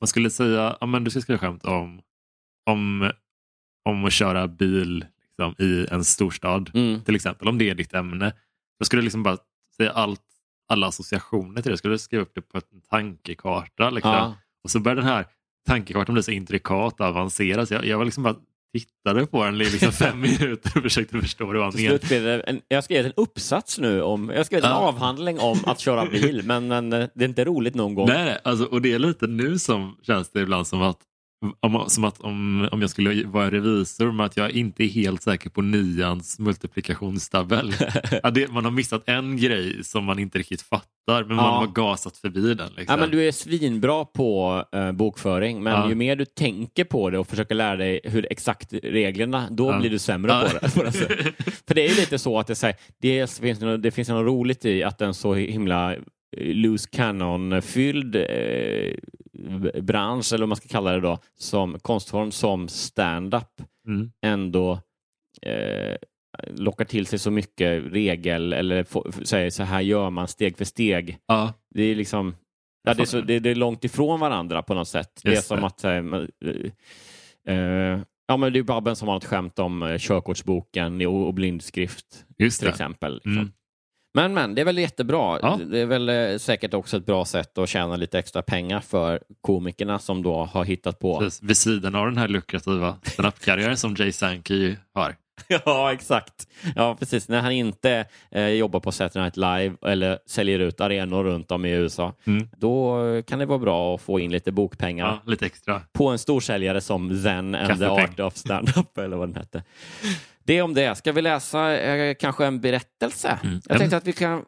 man 0.00 0.08
skulle 0.08 0.30
säga, 0.30 0.76
ja 0.80 0.86
men 0.86 1.04
du 1.04 1.10
ska 1.10 1.20
skriva 1.20 1.38
skämt 1.38 1.64
om, 1.64 2.00
om, 2.70 3.12
om 3.84 4.04
att 4.04 4.12
köra 4.12 4.48
bil 4.48 5.06
liksom, 5.38 5.66
i 5.66 5.86
en 5.90 6.04
storstad 6.04 6.70
mm, 6.74 7.00
till 7.00 7.14
exempel, 7.16 7.48
om 7.48 7.58
det 7.58 7.70
är 7.70 7.74
ditt 7.74 7.94
ämne. 7.94 8.32
Då 8.78 8.84
skulle 8.84 9.02
du 9.02 9.04
liksom 9.04 9.22
bara 9.22 9.36
säga 9.76 9.90
allt, 9.90 10.20
alla 10.68 10.86
associationer 10.86 11.62
till 11.62 11.70
det. 11.70 11.78
Skulle 11.78 11.94
du 11.94 11.98
skriva 11.98 12.22
upp 12.22 12.34
det 12.34 12.40
på 12.40 12.58
en 12.58 12.80
tankekarta. 12.90 13.90
Liksom. 13.90 14.10
ja. 14.12 14.34
Och 14.64 14.70
så 14.70 14.80
började 14.80 15.00
den 15.00 15.10
här 15.10 15.26
tankekartan 15.66 16.14
bli 16.14 16.22
så 16.22 16.30
intrikat 16.30 17.00
och 17.00 17.06
avancerad. 17.06 17.68
Så 17.68 17.74
jag, 17.74 17.84
jag 17.84 17.98
var 17.98 18.04
liksom 18.04 18.22
bara 18.22 18.36
tittade 18.72 19.26
på 19.26 19.44
den 19.44 19.54
i 19.54 19.58
liksom 19.58 19.92
fem 20.06 20.20
minuter 20.20 20.76
och 20.76 20.82
försökte 20.82 21.20
förstå 21.20 21.46
vad 21.46 21.54
det 21.54 22.42
en, 22.46 22.60
jag 22.68 22.76
har 22.76 22.82
skrivit 22.82 23.06
en 23.06 23.12
uppsats 23.16 23.78
nu 23.78 24.02
om, 24.02 24.28
jag 24.28 24.36
har 24.36 24.44
skrivit 24.44 24.64
en 24.64 24.70
Ja. 24.70 24.76
avhandling 24.76 25.38
om 25.40 25.58
att 25.66 25.80
köra 25.80 26.06
bil, 26.06 26.42
men, 26.44 26.68
men 26.68 26.92
eh, 26.92 27.08
det 27.14 27.24
är 27.24 27.28
inte 27.28 27.44
roligt 27.44 27.74
någon 27.74 27.94
gång. 27.94 28.08
Nej, 28.08 28.38
alltså, 28.44 28.64
och 28.64 28.82
det 28.82 28.92
är 28.92 28.98
lite 28.98 29.26
nu 29.26 29.58
som 29.58 29.96
känns 30.02 30.30
det 30.30 30.40
ibland 30.40 30.66
som 30.66 30.82
att 30.82 30.98
om, 31.60 31.84
som 31.88 32.04
att 32.04 32.20
om, 32.20 32.68
om 32.72 32.80
jag 32.80 32.90
skulle 32.90 33.26
vara 33.26 33.50
revisor, 33.50 34.12
men 34.12 34.26
att 34.26 34.36
jag 34.36 34.50
inte 34.50 34.84
är 34.84 34.88
helt 34.88 35.22
säker 35.22 35.50
på 35.50 35.62
nians 35.62 36.38
multiplikationstabell. 36.38 37.74
ja, 38.22 38.30
det, 38.30 38.50
man 38.52 38.64
har 38.64 38.72
missat 38.72 39.02
en 39.08 39.36
grej 39.36 39.84
som 39.84 40.04
man 40.04 40.18
inte 40.18 40.38
riktigt 40.38 40.62
fattar, 40.62 41.24
men 41.24 41.36
man 41.36 41.44
Ja. 41.44 41.50
har 41.58 41.66
gasat 41.66 42.16
förbi 42.16 42.54
den. 42.54 42.68
Liksom. 42.76 42.84
Ja, 42.88 42.96
men 42.96 43.10
du 43.10 43.28
är 43.28 43.32
svinbra 43.32 44.04
på 44.04 44.64
eh, 44.72 44.92
bokföring, 44.92 45.62
men 45.62 45.72
Ja. 45.72 45.88
ju 45.88 45.94
mer 45.94 46.16
du 46.16 46.24
tänker 46.24 46.84
på 46.84 47.10
det 47.10 47.18
och 47.18 47.28
försöker 47.28 47.54
lära 47.54 47.76
dig 47.76 48.00
hur 48.04 48.26
exakt 48.32 48.72
reglerna, 48.82 49.48
då 49.50 49.66
Ja. 49.72 49.78
blir 49.80 49.90
du 49.90 49.98
sämre 49.98 50.32
på 50.32 50.58
det. 50.60 50.68
För 51.68 51.74
det 51.74 51.84
är 51.84 51.88
ju 51.88 51.94
lite 52.00 52.18
så 52.18 52.38
att 52.38 52.46
det, 52.46 52.54
så 52.54 52.66
här, 52.66 52.76
dels 53.02 53.40
finns 53.40 53.60
något- 53.60 53.82
det 53.82 53.90
finns 53.90 54.08
något 54.08 54.26
roligt 54.26 54.64
i 54.64 54.82
att 54.82 55.00
en 55.00 55.14
så 55.14 55.34
himla 55.34 55.94
eh, 55.94 55.98
loose 56.36 56.88
cannon-fylld 56.92 58.16
eh, 58.16 58.94
bransch, 59.82 60.32
eller 60.32 60.42
vad 60.42 60.48
man 60.48 60.56
ska 60.56 60.68
kalla 60.68 60.92
det 60.92 61.00
då, 61.00 61.18
som 61.38 61.78
konstform 61.78 62.30
som 62.30 62.68
stand-up 62.68 63.62
Mm. 63.88 64.10
ändå 64.22 64.72
eh, 65.42 65.96
lockar 66.46 66.84
till 66.84 67.06
sig 67.06 67.18
så 67.18 67.30
mycket 67.30 67.82
regel 67.92 68.52
eller 68.52 68.86
säger 69.24 69.50
så 69.50 69.62
här 69.62 69.80
gör 69.80 70.10
man 70.10 70.28
steg 70.28 70.56
för 70.56 70.64
steg. 70.64 71.18
Ja. 71.26 71.52
Det 71.74 71.82
är 71.82 71.94
liksom 71.94 72.36
ja, 72.84 72.94
det, 72.94 73.02
är 73.02 73.06
så, 73.06 73.20
det, 73.20 73.38
det 73.38 73.50
är 73.50 73.54
långt 73.54 73.84
ifrån 73.84 74.20
varandra 74.20 74.62
på 74.62 74.74
något 74.74 74.88
sätt. 74.88 75.20
Det 75.22 75.28
är 75.28 75.34
Just 75.34 75.48
som 75.48 75.60
det. 75.60 75.66
att 75.66 75.84
eh, 75.84 76.02
Eh, 77.48 78.00
ja, 78.26 78.36
men 78.36 78.52
det 78.52 78.58
är 78.58 78.62
Babben 78.62 78.96
som 78.96 79.08
har 79.08 79.16
ett 79.16 79.24
skämt 79.24 79.58
om 79.58 79.82
eh, 79.82 79.98
körkortsboken 79.98 81.06
och, 81.06 81.34
blindskrift 81.34 82.24
Just 82.38 82.60
till 82.60 82.68
exempel. 82.68 83.14
Liksom. 83.14 83.32
Mm. 83.32 83.52
Men, 84.22 84.34
men, 84.34 84.54
det 84.54 84.60
är 84.60 84.64
väl 84.64 84.78
jättebra. 84.78 85.38
Ja. 85.42 85.58
Det 85.66 85.78
är 85.78 85.86
väl 85.86 86.08
eh, 86.08 86.38
säkert 86.38 86.74
också 86.74 86.96
ett 86.96 87.06
bra 87.06 87.24
sätt 87.24 87.58
att 87.58 87.68
tjäna 87.68 87.96
lite 87.96 88.18
extra 88.18 88.42
pengar 88.42 88.80
för 88.80 89.20
komikerna 89.40 89.98
som 89.98 90.22
då 90.22 90.44
har 90.44 90.64
hittat 90.64 90.98
på. 90.98 91.18
Precis, 91.18 91.42
vid 91.42 91.56
sidan 91.56 91.94
av 91.94 92.06
den 92.06 92.16
här 92.18 92.28
lukrativa 92.28 92.96
standup-karriären 93.02 93.76
som 93.76 93.94
Jay 93.98 94.12
Sankey 94.12 94.76
har. 94.94 95.16
Ja, 95.64 95.92
exakt. 95.92 96.48
Ja, 96.76 96.96
precis. 96.98 97.28
När 97.28 97.40
han 97.40 97.52
inte 97.52 98.04
eh, 98.30 98.46
jobbar 98.48 98.80
på 98.80 98.92
Saturday 98.92 99.22
Night 99.22 99.36
Live 99.36 99.76
eller 99.92 100.18
säljer 100.26 100.58
ut 100.58 100.80
arenor 100.80 101.24
runt 101.24 101.50
om 101.50 101.64
i 101.64 101.70
USA, 101.70 102.12
Mm. 102.26 102.48
då 102.56 102.98
kan 103.26 103.38
det 103.38 103.46
vara 103.46 103.58
bra 103.58 103.94
att 103.94 104.00
få 104.00 104.20
in 104.20 104.30
lite 104.32 104.52
bokpengar 104.52 105.06
Ja, 105.06 105.30
lite 105.30 105.46
extra. 105.46 105.82
på 105.92 106.08
en 106.08 106.18
storsäljare 106.18 106.80
som 106.80 107.22
Zen 107.22 107.54
and 107.54 107.78
the. 107.80 107.86
Art 107.86 108.20
of 108.20 108.36
Stand-Up 108.36 108.98
eller 109.04 109.16
vad 109.16 109.28
den 109.28 109.36
hette. 109.36 109.62
Det 110.48 110.62
om 110.62 110.74
det. 110.74 110.94
Ska 110.98 111.12
vi 111.12 111.22
läsa 111.22 111.76
eh, 111.78 112.14
kanske 112.14 112.46
en 112.46 112.60
berättelse? 112.60 113.38
Mm. 113.44 113.60
Jag 113.68 113.78
tänkte 113.78 113.96
att 113.96 114.06
vi 114.06 114.12
kan 114.12 114.44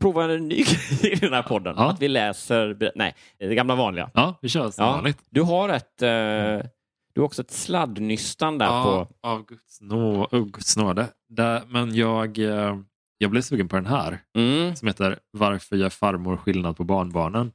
prova 0.00 0.24
en 0.32 0.48
ny 0.48 0.54
grej 1.00 1.12
i 1.12 1.16
den 1.16 1.32
här 1.32 1.42
podden. 1.42 1.74
Ja. 1.76 1.90
Att 1.90 2.02
vi 2.02 2.08
läser, 2.08 2.92
nej, 2.94 3.14
det 3.38 3.54
gamla 3.54 3.74
vanliga. 3.74 4.10
Ja, 4.14 4.38
vi 4.42 4.48
kör 4.48 4.70
som 4.70 4.84
Ja. 4.84 4.92
vanligt. 4.92 5.18
Du 5.30 5.42
har 5.42 5.68
ett, 5.68 6.02
eh, 6.02 6.08
du 7.14 7.20
har 7.20 7.24
också 7.24 7.42
ett 7.42 7.50
sladdnystan 7.50 8.58
där 8.58 8.66
Ja, 8.66 9.06
på... 9.22 9.28
av 9.28 9.46
Guds, 9.46 9.80
nå, 9.80 10.24
oh, 10.30 10.44
Guds 10.46 10.76
nåde. 10.76 11.06
Där, 11.28 11.62
men 11.68 11.94
jag, 11.94 12.38
eh, 12.38 12.76
jag 13.18 13.30
blev 13.30 13.42
sugen 13.42 13.68
på 13.68 13.76
den 13.76 13.86
här 13.86 14.18
Mm. 14.38 14.76
som 14.76 14.88
heter 14.88 15.18
Varför 15.30 15.76
gör 15.76 15.88
farmor 15.88 16.36
skillnad 16.36 16.76
på 16.76 16.84
barnbarnen? 16.84 17.52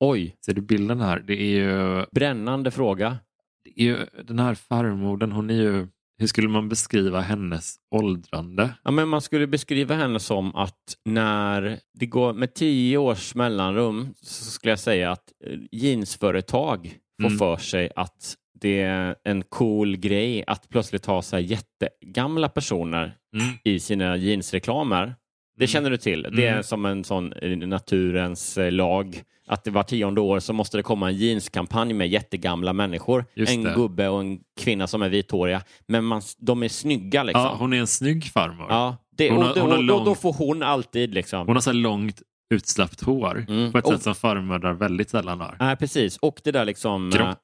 Oj, 0.00 0.36
Ser 0.46 0.54
du 0.54 0.60
bilden 0.60 1.00
här? 1.00 1.18
Det 1.20 1.42
är 1.42 1.46
ju, 1.62 2.04
brännande 2.12 2.70
fråga. 2.70 3.16
det 3.64 3.82
är 3.82 3.84
ju 3.84 4.06
den 4.24 4.38
här 4.38 4.54
farmodern, 4.54 5.32
hon 5.32 5.50
är 5.50 5.54
ju, 5.54 5.86
hur 6.18 6.26
skulle 6.26 6.48
man 6.48 6.68
beskriva 6.68 7.20
hennes 7.20 7.76
åldrande? 7.94 8.70
Ja, 8.84 8.90
men 8.90 9.08
man 9.08 9.20
skulle 9.20 9.46
beskriva 9.46 9.94
henne 9.94 10.20
som 10.20 10.54
att 10.56 10.96
när 11.04 11.78
det 11.94 12.06
går 12.06 12.32
med 12.32 12.54
tio 12.54 12.98
års 12.98 13.34
mellanrum 13.34 14.08
så 14.22 14.44
skulle 14.50 14.70
jag 14.72 14.78
säga 14.78 15.10
att 15.12 15.32
eh, 15.46 15.58
jeansföretag 15.72 16.98
får 17.22 17.26
Mm. 17.28 17.38
för 17.38 17.56
sig 17.56 17.90
att 17.96 18.34
det 18.60 18.80
är 18.80 19.16
en 19.24 19.42
cool 19.42 19.96
grej 19.96 20.44
att 20.46 20.68
plötsligt 20.68 21.06
ha 21.06 21.22
så 21.22 21.36
här 21.36 21.42
jättegamla 21.42 22.48
personer 22.48 23.16
Mm. 23.36 23.54
i 23.64 23.80
sina 23.80 24.16
jeansreklamer. 24.16 25.14
Det 25.56 25.66
känner 25.66 25.90
du 25.90 25.96
till. 25.96 26.22
Det 26.36 26.46
är 26.46 26.50
Mm. 26.52 26.62
som 26.62 26.84
en 26.84 27.04
sån 27.04 27.32
eh, 27.32 27.56
naturens 27.58 28.58
eh, 28.58 28.72
lag. 28.72 29.22
Att 29.46 29.64
det 29.64 29.70
var 29.70 29.82
tionde 29.82 30.20
år 30.20 30.40
så 30.40 30.52
måste 30.52 30.76
det 30.76 30.82
komma 30.82 31.08
en 31.08 31.16
jeanskampanj 31.16 31.92
med 31.92 32.08
jättegamla 32.08 32.72
människor. 32.72 33.24
Just 33.34 33.52
en 33.52 33.62
det. 33.62 33.72
gubbe 33.74 34.08
och 34.08 34.20
en 34.20 34.40
kvinna 34.60 34.86
som 34.86 35.02
är 35.02 35.08
vithåriga. 35.08 35.62
Men 35.86 36.04
man, 36.04 36.22
de 36.38 36.62
är 36.62 36.68
snygga 36.68 37.22
liksom. 37.22 37.42
Ja, 37.42 37.56
hon 37.58 37.72
är 37.72 37.76
en 37.80 37.86
snygg 37.86 38.24
farmor. 38.24 38.66
Ja, 38.68 38.96
det, 39.16 39.30
Hon 39.30 39.38
och, 39.38 39.44
har- 39.44 39.54
då- 39.54 39.60
hon 39.60 39.70
har 39.88 39.98
och 39.98 40.04
då, 40.04 40.14
får 40.14 40.32
hon 40.32 40.62
alltid 40.62 41.14
liksom... 41.14 41.46
Hon 41.46 41.56
har 41.56 41.60
så 41.60 41.72
långt 41.72 42.22
utsläppt 42.54 43.00
hår 43.02 43.44
Mm. 43.48 43.72
på 43.72 43.78
ett 43.78 43.84
Och- 43.84 43.92
sätt 43.92 44.02
som 44.02 44.14
farmödrar 44.14 44.72
väldigt 44.72 45.10
sällan 45.10 45.40
har. 45.40 45.56
Nej, 45.60 45.76
precis. 45.76 46.16
Och 46.16 46.40
det 46.44 46.50
där 46.52 46.64
liksom 46.64 47.10
eh, 47.12 47.16
Grått. 47.18 47.38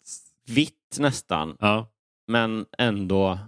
vitt 0.49 0.97
nästan, 0.99 1.57
Ja, 1.61 1.87
men 2.29 2.67
ändå 2.79 3.39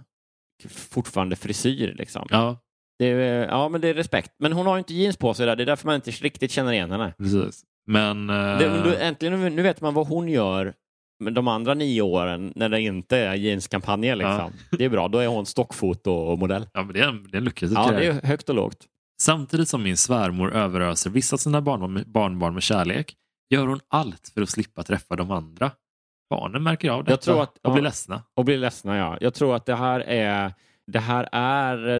fortfarande 0.69 1.35
frisyr 1.35 1.93
liksom. 1.97 2.27
ja, 2.29 2.57
Det 2.99 3.05
är, 3.05 3.47
ja, 3.47 3.69
men 3.69 3.81
det 3.81 3.87
är 3.87 3.93
respekt. 3.93 4.31
Men 4.39 4.53
hon 4.53 4.65
har 4.65 4.75
ju 4.75 4.79
inte 4.79 4.93
jeans 4.93 5.17
på 5.17 5.33
sig 5.33 5.45
där. 5.45 5.55
Det 5.55 5.63
är 5.63 5.65
därför 5.65 5.85
man 5.85 5.95
inte 5.95 6.11
riktigt 6.11 6.51
känner 6.51 6.71
igen 6.71 6.91
henne. 6.91 7.13
precis. 7.17 7.63
Men... 7.87 8.29
eh, 8.29 8.35
Det, 8.57 8.81
då, 8.83 8.95
äntligen, 8.99 9.55
nu 9.55 9.61
vet 9.61 9.81
man 9.81 9.93
vad 9.93 10.07
hon 10.07 10.27
gör 10.29 10.73
de 11.31 11.47
andra 11.47 11.73
nio 11.73 12.01
åren 12.01 12.53
när 12.55 12.69
det 12.69 12.81
inte 12.81 13.17
är 13.17 13.33
jeanskampanjer. 13.35 14.15
Liksom. 14.15 14.51
Det 14.71 14.85
är 14.85 14.89
bra. 14.89 15.07
Då 15.07 15.17
är 15.17 15.27
hon 15.27 15.45
stockfotomodell. 15.45 16.67
ja, 16.73 16.83
men 16.83 16.93
det 16.93 16.99
är 16.99 17.07
en, 17.07 17.27
det 17.31 17.37
är 17.37 17.41
en 17.41 17.73
Ja, 17.73 17.91
det 17.91 18.05
är 18.05 18.27
högt 18.27 18.49
och 18.49 18.55
lågt. 18.55 18.85
Samtidigt 19.21 19.69
som 19.69 19.83
min 19.83 19.97
svärmor 19.97 20.53
överöser 20.53 21.09
vissa 21.09 21.35
av 21.35 21.37
sina 21.37 21.61
barnbarn 21.61 21.93
med, 21.93 22.07
barnbarn 22.07 22.53
med 22.53 22.63
kärlek 22.63 23.15
gör 23.49 23.67
hon 23.67 23.79
allt 23.87 24.31
för 24.33 24.41
att 24.41 24.49
slippa 24.49 24.83
träffa 24.83 25.15
de 25.15 25.31
andra. 25.31 25.71
Barnen 26.29 26.63
märker 26.63 26.89
av 26.89 27.03
detta 27.03 27.17
tror 27.17 27.43
att- 27.43 27.57
och 27.63 27.71
blir 27.71 27.83
ja. 27.83 27.87
ledsna. 27.87 28.23
Och 28.37 28.45
blir 28.45 28.57
ledsna, 28.57 28.97
ja. 28.97 29.17
Jag 29.21 29.33
tror 29.33 29.55
att 29.55 29.65
det 29.65 29.75
här 29.75 29.99
är... 29.99 30.53
Det 30.91 30.99
här 30.99 31.29
är 31.31 31.99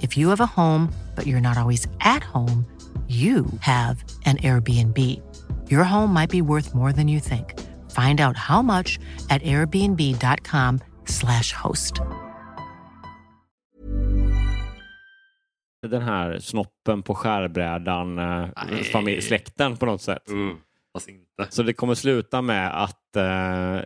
If 0.00 0.16
you 0.16 0.28
have 0.30 0.40
a 0.40 0.46
home, 0.46 0.88
but 1.14 1.26
you're 1.26 1.40
not 1.40 1.58
always 1.58 1.86
at 2.00 2.22
home, 2.22 2.64
you 3.08 3.44
have 3.60 4.04
an 4.24 4.36
Airbnb. 4.36 4.96
Your 5.68 5.84
home 5.84 6.12
might 6.12 6.30
be 6.30 6.42
worth 6.42 6.74
more 6.74 6.92
than 6.92 7.08
you 7.08 7.20
think. 7.20 7.58
Find 7.90 8.20
out 8.20 8.36
how 8.36 8.62
much 8.62 8.98
at 9.30 9.42
airbnb.com 9.42 10.80
slash 11.06 11.52
host. 11.52 12.00
Den 15.88 16.02
här 16.02 16.38
snoppen 16.38 17.02
på 17.02 17.14
skärbrädan, 17.14 18.18
eh, 18.18 18.46
familj, 18.92 19.22
släkten 19.22 19.76
på 19.76 19.86
något 19.86 20.02
sätt. 20.02 20.30
Uh, 20.30 20.54
fast 20.92 21.08
inte. 21.08 21.46
Så 21.50 21.62
det 21.62 21.72
kommer 21.72 21.94
sluta 21.94 22.42
med 22.42 22.82
att, 22.82 23.16
eh, 23.16 23.78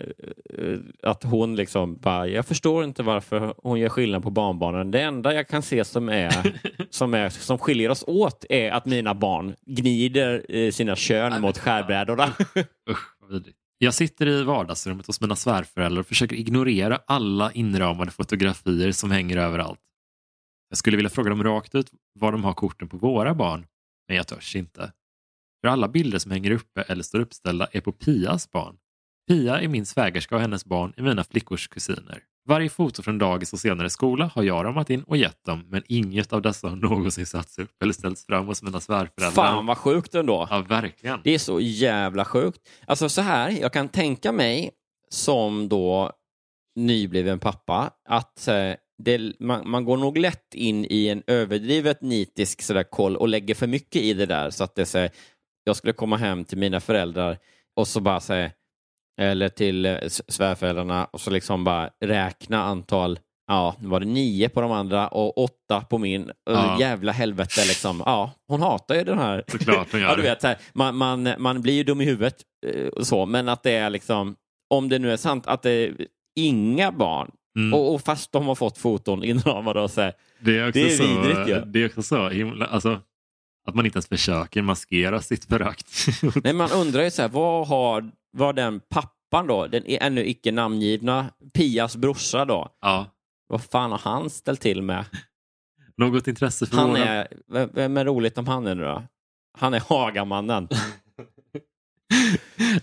att 1.03 1.23
hon 1.25 1.57
liksom 1.57 1.97
bara, 1.97 2.29
jag 2.29 2.47
förstår 2.47 2.85
inte 2.85 3.03
varför 3.03 3.55
hon 3.63 3.81
gör 3.81 3.89
skillnad 3.89 4.23
på 4.23 4.31
barnbarnen. 4.31 4.91
Det 4.91 5.01
enda 5.01 5.35
jag 5.35 5.49
kan 5.49 5.63
se 5.63 5.85
som, 5.85 6.09
är, 6.09 6.61
som, 6.91 7.15
är, 7.15 7.29
som 7.29 7.59
skiljer 7.59 7.91
oss 7.91 8.05
åt 8.07 8.45
är 8.49 8.71
att 8.71 8.87
mina 8.87 9.15
barn 9.15 9.55
gnider 9.67 10.47
eh, 10.49 10.71
sina 10.71 10.97
kön 10.97 11.41
mot 11.41 11.59
skärbrädorna. 11.59 12.33
Usch, 12.91 13.17
vad 13.21 13.31
vidrigt. 13.31 13.59
Jag 13.79 13.95
sitter 13.95 14.27
i 14.27 14.43
vardagsrummet 14.43 15.07
hos 15.07 15.21
mina 15.21 15.37
svärföräldrar 15.37 16.01
och 16.01 16.07
försöker 16.07 16.37
ignorera 16.37 17.01
alla 17.07 17.53
inramade 17.53 18.11
fotografier 18.11 18.93
som 18.93 19.11
hänger 19.11 19.37
överallt. 19.37 19.81
Jag 20.69 20.79
skulle 20.79 20.97
vilja 20.97 21.11
fråga 21.11 21.31
dem 21.31 21.45
rakt 21.45 21.75
ut 21.75 21.91
var 22.15 22.33
de 22.33 22.45
har 22.45 22.53
korten 22.53 22.89
på 22.89 22.97
våra 22.97 23.35
barn, 23.35 23.67
men 24.09 24.17
jag 24.17 24.27
törs 24.27 24.57
inte. 24.57 24.93
För 25.65 25.69
alla 25.69 25.89
bilder 25.89 26.19
som 26.19 26.31
hänger 26.31 26.51
uppe 26.51 26.83
eller 26.83 27.03
står 27.03 27.21
uppställda 27.21 27.69
är 27.73 27.81
på 27.81 27.93
Pias 27.93 28.51
barn. 28.51 28.77
Pia 29.29 29.61
är 29.61 29.69
min 29.69 29.87
svägerska 29.87 30.35
och 30.35 30.41
hennes 30.41 30.65
barn 30.65 30.93
är 30.97 31.03
mina 31.03 31.25
flickors 31.25 31.69
kusiner. 31.69 32.23
Varje 32.49 32.69
foto 32.69 33.03
från 33.03 33.19
dagis 33.19 33.53
och 33.53 33.59
senare 33.59 33.91
skola 33.91 34.31
har 34.35 34.43
jag 34.43 34.65
ramat 34.65 34.91
in 34.91 35.03
och 35.03 35.17
gett 35.17 35.45
dem, 35.45 35.65
men 35.69 35.83
inget 35.89 36.33
av 36.33 36.43
dessa 36.43 36.69
har 36.69 36.77
någonsin 36.77 37.27
satts 37.27 37.59
upp 37.59 37.83
eller 37.83 37.93
ställts 37.93 38.27
fram 38.27 38.47
hos 38.47 38.63
mina 38.63 38.81
svärföräldrar. 38.81 39.31
Fan 39.31 39.67
vad 39.67 39.79
sjukt 39.79 40.15
ändå. 40.15 40.49
Ja, 40.51 40.65
verkligen. 40.69 41.21
Det 41.25 41.35
är 41.35 41.39
så 41.39 41.61
jävla 41.61 42.25
sjukt. 42.25 42.61
Alltså 42.87 43.09
så 43.09 43.21
här, 43.21 43.51
jag 43.51 43.73
kan 43.73 43.89
tänka 43.89 44.33
mig 44.33 44.71
som 45.09 45.69
då 45.69 46.13
nybliven 46.77 47.39
pappa 47.39 47.91
att 48.09 48.49
det, 48.99 49.41
man, 49.41 49.71
man 49.71 49.85
går 49.85 49.97
nog 49.97 50.19
lätt 50.19 50.55
in 50.55 50.87
i 50.91 51.09
en 51.09 51.23
överdrivet 51.27 52.03
nitisk 52.03 52.63
sådär 52.63 52.83
koll 52.83 53.17
och 53.17 53.29
lägger 53.29 53.55
för 53.55 53.67
mycket 53.67 54.03
i 54.03 54.15
det 54.15 54.27
där 54.27 54.51
så 54.51 54.65
att 54.65 54.75
det 54.75 54.87
säger 54.87 55.11
jag 55.65 55.77
skulle 55.77 55.93
komma 55.93 56.17
hem 56.17 56.45
till 56.45 56.59
mina 56.59 56.81
föräldrar 56.81 57.39
och 57.77 57.89
så 57.89 58.01
bara 58.01 58.21
säga 58.21 58.51
eller 59.21 59.49
till 59.49 59.87
eh, 59.87 59.97
svärföräldrarna 60.29 61.05
och 61.05 61.21
så 61.21 61.31
liksom 61.31 61.65
bara 61.65 61.91
räkna 62.05 62.63
antal 62.63 63.19
Ja, 63.47 63.75
nu 63.81 63.89
var 63.89 64.01
det 64.01 64.07
nio 64.07 64.49
på 64.49 64.61
de 64.61 64.73
andra 64.73 65.09
och 65.09 65.39
åtta 65.39 65.81
på 65.81 65.99
min. 65.99 66.31
Ja. 66.51 66.77
Jävla 66.81 67.13
helvete 67.13 67.61
liksom. 67.69 68.03
Ja, 68.07 68.31
hon 68.49 68.63
hatar 68.63 68.95
ju 68.95 69.05
den 69.05 69.19
här. 69.19 69.45
Såklart 69.49 69.89
hon 69.93 70.01
gör 70.01 70.09
ja, 70.09 70.17
du 70.17 70.23
vet, 70.23 70.41
så 70.41 70.47
här, 70.47 70.59
man, 70.73 70.97
man, 70.97 71.29
man 71.39 71.63
blir 71.63 71.75
ju 71.75 71.85
dum 71.85 72.01
i 72.01 72.05
huvudet 72.05 72.37
eh, 72.67 72.87
och 72.87 73.07
så, 73.07 73.27
men 73.27 73.49
att 73.49 73.63
det 73.63 73.73
är 73.73 73.91
liksom, 73.91 74.37
om 74.71 74.89
det 74.89 74.99
nu 74.99 75.13
är 75.13 75.17
sant, 75.17 75.47
att 75.47 75.63
det 75.63 75.71
är 75.71 75.95
inga 76.37 76.93
barn, 76.93 77.31
Mm. 77.59 77.75
och, 77.75 77.95
och 77.95 78.01
fast 78.03 78.33
de 78.33 78.47
har 78.47 78.55
fått 78.55 78.79
foton 78.79 79.25
inramade 79.25 79.81
och 79.83 79.91
så 79.91 80.01
här, 80.01 80.13
Det 80.41 80.59
är 80.59 80.69
också 80.69 80.81
Det 80.81 80.87
är 80.93 80.97
så, 80.97 81.03
vidrigt 81.07 81.49
ju. 81.49 81.61
det 81.67 81.83
är 81.83 81.87
också 81.87 82.03
så 82.03 82.29
himla, 82.29 82.67
alltså, 82.67 83.01
att 83.67 83.75
man 83.75 83.87
inte 83.87 83.97
ens 83.97 84.09
försöker 84.09 84.63
maskera 84.63 85.23
sitt 85.23 85.45
förakt. 85.45 86.07
Nej, 86.45 86.53
man 86.53 86.71
undrar 86.73 87.03
ju 87.03 87.11
så 87.11 87.23
här, 87.23 87.29
vad 87.29 87.69
har 87.69 88.11
vad 88.37 88.57
den 88.57 88.81
pappan 88.81 89.47
då, 89.47 89.67
den 89.67 89.83
ännu 89.87 90.27
icke 90.29 90.53
namngivna 90.53 91.27
Pias 91.55 91.97
brorsa 91.97 92.45
då, 92.45 92.69
ja. 92.81 93.07
vad 93.49 93.63
fan 93.63 93.91
har 93.91 93.99
han 93.99 94.31
ställt 94.31 94.61
till 94.61 94.83
med? 94.83 95.05
Något 95.97 96.29
intresse 96.29 96.67
för 96.67 96.77
Han 96.77 96.91
våra... 96.91 97.05
är, 97.05 97.29
vem- 97.75 97.97
är 97.97 98.05
roligt 98.05 98.39
om 98.39 98.47
han 98.49 98.67
är 98.67 98.75
nu 98.75 98.85
då? 98.85 99.03
Han 99.59 99.75
är 99.75 99.81
Hagamannen. 99.81 100.69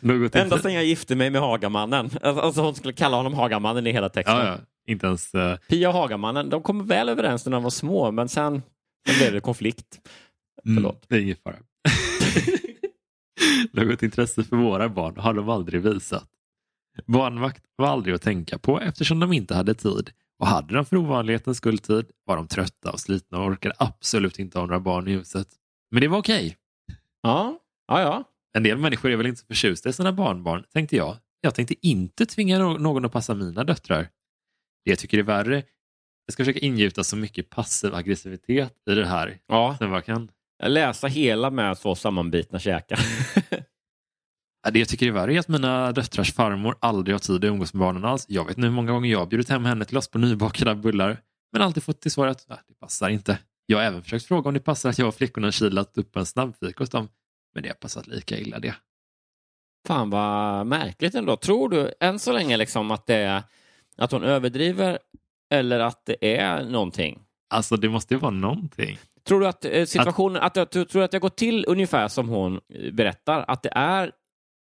Något 0.01 0.35
Ända 0.35 0.57
sedan 0.59 0.73
jag 0.73 0.85
gifte 0.85 1.15
mig 1.15 1.29
med 1.29 1.41
Hagamannen. 1.41 2.05
Alltså 2.21 2.41
alltså, 2.41 2.61
hon 2.61 2.75
skulle 2.75 2.93
kalla 2.93 3.17
honom 3.17 3.33
Hagamannen 3.33 3.87
i 3.87 3.91
hela 3.91 4.09
texten. 4.09 4.37
Ja, 4.37 4.45
ja. 4.47 4.57
Inte 4.87 5.07
ens... 5.07 5.33
eh, 5.33 5.57
Pia 5.57 5.89
och 5.89 5.95
Hagamannen, 5.95 6.49
de 6.49 6.61
kom 6.61 6.87
väl 6.87 7.09
överens 7.09 7.45
när 7.45 7.51
de 7.51 7.63
var 7.63 7.69
små, 7.69 8.11
men 8.11 8.29
sen, 8.29 8.61
sen 9.07 9.17
blev 9.17 9.33
det 9.33 9.39
konflikt. 9.39 9.99
Mm, 10.65 10.75
Förlåt. 10.75 11.05
det 11.07 11.15
är 11.15 11.19
ingen 11.19 11.35
fara. 11.35 11.55
Något 13.71 14.03
intresse 14.03 14.43
för 14.43 14.55
våra 14.55 14.89
barn 14.89 15.17
har 15.17 15.33
de 15.33 15.49
aldrig 15.49 15.81
visat. 15.81 16.29
Barnvakt 17.05 17.63
var 17.75 17.87
aldrig 17.87 18.15
att 18.15 18.21
tänka 18.21 18.57
på 18.57 18.81
eftersom 18.81 19.19
de 19.19 19.33
inte 19.33 19.55
hade 19.55 19.73
tid. 19.73 20.11
Och 20.39 20.47
hade 20.47 20.75
de 20.75 20.85
för 20.85 20.97
ovanlighetens 20.97 21.57
skull 21.57 21.77
tid 21.77 22.05
var 22.25 22.35
de 22.35 22.47
trötta 22.47 22.91
och 22.91 22.99
slitna 22.99 23.39
och 23.39 23.45
orkade 23.45 23.75
absolut 23.79 24.39
inte 24.39 24.59
ha 24.59 24.65
några 24.65 24.79
barn 24.79 25.07
i 25.07 25.11
huset. 25.11 25.47
Men 25.91 26.01
det 26.01 26.07
var 26.07 26.17
okej. 26.17 26.57
Ja, 27.21 27.59
ja, 27.87 28.01
ja. 28.01 28.23
En 28.53 28.63
del 28.63 28.77
människor 28.77 29.11
är 29.11 29.15
väl 29.15 29.25
inte 29.25 29.41
så 29.41 29.45
förtjusta 29.45 29.89
i 29.89 29.93
sina 29.93 30.13
barnbarn, 30.13 30.63
tänkte 30.73 30.95
jag. 30.95 31.17
Jag 31.41 31.55
tänkte 31.55 31.87
inte 31.87 32.25
tvinga 32.25 32.59
någon 32.59 33.05
att 33.05 33.11
passa 33.11 33.33
mina 33.33 33.63
döttrar. 33.63 34.01
Det 34.85 34.91
jag 34.91 34.99
tycker 34.99 35.17
är 35.17 35.23
värre, 35.23 35.63
jag 36.25 36.33
ska 36.33 36.43
försöka 36.43 36.59
ingjuta 36.59 37.03
så 37.03 37.15
mycket 37.17 37.49
passiv 37.49 37.95
aggressivitet 37.95 38.73
i 38.89 38.95
det 38.95 39.07
här 39.07 39.39
ja. 39.47 39.75
som 39.77 39.91
jag 39.91 40.05
kan. 40.05 40.31
Läsa 40.69 41.07
hela 41.07 41.49
med 41.49 41.77
så 41.77 41.95
sammanbitna 41.95 42.59
käkar. 42.59 42.99
Det 44.71 44.79
jag 44.79 44.87
tycker 44.87 45.07
är 45.07 45.11
värre 45.11 45.33
är 45.33 45.39
att 45.39 45.47
mina 45.47 45.91
döttrars 45.91 46.33
farmor 46.33 46.75
aldrig 46.81 47.15
har 47.15 47.19
tid 47.19 47.35
att 47.35 47.43
umgås 47.43 47.73
med 47.73 47.79
barnen 47.79 48.05
alls. 48.05 48.25
Jag 48.29 48.45
vet 48.45 48.57
nu 48.57 48.67
hur 48.67 48.73
många 48.73 48.91
gånger 48.91 49.11
jag 49.11 49.19
har 49.19 49.25
bjudit 49.25 49.49
hem 49.49 49.65
henne 49.65 49.85
till 49.85 49.97
oss 49.97 50.07
på 50.07 50.17
nybakade 50.17 50.75
bullar, 50.75 51.17
men 51.51 51.61
alltid 51.61 51.83
fått 51.83 52.01
till 52.01 52.11
svar 52.11 52.27
att 52.27 52.45
"Ja, 52.49 52.57
det 52.67 52.73
passar 52.73 53.09
inte. 53.09 53.37
Jag 53.65 53.77
har 53.77 53.85
även 53.85 54.03
försökt 54.03 54.25
fråga 54.25 54.47
om 54.47 54.53
det 54.53 54.59
passar 54.59 54.89
att 54.89 54.99
jag 54.99 55.07
och 55.07 55.15
flickorna 55.15 55.51
kilat 55.51 55.97
upp 55.97 56.15
en 56.15 56.25
snabbfika 56.25 56.83
hos 56.83 56.89
dem, 56.89 57.09
men 57.53 57.63
det 57.63 57.69
har 57.69 57.75
passat 57.75 58.07
lika 58.07 58.37
illa 58.37 58.59
det. 58.59 58.75
Fan 59.87 60.09
vad 60.09 60.67
märkligt 60.67 61.15
ändå. 61.15 61.35
Tror 61.37 61.69
du 61.69 61.93
än 61.99 62.19
så 62.19 62.31
länge 62.31 62.57
liksom 62.57 62.91
att 62.91 63.05
det 63.05 63.15
är 63.15 63.43
att 63.97 64.11
hon 64.11 64.23
överdriver 64.23 64.99
eller 65.53 65.79
att 65.79 66.05
det 66.05 66.37
är 66.37 66.65
någonting? 66.65 67.19
Alltså 67.49 67.77
det 67.77 67.89
måste 67.89 68.13
ju 68.13 68.19
vara 68.19 68.31
någonting. 68.31 68.97
Tror 69.27 69.39
du 69.39 69.47
att 69.47 69.65
eh, 69.65 69.85
situationen, 69.85 70.41
att, 70.41 70.57
att, 70.57 70.71
tror 70.71 70.85
du 70.91 71.03
att 71.03 71.11
det 71.11 71.19
går 71.19 71.29
till 71.29 71.65
ungefär 71.67 72.07
som 72.07 72.29
hon 72.29 72.59
berättar? 72.93 73.45
Att 73.47 73.63
det 73.63 73.71
är 73.75 74.11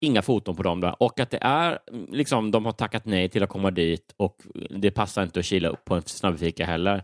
inga 0.01 0.21
foton 0.21 0.55
på 0.55 0.63
dem 0.63 0.81
där 0.81 1.03
och 1.03 1.19
att 1.19 1.31
det 1.31 1.37
är 1.41 1.79
mm, 1.91 2.05
liksom 2.11 2.51
de 2.51 2.65
har 2.65 2.71
tackat 2.71 3.05
nej 3.05 3.29
till 3.29 3.43
att 3.43 3.49
komma 3.49 3.71
dit 3.71 4.13
och 4.17 4.37
det 4.69 4.91
passar 4.91 5.23
inte 5.23 5.39
att 5.39 5.45
kila 5.45 5.69
upp 5.69 5.85
på 5.85 5.95
en 5.95 6.01
snabbfika 6.01 6.65
heller? 6.65 7.03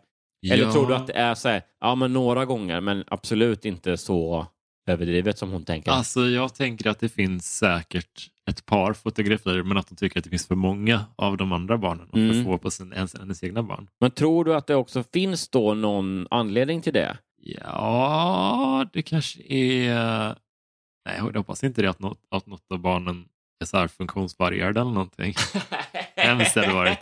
Eller 0.52 0.64
Ja. 0.64 0.72
tror 0.72 0.88
du 0.88 0.96
att 0.96 1.08
det 1.08 1.14
är 1.14 1.34
så 1.36 1.50
här, 1.50 1.62
ja 1.80 1.96
men 1.96 2.14
några 2.14 2.46
gånger 2.46 2.82
men 2.82 3.04
absolut 3.08 3.66
inte 3.66 3.98
så 3.98 4.48
överdrivet 4.89 5.38
som 5.38 5.52
hon 5.52 5.64
tänker? 5.66 5.92
Alltså 5.92 6.22
jag 6.22 6.56
tänker 6.56 6.89
att 6.89 7.00
det 7.00 7.10
finns 7.10 7.58
säkert 7.58 8.28
ett 8.50 8.66
par 8.66 8.94
fotografier 8.94 9.64
men 9.64 9.78
att 9.78 9.88
de 9.89 9.96
tycker 9.96 10.20
att 10.20 10.24
det 10.24 10.30
finns 10.30 10.48
för 10.48 10.56
många 10.56 11.06
av 11.16 11.38
de 11.38 11.52
andra 11.52 11.78
barnen 11.78 12.08
och 12.10 12.18
Mm. 12.18 12.34
för 12.44 12.52
få 12.52 12.58
på 12.58 12.72
sin, 12.72 12.94
ens, 12.94 13.20
hennes 13.20 13.44
egna 13.44 13.64
barn. 13.64 13.88
Men 14.00 14.12
tror 14.12 14.46
du 14.46 14.56
att 14.56 14.68
det 14.68 14.76
också 14.76 15.04
finns 15.14 15.50
då 15.50 15.74
någon 15.74 16.28
anledning 16.32 16.82
till 16.82 16.94
det? 16.94 17.18
Ja, 17.44 18.86
det 18.94 19.02
kanske 19.02 19.42
är... 19.54 19.96
Nej, 21.06 21.18
jag 21.18 21.34
hoppas 21.34 21.64
inte 21.64 21.82
det 21.82 21.88
att 21.89 22.00
något, 22.00 22.20
att 22.32 22.46
något 22.46 22.72
av 22.72 22.80
barnen 22.80 23.26
är 23.62 23.66
så 23.66 23.78
här 23.78 23.88
funktionsvarierade 23.88 24.82
eller 24.82 24.92
någonting. 24.92 25.34
Hemskt 26.16 26.56
hade 26.56 26.68
det 26.68 26.74
varit. 26.74 26.98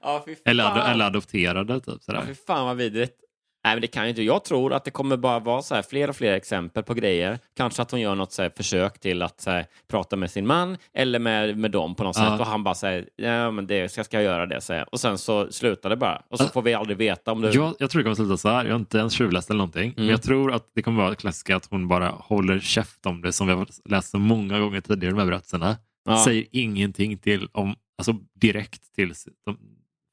ja. 0.00 0.24
Eller, 0.44 0.90
eller 0.90 1.04
adopterade, 1.04 1.80
typ 1.80 1.86
Ja, 1.88 1.98
sådär. 2.00 2.24
fy 2.26 2.34
fan 2.34 2.66
vad 2.66 2.76
vidrigt. 2.76 3.16
Nej, 3.64 3.74
men 3.74 3.80
det 3.80 3.86
kan 3.86 4.02
ju 4.04 4.08
inte. 4.10 4.22
Jag 4.22 4.44
tror 4.44 4.72
att 4.72 4.84
det 4.84 4.90
kommer 4.90 5.16
bara 5.16 5.38
vara 5.38 5.62
så 5.62 5.74
här 5.74 5.82
fler 5.82 6.08
och 6.08 6.16
fler 6.16 6.32
exempel 6.32 6.82
på 6.82 6.94
grejer. 6.94 7.38
Kanske 7.56 7.82
att 7.82 7.90
hon 7.90 8.00
gör 8.00 8.14
något 8.14 8.32
så 8.32 8.42
här 8.42 8.50
försök 8.56 8.98
till 9.00 9.22
att 9.22 9.44
här, 9.46 9.66
prata 9.90 10.16
med 10.16 10.30
sin 10.30 10.46
man 10.46 10.76
eller 10.94 11.18
med, 11.18 11.58
med 11.58 11.70
dem 11.70 11.94
på 11.94 12.04
något 12.04 12.16
Ja. 12.18 12.30
sätt 12.30 12.40
och 12.40 12.46
han 12.46 12.64
bara 12.64 12.74
säger 12.74 13.08
ja 13.16 13.50
men 13.50 13.66
det 13.66 13.92
ska, 13.92 14.04
ska 14.04 14.16
jag 14.16 14.24
göra 14.24 14.46
det 14.46 14.60
så 14.60 14.82
och 14.92 15.00
sen 15.00 15.18
så 15.18 15.52
slutar 15.52 15.90
det 15.90 15.96
bara 15.96 16.22
och 16.30 16.38
så 16.38 16.48
får 16.48 16.62
vi 16.62 16.74
aldrig 16.74 16.96
veta 16.98 17.32
om 17.32 17.40
det. 17.40 17.50
Jag, 17.54 17.74
jag 17.78 17.90
tror 17.90 17.98
det 18.00 18.04
kommer 18.04 18.14
sluta 18.16 18.36
så 18.36 18.48
här. 18.48 18.64
Jag 18.64 18.72
har 18.72 18.78
inte 18.78 18.98
ens 18.98 19.12
tjuvläst 19.12 19.50
eller 19.50 19.58
någonting. 19.58 19.92
Men 19.96 20.02
Mm. 20.04 20.10
jag 20.10 20.22
tror 20.22 20.52
att 20.52 20.70
det 20.74 20.82
kommer 20.82 21.02
vara 21.02 21.14
klassiska 21.14 21.56
att 21.56 21.66
hon 21.70 21.88
bara 21.88 22.08
håller 22.08 22.60
käft 22.60 23.06
om 23.06 23.22
det 23.22 23.32
som 23.32 23.46
vi 23.46 23.52
har 23.52 23.66
läst 23.84 24.10
så 24.10 24.18
många 24.18 24.58
gånger 24.60 24.80
tidigare 24.80 25.12
de 25.14 25.18
här 25.18 25.26
berättelserna. 25.26 25.76
Ja. 26.04 26.24
Säger 26.24 26.46
ingenting 26.52 27.18
till 27.18 27.48
om, 27.52 27.74
alltså 27.98 28.12
direkt 28.34 28.94
till 28.94 29.12
de, 29.46 29.58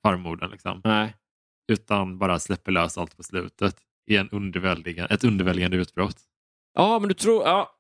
farmodern. 0.04 0.52
Liksom. 0.52 0.82
Nej. 0.84 1.14
Utan 1.70 2.18
bara 2.18 2.40
släpper 2.40 2.72
lös 2.72 2.98
allt 2.98 3.18
på 3.18 3.24
slutet 3.24 3.76
i 4.12 4.16
en 4.18 4.30
underväldigande, 4.30 5.14
ett 5.14 5.24
underväldigande 5.24 5.78
utbrott. 5.78 6.18
Ja, 6.74 7.00
men 7.00 7.08
du 7.08 7.14
tror... 7.14 7.44
Ja. 7.44 7.76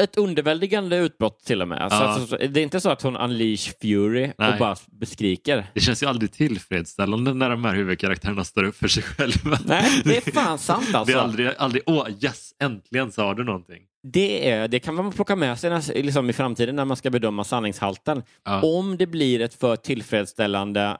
Ett 0.00 0.16
underväldigande 0.16 0.96
utbrott 0.96 1.44
till 1.44 1.62
och 1.62 1.68
med. 1.68 1.78
Alltså, 1.82 1.98
Ja. 1.98 2.08
alltså, 2.08 2.36
det 2.36 2.60
är 2.60 2.62
inte 2.62 2.80
så 2.80 2.90
att 2.90 3.02
hon 3.02 3.16
unleash 3.16 3.72
fury 3.82 4.24
och 4.28 4.32
Nej. 4.38 4.58
bara 4.58 4.76
beskriker. 4.86 5.66
Det 5.74 5.80
känns 5.80 6.02
ju 6.02 6.06
aldrig 6.06 6.32
tillfredsställande 6.32 7.34
när 7.34 7.50
de 7.50 7.64
här 7.64 7.74
huvudkaraktärerna 7.74 8.44
står 8.44 8.64
upp 8.64 8.76
för 8.76 8.88
sig 8.88 9.02
själva. 9.02 9.58
Nej, 9.66 10.02
det 10.04 10.16
är 10.26 10.30
fan 10.32 10.58
sant 10.58 10.86
Det 10.92 10.98
alltså. 10.98 11.16
är 11.18 11.20
aldrig, 11.22 11.50
aldrig 11.58 11.82
åh 11.86 12.08
yes, 12.20 12.50
äntligen 12.62 13.12
sa 13.12 13.34
du 13.34 13.44
någonting. 13.44 13.82
Det, 14.02 14.50
är, 14.50 14.68
det 14.68 14.78
kan 14.78 14.94
man 14.94 15.12
plocka 15.12 15.36
med 15.36 15.58
sig 15.58 15.70
när, 15.70 16.02
liksom 16.02 16.30
i 16.30 16.32
framtiden 16.32 16.76
när 16.76 16.84
man 16.84 16.96
ska 16.96 17.10
bedöma 17.10 17.44
sanningshalten. 17.44 18.22
Ja. 18.44 18.62
Om 18.62 18.96
det 18.96 19.06
blir 19.06 19.40
ett 19.40 19.54
för 19.54 19.76
tillfredsställande 19.76 20.96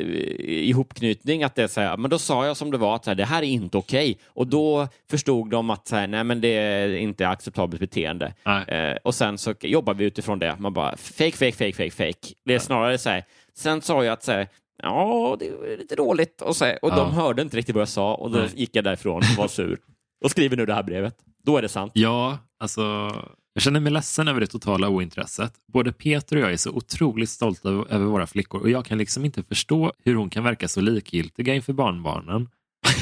ihopknytning, 0.00 1.42
att 1.44 1.54
det 1.54 1.62
är 1.62 1.66
så 1.66 1.80
här, 1.80 1.96
men 1.96 2.10
då 2.10 2.18
sa 2.18 2.46
jag 2.46 2.56
som 2.56 2.70
det 2.70 2.78
var, 2.78 2.96
att 2.96 3.04
så 3.04 3.10
här, 3.10 3.14
det 3.14 3.24
här 3.24 3.42
är 3.42 3.46
inte 3.46 3.78
okej. 3.78 4.18
Och 4.26 4.46
då 4.46 4.88
förstod 5.10 5.50
de 5.50 5.70
att 5.70 5.88
så 5.88 5.96
här, 5.96 6.06
nej, 6.06 6.24
men 6.24 6.40
det 6.40 6.48
är 6.48 6.88
inte 6.96 7.28
acceptabelt 7.28 7.80
beteende. 7.80 8.34
Eh, 8.68 8.96
och 9.04 9.14
sen 9.14 9.38
så 9.38 9.54
jobbar 9.60 9.94
vi 9.94 10.04
utifrån 10.04 10.38
det. 10.38 10.56
Man 10.58 10.72
bara, 10.72 10.96
fake, 10.96 11.32
fake, 11.32 11.52
fake, 11.52 11.72
fake, 11.72 11.90
fake. 11.90 12.34
Det 12.44 12.54
är 12.54 12.58
snarare 12.58 12.98
så 12.98 13.10
här, 13.10 13.24
sen 13.54 13.82
sa 13.82 14.04
jag 14.04 14.12
att 14.12 14.22
så 14.22 14.32
här, 14.32 14.48
ja, 14.82 15.36
det 15.40 15.46
är 15.46 15.76
lite 15.78 15.96
dåligt. 15.96 16.42
Och, 16.42 16.56
så 16.56 16.64
och 16.82 16.90
Ja. 16.90 16.96
de 16.96 17.10
hörde 17.12 17.42
inte 17.42 17.56
riktigt 17.56 17.74
vad 17.74 17.80
jag 17.80 17.88
sa 17.88 18.14
och 18.14 18.30
då 18.30 18.38
Nej. 18.38 18.48
gick 18.54 18.76
jag 18.76 18.84
därifrån 18.84 19.16
och 19.16 19.36
var 19.38 19.48
sur. 19.48 19.78
Och 20.24 20.30
skriver 20.30 20.56
nu 20.56 20.66
det 20.66 20.74
här 20.74 20.82
brevet. 20.82 21.14
Då 21.44 21.56
är 21.56 21.62
det 21.62 21.68
sant. 21.68 21.92
Ja, 21.94 22.38
alltså 22.60 23.12
jag 23.54 23.62
känner 23.62 23.80
mig 23.80 23.92
ledsen 23.92 24.28
över 24.28 24.40
det 24.40 24.46
totala 24.46 24.88
ointresset. 24.88 25.52
Både 25.72 25.92
Peter 25.92 26.36
och 26.36 26.42
jag 26.42 26.52
är 26.52 26.56
så 26.56 26.70
otroligt 26.70 27.30
stolta 27.30 27.68
över 27.68 28.06
våra 28.06 28.26
flickor 28.26 28.60
och 28.60 28.70
jag 28.70 28.84
kan 28.84 28.98
liksom 28.98 29.24
inte 29.24 29.42
förstå 29.42 29.92
hur 30.04 30.14
hon 30.14 30.30
kan 30.30 30.44
verka 30.44 30.68
så 30.68 30.80
likgiltiga 30.80 31.54
inför 31.54 31.72
barnbarnen. 31.72 32.48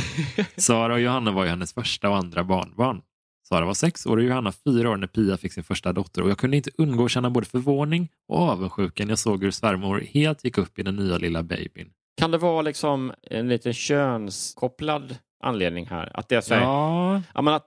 Sara 0.56 0.92
och 0.92 1.00
Johanna 1.00 1.30
var 1.32 1.44
ju 1.44 1.50
hennes 1.50 1.72
första 1.72 2.08
och 2.08 2.16
andra 2.16 2.44
barnbarn. 2.44 3.02
Sara 3.48 3.66
var 3.66 3.74
sex 3.74 4.06
år 4.06 4.16
och 4.16 4.22
Johanna 4.22 4.52
fyra 4.52 4.90
år 4.90 4.96
när 4.96 5.06
Pia 5.06 5.36
fick 5.36 5.52
sin 5.52 5.64
första 5.64 5.92
dotter 5.92 6.22
och 6.22 6.30
jag 6.30 6.38
kunde 6.38 6.56
inte 6.56 6.70
undgå 6.78 7.04
att 7.04 7.10
känna 7.10 7.30
både 7.30 7.46
förvåning 7.46 8.08
och 8.28 8.38
avundsjuka 8.38 9.04
när 9.04 9.10
jag 9.10 9.18
såg 9.18 9.44
hur 9.44 9.50
svärmor 9.50 10.00
helt 10.00 10.44
gick 10.44 10.58
upp 10.58 10.78
i 10.78 10.82
den 10.82 10.96
nya 10.96 11.18
lilla 11.18 11.42
babyn. 11.42 11.90
Kan 12.16 12.30
det 12.30 12.38
vara 12.38 12.62
liksom 12.62 13.12
en 13.22 13.48
liten 13.48 13.72
könskopplad 13.72 15.16
anledning 15.44 15.86
här? 15.86 16.10
Att 16.14 16.28
det 16.28 16.34
är 16.34 16.40
så 16.40 16.54
här, 16.54 16.60
Ja, 16.60 17.22
ja, 17.34 17.42
men 17.42 17.54
att, 17.54 17.66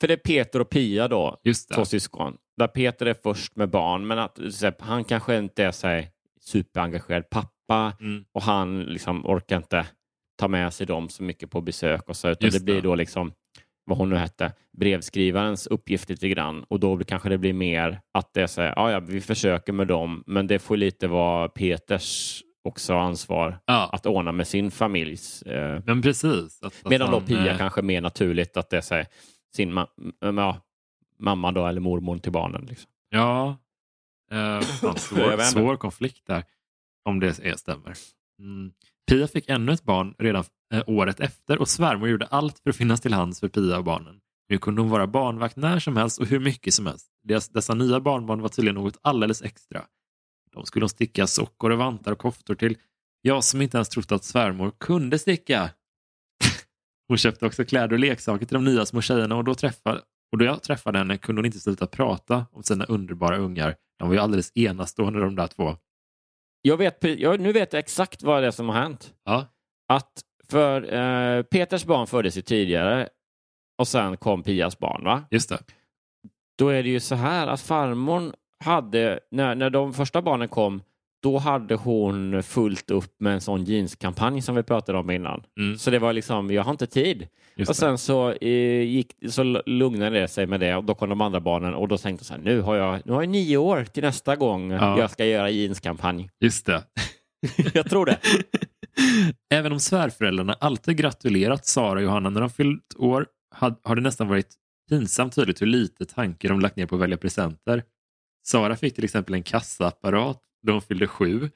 för 0.00 0.08
det 0.08 0.14
är 0.14 0.18
Peter 0.18 0.60
och 0.60 0.70
Pia 0.70 1.08
då, 1.08 1.40
just 1.44 1.72
två 1.74 1.84
syskon. 1.84 2.36
Där 2.56 2.66
Peter 2.66 3.06
är 3.06 3.14
först 3.22 3.56
med 3.56 3.70
barn, 3.70 4.06
men 4.06 4.18
att 4.18 4.38
här, 4.38 4.74
han 4.78 5.04
kanske 5.04 5.38
inte 5.38 5.64
är 5.64 5.72
så 5.72 5.86
här, 5.86 6.08
superengagerad 6.40 7.30
pappa 7.30 7.52
Mm. 8.00 8.24
och 8.32 8.42
han 8.42 8.82
liksom 8.82 9.26
orkar 9.26 9.56
inte 9.56 9.86
ta 10.38 10.48
med 10.48 10.72
sig 10.72 10.86
dem 10.86 11.08
så 11.08 11.22
mycket 11.22 11.50
på 11.50 11.60
besök 11.60 12.08
och 12.08 12.16
så, 12.16 12.28
utan 12.28 12.46
Just 12.46 12.58
det 12.58 12.64
blir 12.64 12.82
då 12.82 12.94
liksom 12.94 13.32
vad 13.84 13.98
hon 13.98 14.10
nu 14.10 14.16
hette, 14.16 14.52
brevskrivarens 14.78 15.66
uppgift 15.66 16.08
lite 16.08 16.28
grann 16.28 16.64
och 16.68 16.80
då 16.80 16.98
kanske 16.98 17.28
det 17.28 17.38
blir 17.38 17.52
mer 17.52 18.00
att 18.14 18.34
det 18.34 18.42
är 18.42 18.46
så 18.46 18.60
här, 18.62 18.72
ja, 18.76 18.90
ja, 18.90 19.00
vi 19.00 19.20
försöker 19.20 19.72
med 19.72 19.86
dem, 19.86 20.24
men 20.26 20.46
det 20.46 20.58
får 20.58 20.76
lite 20.76 21.06
vara 21.08 21.48
Peters 21.48 22.42
också 22.64 22.94
ansvar 22.94 23.58
Ja, 23.66 23.90
att 23.92 24.06
ordna 24.06 24.32
med 24.32 24.48
sin 24.48 24.70
familjs 24.70 25.42
eh, 25.42 25.80
men 25.86 26.02
precis. 26.02 26.62
Att, 26.62 26.74
att 26.84 26.90
Medan 26.90 27.10
då 27.10 27.16
han, 27.16 27.26
Pia 27.26 27.52
eh, 27.52 27.58
kanske 27.58 27.82
mer 27.82 28.00
naturligt 28.00 28.56
att 28.56 28.70
det 28.70 28.76
är 28.76 28.80
så 28.80 28.94
här, 28.94 29.06
sin 29.56 29.72
ma 29.72 29.86
ja, 30.20 30.60
mamma 31.18 31.52
då, 31.52 31.66
eller 31.66 31.80
mormor 31.80 32.18
till 32.18 32.32
barnen. 32.32 32.66
Liksom. 32.66 32.90
Ja, 33.10 33.56
eh, 34.30 34.60
fan, 34.80 34.98
svår, 34.98 35.38
svår 35.38 35.76
konflikt 35.76 36.26
där, 36.26 36.44
om 37.04 37.20
det 37.20 37.38
är, 37.38 37.56
stämmer. 37.56 37.94
Mm. 38.38 38.72
Pia 39.10 39.28
fick 39.28 39.48
ännu 39.48 39.72
ett 39.72 39.84
barn 39.84 40.14
redan 40.18 40.44
eh, 40.74 40.82
året 40.86 41.20
efter 41.20 41.58
och 41.58 41.68
svärmor 41.68 42.08
gjorde 42.08 42.26
allt 42.26 42.58
för 42.58 42.70
att 42.70 42.76
finnas 42.76 43.00
till 43.00 43.12
hands 43.12 43.40
för 43.40 43.48
Pia 43.48 43.78
och 43.78 43.84
barnen. 43.84 44.20
Nu 44.48 44.58
kunde 44.58 44.80
hon 44.80 44.90
vara 44.90 45.06
barnvakt 45.06 45.56
när 45.56 45.78
som 45.78 45.96
helst 45.96 46.20
och 46.20 46.26
hur 46.26 46.40
mycket 46.40 46.74
som 46.74 46.86
helst. 46.86 47.06
Dessa 47.52 47.74
nya 47.74 48.00
barnbarn 48.00 48.42
var 48.42 48.48
tydligen 48.48 48.74
något 48.74 48.98
alldeles 49.02 49.42
extra. 49.42 49.84
De 50.52 50.66
skulle 50.66 50.82
hon 50.82 50.88
sticka 50.88 51.26
sockor 51.26 51.70
och 51.70 51.78
vantar 51.78 52.12
och 52.12 52.18
koftor 52.18 52.54
till. 52.54 52.78
Jag 53.22 53.44
som 53.44 53.62
inte 53.62 53.76
ens 53.76 53.88
trott 53.88 54.12
att 54.12 54.24
svärmor 54.24 54.72
kunde 54.78 55.18
sticka. 55.18 55.70
Hon 57.08 57.18
köpte 57.18 57.46
också 57.46 57.64
kläder 57.64 57.92
och 57.92 57.98
leksaker 57.98 58.46
till 58.46 58.54
de 58.54 58.64
nya 58.64 58.86
små 58.86 59.00
tjejerna 59.00 59.36
och 59.36 59.44
då, 59.44 59.54
träffade, 59.54 60.00
och 60.32 60.38
då 60.38 60.44
jag 60.44 60.62
träffade 60.62 60.98
henne 60.98 61.18
kunde 61.18 61.38
hon 61.38 61.46
inte 61.46 61.58
sluta 61.60 61.86
prata 61.86 62.46
om 62.52 62.62
sina 62.62 62.84
underbara 62.84 63.36
ungar. 63.36 63.74
De 63.98 64.08
var 64.08 64.14
ju 64.14 64.20
alldeles 64.20 64.52
enastående 64.54 65.20
de 65.20 65.36
där 65.36 65.46
två. 65.46 65.76
Jag 66.62 66.76
vet, 66.76 67.04
jag, 67.04 67.40
nu 67.40 67.52
vet 67.52 67.72
jag 67.72 67.80
exakt 67.80 68.22
vad 68.22 68.42
det 68.42 68.46
är 68.46 68.50
som 68.50 68.68
har 68.68 68.76
hänt. 68.76 69.14
Ja, 69.24 69.46
Att 69.88 70.22
för 70.48 70.94
eh, 70.94 71.42
Peters 71.42 71.84
barn 71.84 72.06
föddes 72.06 72.36
ju 72.38 72.42
tidigare 72.42 73.08
och 73.78 73.88
sen 73.88 74.16
kom 74.16 74.42
Pias 74.42 74.78
barn. 74.78 75.04
va? 75.04 75.24
just 75.30 75.48
det. 75.48 75.58
Då 76.58 76.68
är 76.68 76.82
det 76.82 76.88
ju 76.88 77.00
så 77.00 77.14
här 77.14 77.46
att 77.46 77.60
farmor 77.60 78.34
hade, 78.64 79.20
när, 79.30 79.54
när 79.54 79.70
de 79.70 79.94
första 79.94 80.22
barnen 80.22 80.48
kom, 80.48 80.82
då 81.26 81.38
hade 81.38 81.74
hon 81.74 82.42
fullt 82.42 82.90
upp 82.90 83.20
med 83.20 83.32
en 83.34 83.40
sån 83.40 83.64
jeanskampanj 83.64 84.42
som 84.42 84.54
vi 84.54 84.62
pratade 84.62 84.98
om 84.98 85.10
innan. 85.10 85.42
Mm, 85.60 85.78
Så 85.78 85.90
det 85.90 85.98
var 85.98 86.12
liksom, 86.12 86.50
jag 86.50 86.62
har 86.62 86.70
inte 86.70 86.86
tid. 86.86 87.28
just 87.56 87.68
och 87.68 87.74
det. 87.74 87.80
sen 87.80 87.98
så, 87.98 88.32
eh, 88.32 88.82
gick, 88.82 89.12
så 89.30 89.62
lugnade 89.66 90.20
det 90.20 90.28
sig 90.28 90.46
med 90.46 90.60
det 90.60 90.74
och 90.76 90.84
då 90.84 90.94
kom 90.94 91.08
de 91.08 91.20
andra 91.20 91.40
barnen 91.40 91.74
och 91.74 91.88
då 91.88 91.98
tänkte 91.98 92.22
jag 92.22 92.26
så 92.26 92.34
här, 92.34 92.40
nu 92.40 92.60
har 92.60 92.76
jag, 92.76 93.00
nu 93.06 93.12
har 93.12 93.22
jag 93.22 93.28
nio 93.28 93.56
år 93.56 93.84
till 93.84 94.02
nästa 94.02 94.36
gång 94.36 94.70
Ja. 94.70 94.98
jag 94.98 95.10
ska 95.10 95.24
göra 95.26 95.50
jeanskampanj. 95.50 96.30
Just 96.40 96.66
det. 96.66 96.82
jag 97.74 97.90
tror 97.90 98.06
det. 98.06 98.18
Även 99.54 99.72
om 99.72 99.80
svärföräldrarna 99.80 100.52
alltid 100.60 100.96
gratulerat 100.96 101.66
Sara 101.66 101.92
och 101.98 102.02
Johanna 102.02 102.30
när 102.30 102.40
de 102.40 102.50
fyllt 102.50 102.94
år 102.96 103.26
har 103.82 103.94
det 103.94 104.02
nästan 104.02 104.28
varit 104.28 104.54
pinsamt 104.90 105.34
tydligt 105.34 105.62
hur 105.62 105.66
lite 105.66 106.04
tanke 106.04 106.48
de 106.48 106.60
lagt 106.60 106.76
ner 106.76 106.86
på 106.86 106.94
att 106.94 107.00
välja 107.00 107.16
presenter. 107.16 107.82
Sara 108.46 108.76
fick 108.76 108.94
till 108.94 109.04
exempel 109.04 109.34
en 109.34 109.42
kassaapparat 109.42 110.40
då 110.62 110.72
hon 110.72 110.82
fyllde 110.82 111.06
sju, 111.06 111.50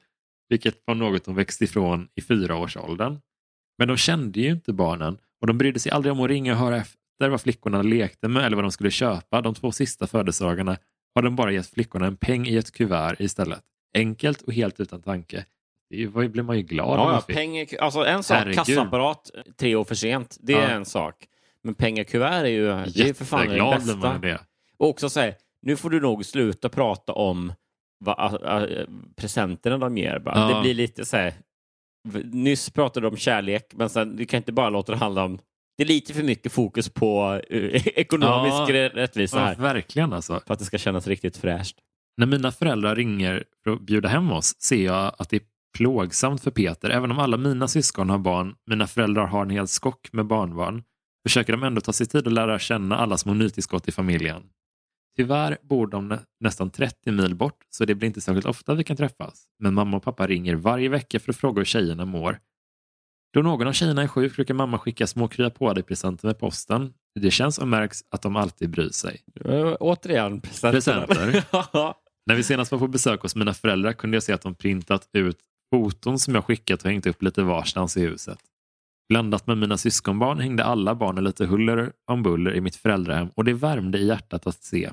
vilket 0.49 0.81
var 0.85 0.95
något 0.95 1.25
de 1.25 1.35
växte 1.35 1.63
ifrån 1.63 2.07
i 2.15 2.21
fyraårsåldern. 2.21 3.19
Men 3.77 3.87
de 3.87 3.97
kände 3.97 4.39
ju 4.39 4.51
inte 4.51 4.73
barnen 4.73 5.17
och 5.41 5.47
de 5.47 5.57
brydde 5.57 5.79
sig 5.79 5.91
aldrig 5.91 6.11
om 6.11 6.19
att 6.21 6.29
ringa 6.29 6.53
och 6.53 6.59
höra 6.59 6.77
efter 6.77 7.29
vad 7.29 7.41
flickorna 7.41 7.81
lekte 7.81 8.27
med 8.27 8.45
eller 8.45 8.55
vad 8.55 8.65
de 8.65 8.71
skulle 8.71 8.91
köpa. 8.91 9.41
De 9.41 9.53
två 9.55 9.71
sista 9.71 10.07
födelsedagarna 10.07 10.77
har 11.15 11.21
de 11.21 11.35
bara 11.35 11.51
gett 11.51 11.67
flickorna 11.73 12.05
en 12.07 12.17
peng 12.17 12.47
i 12.47 12.57
ett 12.57 12.71
kuvert 12.71 13.15
istället. 13.19 13.61
Enkelt 13.97 14.41
och 14.41 14.53
helt 14.53 14.79
utan 14.79 15.01
tanke. 15.01 15.45
Det 15.89 16.07
blev 16.07 16.45
man 16.45 16.57
ju 16.57 16.63
glad 16.63 16.99
Ja, 16.99 17.03
man 17.11 17.21
fick. 17.21 17.35
pengar, 17.35 17.67
alltså 17.79 18.05
en 18.05 18.23
sak, 18.23 18.37
Herregud. 18.37 18.55
kassaapparat 18.57 19.31
tre 19.59 19.75
år 19.75 19.83
för 19.83 19.95
sent, 19.95 20.37
det 20.41 20.53
är 20.53 20.61
Ja. 20.61 20.67
en 20.67 20.85
sak. 20.85 21.15
Men 21.63 21.75
pengakuvert 21.75 22.43
är 22.43 22.45
ju, 22.45 22.65
det 22.65 23.09
är 23.09 23.13
för 23.13 23.25
fan 23.25 23.39
det 23.47 23.53
blev 23.53 23.63
man 23.63 23.71
bästa. 23.79 24.13
av 24.13 24.21
det. 24.21 24.39
Och 24.77 24.89
också 24.89 25.09
säga, 25.09 25.33
nu 25.61 25.77
får 25.77 25.89
du 25.89 25.99
nog 26.01 26.25
sluta 26.25 26.69
prata 26.69 27.13
om 27.13 27.53
ä, 28.07 28.85
presenterna 29.15 29.77
de 29.77 29.97
ger. 29.97 30.19
Bara. 30.19 30.39
Ja. 30.39 30.55
Det 30.55 30.61
blir 30.61 30.73
lite 30.73 31.05
så 31.05 31.17
här, 31.17 31.33
nyss 32.23 32.69
pratade 32.69 33.03
du 33.05 33.09
om 33.11 33.17
kärlek, 33.17 33.71
men 33.73 33.89
sen, 33.89 34.15
du 34.15 34.25
kan 34.25 34.37
inte 34.37 34.51
bara 34.51 34.69
låta 34.69 34.91
det 34.91 34.97
handla 34.97 35.23
om 35.23 35.39
det 35.77 35.83
är 35.83 35.87
lite 35.87 36.13
för 36.13 36.23
mycket 36.23 36.51
fokus 36.51 36.89
på 36.89 37.41
eh, 37.49 37.87
ekonomisk 37.87 38.53
Ja. 38.53 38.67
rä- 38.69 38.89
rättvisa 38.93 39.39
Ja, 39.39 39.45
här. 39.45 39.55
verkligen 39.55 40.13
alltså. 40.13 40.41
För 40.47 40.53
att 40.53 40.59
det 40.59 40.65
ska 40.65 40.77
kännas 40.77 41.07
riktigt 41.07 41.37
fräscht. 41.37 41.77
När 42.17 42.25
mina 42.27 42.51
föräldrar 42.51 42.95
ringer 42.95 43.43
för 43.63 43.71
att 43.71 43.81
bjuda 43.81 44.09
hem 44.09 44.31
oss 44.31 44.61
ser 44.61 44.85
jag 44.85 45.15
att 45.19 45.29
det 45.29 45.35
är 45.37 45.41
plågsamt 45.77 46.43
för 46.43 46.51
Peter. 46.51 46.89
Även 46.89 47.11
om 47.11 47.19
alla 47.19 47.37
mina 47.37 47.67
syskon 47.67 48.09
har 48.09 48.17
barn, 48.17 48.55
mina 48.69 48.87
föräldrar 48.87 49.25
har 49.25 49.41
en 49.41 49.49
hel 49.49 49.67
skock 49.67 50.09
med 50.13 50.25
barnbarn, 50.25 50.83
försöker 51.27 51.53
de 51.53 51.63
ändå 51.63 51.81
ta 51.81 51.93
sig 51.93 52.07
tid 52.07 52.27
att 52.27 52.33
lära 52.33 52.59
känna 52.59 52.97
alla 52.97 53.17
små 53.17 53.33
nytillskott 53.33 53.87
i 53.87 53.91
familjen. 53.91 54.43
Tyvärr 55.17 55.57
bor 55.61 55.87
de 55.87 56.07
nä 56.07 56.19
nästan 56.39 56.69
30 56.69 57.11
mil 57.11 57.35
bort, 57.35 57.65
så 57.69 57.85
det 57.85 57.95
blir 57.95 58.07
inte 58.07 58.21
särskilt 58.21 58.45
ofta 58.45 58.73
vi 58.73 58.83
kan 58.83 58.97
träffas. 58.97 59.45
Men 59.59 59.73
mamma 59.73 59.97
och 59.97 60.03
pappa 60.03 60.27
ringer 60.27 60.55
varje 60.55 60.89
vecka 60.89 61.19
för 61.19 61.31
att 61.31 61.37
fråga 61.37 61.59
hur 61.59 61.65
tjejerna 61.65 62.05
mår. 62.05 62.39
Då 63.33 63.41
någon 63.41 63.67
av 63.67 63.73
tjejerna 63.73 64.03
är 64.03 64.07
sjuk 64.07 64.35
brukar 64.35 64.53
mamma 64.53 64.79
skicka 64.79 65.07
små 65.07 65.27
krya 65.27 65.49
på 65.49 65.73
dig 65.73 65.83
presenter 65.83 66.27
med 66.27 66.39
posten. 66.39 66.93
Det 67.19 67.31
känns 67.31 67.57
och 67.57 67.67
märks 67.67 68.03
att 68.09 68.21
de 68.21 68.35
alltid 68.35 68.69
bryr 68.69 68.89
sig. 68.89 69.21
Ö, 69.45 69.75
återigen, 69.79 70.41
presenter. 70.41 70.71
Presenter. 71.07 71.43
När 72.25 72.35
vi 72.35 72.43
senast 72.43 72.71
var 72.71 72.79
på 72.79 72.87
besök 72.87 73.21
hos 73.21 73.35
mina 73.35 73.53
föräldrar 73.53 73.93
kunde 73.93 74.15
jag 74.15 74.23
se 74.23 74.33
att 74.33 74.41
de 74.41 74.55
printat 74.55 75.09
ut 75.13 75.37
foton 75.73 76.19
som 76.19 76.35
jag 76.35 76.45
skickat 76.45 76.83
och 76.83 76.89
hängt 76.89 77.05
upp 77.05 77.21
lite 77.21 77.43
varstans 77.43 77.97
i 77.97 78.01
huset. 78.01 78.39
Blandat 79.09 79.47
med 79.47 79.57
mina 79.57 79.77
syskonbarn 79.77 80.39
hängde 80.39 80.63
alla 80.63 80.95
barnen 80.95 81.23
lite 81.23 81.45
huller 81.45 81.91
om 82.07 82.23
buller 82.23 82.55
i 82.55 82.61
mitt 82.61 82.75
föräldrahem 82.75 83.29
och 83.35 83.43
det 83.43 83.53
värmde 83.53 83.97
i 83.97 84.07
hjärtat 84.07 84.47
att 84.47 84.63
se. 84.63 84.89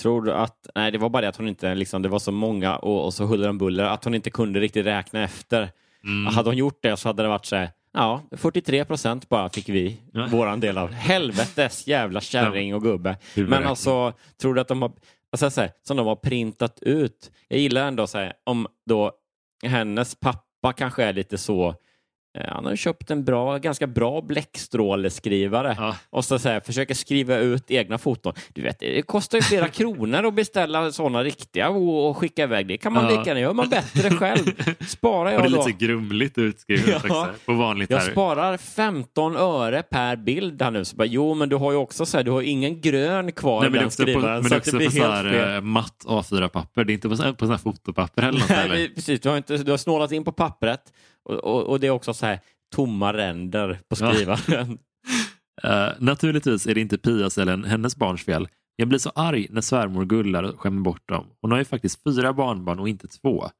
Tror 0.00 0.22
du 0.22 0.32
att, 0.32 0.66
nej 0.74 0.90
det 0.92 0.98
var 0.98 1.08
bara 1.08 1.20
det 1.22 1.28
att 1.28 1.36
hon 1.36 1.48
inte, 1.48 1.74
liksom, 1.74 2.02
det 2.02 2.08
var 2.08 2.18
så 2.18 2.32
många 2.32 2.76
och, 2.76 3.04
och 3.04 3.14
så 3.14 3.24
huller 3.24 3.48
om 3.48 3.58
buller, 3.58 3.84
att 3.84 4.04
hon 4.04 4.14
inte 4.14 4.30
kunde 4.30 4.60
riktigt 4.60 4.86
räkna 4.86 5.22
efter. 5.24 5.70
Mm. 6.04 6.26
Hade 6.34 6.48
hon 6.48 6.56
gjort 6.56 6.78
det 6.82 6.96
så 6.96 7.08
hade 7.08 7.22
det 7.22 7.28
varit 7.28 7.46
så 7.46 7.56
här, 7.56 7.70
ja, 7.92 8.22
43 8.36 8.84
procent 8.84 9.28
bara 9.28 9.48
fick 9.50 9.68
vi 9.68 10.00
Ja. 10.12 10.26
våran 10.30 10.60
del 10.60 10.78
av. 10.78 10.90
Helvetes 10.92 11.86
jävla 11.86 12.20
kärring 12.20 12.74
och 12.74 12.82
gubbe. 12.82 13.16
Men 13.34 13.64
alltså, 13.66 14.12
tror 14.40 14.54
du 14.54 14.60
att 14.60 14.68
de 14.68 14.82
har, 14.82 14.92
alltså, 15.32 15.50
så 15.50 15.60
här, 15.60 15.70
som 15.82 15.96
de 15.96 16.06
har 16.06 16.16
printat 16.16 16.78
ut? 16.82 17.30
Jag 17.48 17.60
gillar 17.60 17.88
ändå 17.88 18.06
så 18.06 18.18
här, 18.18 18.32
om 18.44 18.66
då 18.86 19.12
hennes 19.62 20.14
pappa 20.14 20.72
kanske 20.76 21.04
är 21.04 21.12
lite 21.12 21.38
så, 21.38 21.74
han 22.50 22.64
har 22.64 22.76
köpt 22.76 23.10
en 23.10 23.24
bra, 23.24 23.58
ganska 23.58 23.86
bra 23.86 24.20
bläckstråleskrivare 24.22 25.74
Ja. 25.78 25.96
och 26.10 26.24
så, 26.24 26.38
så 26.38 26.48
här, 26.48 26.60
försöker 26.60 26.94
skriva 26.94 27.36
ut 27.36 27.70
egna 27.70 27.98
foton. 27.98 28.32
Du 28.54 28.62
vet, 28.62 28.80
det 28.80 29.02
kostar 29.02 29.38
ju 29.38 29.42
flera 29.42 29.68
kronor 29.78 30.24
att 30.26 30.34
beställa 30.34 30.92
sådana 30.92 31.24
riktiga 31.24 31.68
och, 31.68 32.08
och 32.10 32.16
skicka 32.16 32.42
iväg. 32.42 32.66
Det 32.66 32.76
kan 32.76 32.92
man 32.92 33.04
Ja. 33.04 33.10
lika 33.10 33.24
gärna 33.30 33.40
göra 33.40 33.52
man 33.52 33.68
bättre 33.68 34.10
själv. 34.10 34.44
Sparar 34.86 35.24
Och 35.26 35.32
jag 35.32 35.42
det 35.42 35.46
är 35.46 35.50
då. 35.50 35.66
lite 35.66 35.84
grumligt 35.84 36.38
utskrivet 36.38 36.86
Ja. 36.88 36.96
också. 36.96 37.26
På 37.46 37.52
vanligt 37.52 37.90
Jag 37.90 37.98
här. 37.98 38.10
sparar 38.10 38.56
15 38.56 39.36
öre 39.36 39.82
per 39.82 40.16
bild 40.16 40.62
här 40.62 40.70
nu. 40.70 40.84
Så 40.84 40.96
bara, 40.96 41.04
jo, 41.04 41.34
men 41.34 41.48
du 41.48 41.56
har 41.56 41.72
ju 41.72 41.78
också 41.78 42.06
så 42.06 42.16
här, 42.16 42.24
du 42.24 42.30
har 42.30 42.42
ingen 42.42 42.80
grön 42.80 43.32
kvar 43.32 43.60
Nej, 43.60 43.68
i 43.68 43.70
men 43.70 43.72
det 43.72 43.78
är 43.78 43.82
den 43.82 43.90
skrivaren. 43.90 44.42
men 44.42 44.42
det 44.42 44.48
så 44.48 44.54
är 44.54 44.54
det 44.54 44.58
också 44.58 44.76
blir 44.76 44.86
på 44.86 44.92
så 44.92 45.02
här, 45.10 45.54
eh, 45.56 45.60
matt 45.60 46.04
A4-papper. 46.06 46.84
Det 46.84 46.92
är 46.92 46.94
inte 46.94 47.08
på, 47.08 47.16
så- 47.16 47.34
på 47.34 47.44
sån 47.44 47.50
här 47.50 47.58
fotopapper 47.58 48.22
eller 48.22 48.38
något. 48.40 48.48
Nej, 48.48 48.64
eller? 48.64 48.88
precis, 48.94 49.20
du 49.20 49.28
har, 49.28 49.36
inte, 49.36 49.56
du 49.56 49.70
har 49.70 49.78
snålat 49.78 50.12
in 50.12 50.24
på 50.24 50.32
pappret 50.32 50.80
Och, 51.28 51.34
och, 51.44 51.62
och 51.66 51.80
det 51.80 51.86
är 51.86 51.90
också 51.90 52.14
så 52.14 52.26
här 52.26 52.40
tomma 52.74 53.12
ränder 53.12 53.80
på 53.88 53.96
Ja. 54.00 54.12
skrivaren. 54.14 54.78
Eh, 55.62 55.88
naturligtvis 55.98 56.66
är 56.66 56.74
det 56.74 56.80
inte 56.80 56.98
Pias 56.98 57.38
eller 57.38 57.56
hennes 57.66 57.96
barns 57.96 58.24
fel. 58.24 58.48
Jag 58.76 58.88
blir 58.88 58.98
så 58.98 59.10
arg 59.14 59.46
när 59.50 59.60
svärmor 59.60 60.04
gullar 60.04 60.42
och 60.42 60.60
skämmer 60.60 60.80
bort 60.82 61.08
dem. 61.08 61.26
Hon 61.42 61.50
har 61.50 61.58
ju 61.58 61.64
faktiskt 61.64 62.02
fyra 62.02 62.32
barnbarn 62.32 62.78
och 62.78 62.88
inte 62.88 63.08
två. 63.08 63.50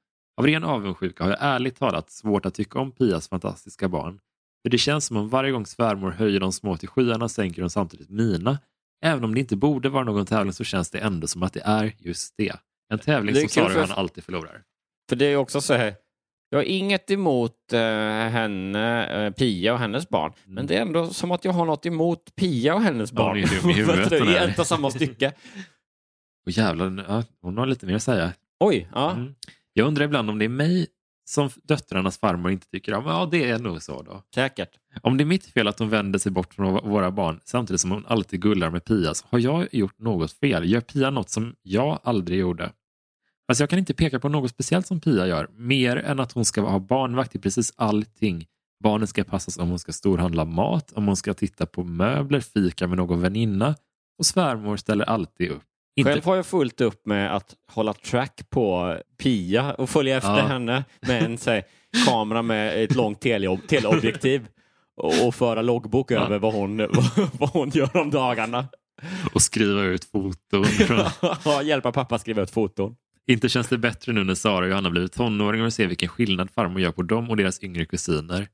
Av 0.40 0.46
ren 0.46 0.64
avundsjuka 0.64 1.24
har 1.24 1.30
jag 1.30 1.38
ärligt 1.42 1.78
talat 1.78 2.10
svårt 2.10 2.46
att 2.46 2.54
tycka 2.54 2.78
om 2.78 2.92
Pias 2.92 3.28
fantastiska 3.28 3.88
barn. 3.88 4.18
För 4.64 4.70
det 4.70 4.78
känns 4.78 5.06
som 5.06 5.16
om 5.16 5.28
varje 5.28 5.50
gång 5.52 5.66
svärmor 5.66 6.10
höjer 6.10 6.40
de 6.40 6.52
små 6.52 6.76
till 6.76 6.88
skyarna 6.88 7.28
sänker 7.28 7.62
hon 7.62 7.70
samtidigt 7.70 8.10
mina. 8.10 8.58
Även 9.04 9.24
om 9.24 9.34
det 9.34 9.40
inte 9.40 9.56
borde 9.56 9.88
vara 9.88 10.04
någon 10.04 10.26
tävling 10.26 10.52
så 10.52 10.64
känns 10.64 10.90
det 10.90 10.98
ändå 10.98 11.26
som 11.26 11.42
att 11.42 11.52
det 11.52 11.62
är 11.64 11.92
just 11.98 12.34
det. 12.38 12.52
En 12.92 12.98
tävling 12.98 13.48
som 13.48 13.64
och 13.64 13.70
för- 13.70 13.92
alltid 13.98 14.24
förlorar. 14.24 14.62
För 15.08 15.16
det 15.16 15.26
är 15.26 15.36
också 15.36 15.60
så 15.60 15.74
här, 15.74 15.94
jag 16.51 16.59
har 16.59 16.64
inget 16.64 17.11
emot 17.11 17.72
eh, 17.72 17.80
henne, 17.80 19.07
eh, 19.07 19.32
Pia 19.32 19.72
och 19.72 19.78
hennes 19.78 20.09
barn, 20.09 20.32
men 20.47 20.66
det 20.66 20.76
är 20.76 20.82
ändå 20.82 21.07
som 21.07 21.30
att 21.30 21.44
jag 21.44 21.53
har 21.53 21.64
något 21.66 21.86
emot 21.86 22.36
Pia 22.36 22.74
och 22.74 22.82
hennes 22.82 23.12
Mm. 23.12 23.22
Ja, 23.22 23.28
barn. 23.28 23.36
hon 23.42 23.57
är 23.57 23.62
dum 23.62 23.70
i 23.70 23.74
huvudet, 23.74 24.12
är 24.12 24.49
ett 24.49 24.59
och 24.59 24.66
samma 24.66 24.90
stycke. 24.90 25.32
Och 26.47 26.53
jävlar, 26.53 27.05
ja, 27.09 27.22
hon 27.42 27.59
har 27.59 27.66
lite 27.66 27.86
mer 27.86 27.94
att 27.94 28.03
säga. 28.03 28.32
Oj, 28.61 28.88
ja. 28.94 29.12
Mm. 29.12 29.34
Jag 29.72 29.86
undrar 29.86 30.05
ibland 30.05 30.30
om 30.30 30.38
det 30.38 30.44
är 30.44 30.49
mig 30.49 30.86
som 31.28 31.51
döttrarnas 31.62 32.18
farmor 32.18 32.51
inte 32.51 32.66
tycker 32.70 32.94
om. 32.94 33.07
Ja, 33.07 33.28
det 33.30 33.51
är 33.51 33.59
nog 33.59 33.82
så 33.82 34.03
då. 34.03 34.22
Säkert. 34.34 34.70
Om 35.03 35.16
det 35.16 35.24
är 35.24 35.26
mitt 35.26 35.47
fel 35.47 35.68
att 35.68 35.78
hon 35.78 35.88
vänder 35.88 36.18
sig 36.18 36.32
bort 36.32 36.55
från 36.55 36.88
våra 36.90 37.11
barn 37.11 37.40
samtidigt 37.44 37.80
som 37.80 37.90
hon 37.90 38.07
alltid 38.07 38.42
gullar 38.42 38.70
med 38.70 38.84
Pia 38.84 39.14
så 39.14 39.26
har 39.30 39.38
jag 39.38 39.74
gjort 39.74 39.99
något 39.99 40.32
fel. 40.32 40.70
Gör 40.70 40.80
Pia 40.80 41.11
något 41.11 41.30
som 41.30 41.55
jag 41.62 42.01
aldrig 42.05 42.38
gjorde? 42.38 42.72
Fast 43.49 43.61
jag 43.61 43.70
kan 43.70 43.78
inte 43.78 43.94
peka 43.94 44.20
på 44.20 44.28
något 44.28 44.51
speciellt 44.51 44.86
som 44.86 45.01
Pia 45.01 45.26
gör, 45.26 45.49
mer 45.57 45.97
än 45.97 46.20
att 46.20 46.32
hon 46.32 46.44
ska 46.44 46.61
ha 46.61 46.78
barnvakt 46.78 47.34
i 47.34 47.38
precis 47.38 47.72
allting. 47.76 48.47
Barnen 48.84 49.07
ska 49.07 49.24
passas 49.24 49.59
om 49.59 49.68
hon 49.68 49.78
ska 49.78 49.92
storhandla 49.92 50.44
mat, 50.44 50.92
om 50.92 51.07
hon 51.07 51.16
ska 51.16 51.34
titta 51.34 51.66
på 51.66 51.84
möbler, 51.84 52.40
fika 52.40 52.86
med 52.86 52.97
någon 52.97 53.20
väninna 53.20 53.74
och 54.18 54.26
svärmor 54.26 54.76
ställer 54.76 55.05
alltid 55.05 55.51
upp. 55.51 55.62
Inte, 55.97 56.11
Själv 56.12 56.24
har 56.24 56.36
jag 56.36 56.47
fullt 56.47 56.80
upp 56.80 57.07
med 57.07 57.36
att 57.36 57.55
hålla 57.72 57.92
track 57.92 58.40
på 58.51 58.97
Pia 59.18 59.74
och 59.74 59.90
följa 59.90 60.16
efter 60.16 60.38
Ja. 60.38 60.47
henne 60.47 60.84
med 61.01 61.22
en 61.22 61.38
här, 61.47 61.62
kamera 62.07 62.42
med 62.42 62.82
ett 62.84 62.94
långt 62.94 63.24
teleob- 63.24 63.66
teleobjektiv 63.66 64.47
och, 64.97 65.26
och 65.26 65.34
föra 65.34 65.62
loggbok 65.62 66.11
Ja. 66.11 66.24
över 66.26 66.38
vad 66.38 66.55
hon, 66.55 66.76
vad 67.38 67.51
hon 67.51 67.70
gör 67.70 67.97
om 67.97 68.11
dagarna. 68.11 68.66
och 69.34 69.42
skriva 69.42 69.82
ut 69.82 70.05
foton. 70.05 70.64
Från, 70.64 71.64
Hjälpa 71.66 71.92
pappa 71.92 72.18
skriva 72.18 72.42
ut 72.42 72.51
foton. 72.51 72.97
Inte 73.26 73.48
känns 73.48 73.68
det 73.68 73.78
bättre 73.78 74.12
nu 74.12 74.24
när 74.24 74.34
Sara 74.34 74.64
och 74.64 74.70
Johanna 74.70 74.90
blivit 74.90 75.12
tonåringar 75.12 75.66
och 75.66 75.72
ser 75.72 75.86
vilken 75.86 76.08
skillnad 76.08 76.50
farmor 76.50 76.80
gör 76.80 76.92
på 76.92 77.02
dem 77.02 77.30
och 77.30 77.36
deras 77.36 77.62
yngre 77.62 77.86
kusiner. 77.86 78.48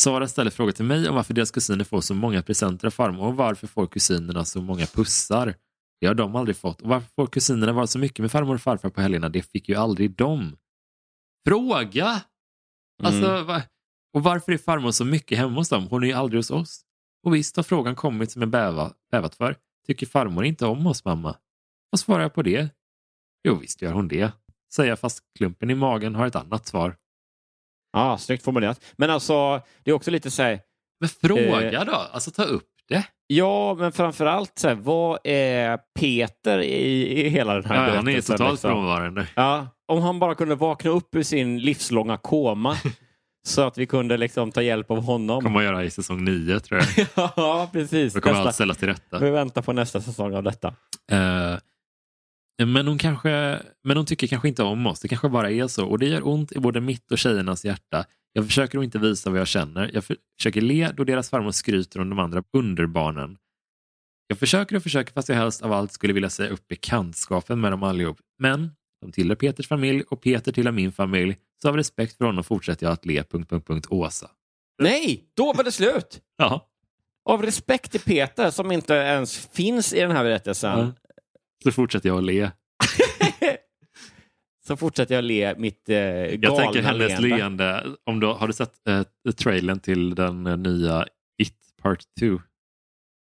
Sara 0.00 0.28
ställer 0.28 0.50
frågor 0.50 0.72
till 0.72 0.84
mig 0.84 1.08
om 1.08 1.14
varför 1.14 1.34
deras 1.34 1.50
kusiner 1.50 1.84
får 1.84 2.00
så 2.00 2.14
många 2.14 2.42
presenter 2.42 2.86
av 2.86 2.90
farmor 2.90 3.26
och 3.26 3.36
varför 3.36 3.66
får 3.66 3.86
kusinerna 3.86 4.44
så 4.44 4.62
många 4.62 4.86
pussar. 4.86 5.54
Det 6.00 6.06
har 6.06 6.14
de 6.14 6.36
aldrig 6.36 6.56
fått. 6.56 6.82
Och 6.82 6.88
varför 6.88 7.08
får 7.16 7.26
kusinerna 7.26 7.72
vara 7.72 7.86
så 7.86 7.98
mycket 7.98 8.18
med 8.18 8.32
farmor 8.32 8.54
och 8.54 8.60
farfar 8.60 8.90
på 8.90 9.00
helgerna? 9.00 9.28
Det 9.28 9.42
fick 9.42 9.68
ju 9.68 9.74
aldrig 9.74 10.10
de. 10.16 10.56
Fråga! 11.46 12.22
Alltså, 13.02 13.42
va? 13.42 13.62
Och 14.14 14.22
varför 14.22 14.52
är 14.52 14.58
farmor 14.58 14.90
så 14.90 15.04
mycket 15.04 15.38
hemma 15.38 15.54
hos 15.54 15.68
dem? 15.68 15.86
Hon 15.90 16.02
är 16.02 16.06
ju 16.06 16.12
aldrig 16.12 16.38
hos 16.38 16.50
oss. 16.50 16.84
Och 17.26 17.34
visst 17.34 17.56
har 17.56 17.62
frågan 17.62 17.94
kommit 17.94 18.30
som 18.30 18.42
jag 18.42 18.50
bäva, 18.50 18.92
bävat 19.10 19.34
för. 19.34 19.56
Tycker 19.86 20.06
farmor 20.06 20.44
inte 20.44 20.66
om 20.66 20.86
oss 20.86 21.04
mamma? 21.04 21.36
Vad 21.90 22.00
svarar 22.00 22.22
jag 22.22 22.34
på 22.34 22.42
det? 22.42 22.68
Jo, 23.44 23.54
visst 23.54 23.82
gör 23.82 23.92
hon 23.92 24.08
det. 24.08 24.32
Säger 24.74 24.88
jag 24.90 24.98
fast 24.98 25.22
klumpen 25.38 25.70
i 25.70 25.74
magen 25.74 26.14
har 26.14 26.26
ett 26.26 26.36
annat 26.36 26.66
svar. 26.66 26.96
Ja, 27.92 28.18
snyggt 28.18 28.44
formulerat. 28.44 28.80
Men 28.96 29.10
alltså, 29.10 29.60
det 29.84 29.90
är 29.90 29.94
också 29.94 30.10
lite 30.10 30.30
så 30.30 30.42
här, 30.42 30.60
Men 31.00 31.08
fråga 31.08 31.72
Eh. 31.80 31.84
då, 31.84 31.92
alltså 31.92 32.30
ta 32.30 32.42
upp 32.44 32.66
det. 32.88 33.04
ja, 33.26 33.74
men 33.74 33.92
framför 33.92 34.26
allt 34.26 34.58
så 34.58 34.68
här, 34.68 34.74
vad 34.74 35.18
är 35.24 35.78
Peter 35.98 36.58
i, 36.58 37.20
i 37.26 37.28
hela 37.28 37.54
den 37.54 37.64
här 37.64 37.74
Ja, 37.74 37.80
han 37.80 37.98
är 37.98 38.02
berättelsen, 38.02 38.36
totalt 38.36 38.52
liksom? 38.52 38.70
frånvarande. 38.70 39.26
Ja, 39.36 39.68
om 39.88 40.02
han 40.02 40.18
bara 40.18 40.34
kunde 40.34 40.54
vakna 40.54 40.90
upp 40.90 41.14
ur 41.14 41.22
sin 41.22 41.58
livslånga 41.58 42.16
koma 42.16 42.76
så 43.48 43.62
att 43.62 43.78
vi 43.78 43.86
kunde 43.86 44.16
liksom 44.16 44.52
ta 44.52 44.62
hjälp 44.62 44.90
av 44.90 45.02
honom. 45.02 45.40
kommer 45.42 45.54
man 45.54 45.64
göra 45.64 45.84
i 45.84 45.90
säsong 45.90 46.24
9 46.24 46.60
tror 46.60 46.80
jag. 46.80 47.06
ja, 47.36 47.68
precis. 47.72 48.14
Då 48.14 48.20
kommer 48.20 48.36
allt 48.36 48.44
Nästa. 48.44 48.52
ställas 48.54 48.76
till 48.76 48.88
rätta. 48.88 49.18
Vi 49.18 49.30
väntar 49.30 49.62
på 49.62 49.72
nästa 49.72 50.00
säsong 50.00 50.34
av 50.34 50.42
detta. 50.42 50.68
Eh, 51.12 51.54
men, 52.66 52.86
hon 52.86 52.98
kanske, 52.98 53.62
men 53.84 53.96
hon 53.96 54.06
tycker 54.06 54.26
kanske 54.26 54.48
inte 54.48 54.62
om 54.62 54.86
oss. 54.86 55.00
Det 55.00 55.08
kanske 55.08 55.28
bara 55.28 55.50
är 55.50 55.66
så. 55.66 55.86
Och 55.86 55.98
det 55.98 56.06
gör 56.06 56.28
ont 56.28 56.52
i 56.52 56.58
både 56.58 56.80
mitt 56.80 57.12
och 57.12 57.18
tjejernas 57.18 57.64
hjärta. 57.64 58.04
Jag 58.32 58.46
försöker 58.46 58.82
inte 58.82 58.98
visa 58.98 59.30
vad 59.30 59.40
jag 59.40 59.48
känner. 59.48 59.90
Jag 59.94 60.04
för, 60.04 60.16
försöker 60.38 60.60
le 60.60 60.90
då 60.96 61.04
deras 61.04 61.30
farmor 61.30 61.50
skryter 61.50 62.00
om 62.00 62.10
de 62.10 62.18
andra 62.18 62.42
underbarnen. 62.52 63.36
Jag 64.26 64.38
försöker 64.38 64.76
och 64.76 64.82
försöker 64.82 65.12
fast 65.12 65.28
jag 65.28 65.36
helst 65.36 65.62
av 65.62 65.72
allt 65.72 65.92
skulle 65.92 66.12
vilja 66.12 66.30
säga 66.30 66.50
upp 66.50 66.68
bekantskapen 66.68 67.60
med 67.60 67.72
dem 67.72 67.82
allihop. 67.82 68.18
Men 68.38 68.70
de 69.00 69.12
tillhör 69.12 69.36
Peters 69.36 69.68
familj 69.68 70.02
och 70.02 70.22
Peter 70.22 70.52
tillhör 70.52 70.72
min 70.72 70.92
familj. 70.92 71.36
Så 71.62 71.68
av 71.68 71.76
respekt 71.76 72.16
för 72.16 72.24
honom 72.24 72.44
fortsätter 72.44 72.86
jag 72.86 72.92
att 72.92 73.06
le... 73.06 73.22
Punkt, 73.22 73.50
punkt, 73.50 73.66
punkt, 73.66 73.86
Åsa. 73.90 74.30
Nej, 74.82 75.24
då 75.36 75.52
var 75.52 75.64
det 75.64 75.72
slut! 75.72 76.20
Ja. 76.38 76.66
Av 77.24 77.42
respekt 77.42 77.90
till 77.92 78.00
Peter 78.00 78.50
som 78.50 78.72
inte 78.72 78.94
ens 78.94 79.48
finns 79.52 79.92
i 79.92 80.00
den 80.00 80.10
här 80.10 80.24
berättelsen 80.24 80.78
Ja. 80.78 80.92
Så 81.64 81.72
fortsätter 81.72 82.08
jag 82.08 82.18
att 82.18 82.24
le. 82.24 82.50
så 84.66 84.76
fortsätter 84.76 85.14
jag 85.14 85.24
le 85.24 85.54
mitt 85.58 85.88
eh, 85.88 85.96
galna 85.96 86.38
Jag 86.40 86.56
tänker 86.56 86.82
hennes 86.82 87.20
leende. 87.20 87.28
leende. 87.36 87.86
Om 88.06 88.20
du, 88.20 88.26
har 88.26 88.46
du 88.46 88.52
sett 88.52 88.88
eh, 88.88 89.32
trailern 89.32 89.80
till 89.80 90.14
den 90.14 90.46
eh, 90.46 90.56
nya 90.56 91.06
It 91.42 91.56
Part 91.82 92.00
2? 92.20 92.40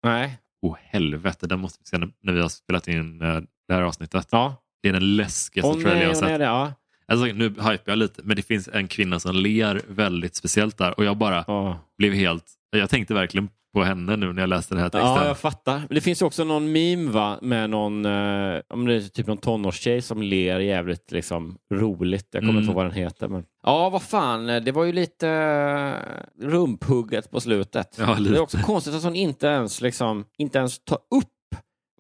Nej. 0.05 0.39
Åh 0.62 0.76
helvete, 0.80 1.47
den 1.47 1.59
måste 1.61 1.78
vi 1.82 1.87
se 1.89 1.99
när, 1.99 2.11
när 2.22 2.32
vi 2.32 2.41
har 2.41 2.49
spelat 2.49 2.89
in 2.89 3.22
eh, 3.22 3.41
det 3.68 3.74
här 3.74 3.82
avsnittet. 3.82 4.28
Ja. 4.30 4.57
Det 4.82 4.89
är 4.89 4.93
den 4.93 5.16
läskigaste 5.16 5.68
Åh 5.70 5.74
trailern 5.74 5.93
nej, 5.95 6.03
jag 6.03 6.09
har 6.09 6.14
sett. 6.14 6.39
det. 6.39 6.45
Ja. 6.45 6.72
Alltså, 7.07 7.26
nu 7.26 7.45
hypar 7.49 7.80
jag 7.85 7.99
lite, 7.99 8.20
men 8.24 8.37
det 8.37 8.43
finns 8.43 8.68
en 8.68 8.89
kvinna 8.89 9.20
som 9.20 9.37
ler 9.37 9.80
väldigt 9.89 10.35
speciellt 10.35 10.78
där 10.78 10.99
och 10.99 11.05
jag 11.05 11.16
bara 11.16 11.45
Ja. 11.47 11.80
blev 11.99 12.12
helt... 12.12 12.45
Jag 12.70 12.91
tänkte 12.91 13.14
verkligen 13.14 13.49
på 13.74 13.82
henne 13.82 14.16
nu 14.16 14.32
när 14.32 14.42
jag 14.42 14.48
läste 14.48 14.74
den 14.74 14.82
här 14.82 14.90
texten. 14.90 15.10
Ja, 15.14 15.26
jag 15.26 15.38
fattar. 15.38 15.78
Men 15.78 15.88
det 15.90 16.00
finns 16.00 16.22
ju 16.22 16.26
också 16.26 16.44
någon 16.44 16.72
meme 16.72 17.10
va, 17.10 17.38
med 17.42 17.70
någon, 17.70 18.04
eh, 18.04 18.60
om 18.68 18.86
det 18.86 18.94
är 18.94 19.08
typ 19.08 19.26
någon 19.26 19.38
tonårstjej 19.38 20.02
som 20.02 20.22
ler 20.22 20.60
jävligt 20.60 21.12
liksom, 21.12 21.56
roligt. 21.74 22.28
Jag 22.30 22.40
kommer 22.42 22.50
Mm. 22.50 22.60
inte 22.62 22.68
ihåg 22.70 22.76
vad 22.76 22.84
den 22.84 22.92
heter. 22.94 23.28
Men... 23.28 23.44
Ja, 23.66 23.90
vad 23.90 24.02
fan. 24.02 24.46
Det 24.46 24.72
var 24.72 24.84
ju 24.84 24.92
lite 24.92 25.28
eh, 25.28 26.46
rumphugget 26.46 27.30
på 27.30 27.40
slutet. 27.40 27.96
Ja. 27.98 28.16
Det 28.20 28.36
är 28.36 28.40
också 28.40 28.58
konstigt 28.58 28.94
att 28.94 29.04
hon 29.04 29.16
inte 29.16 29.46
ens, 29.46 29.80
liksom, 29.80 30.24
inte 30.38 30.58
ens 30.58 30.84
tar 30.84 30.98
upp 30.98 31.28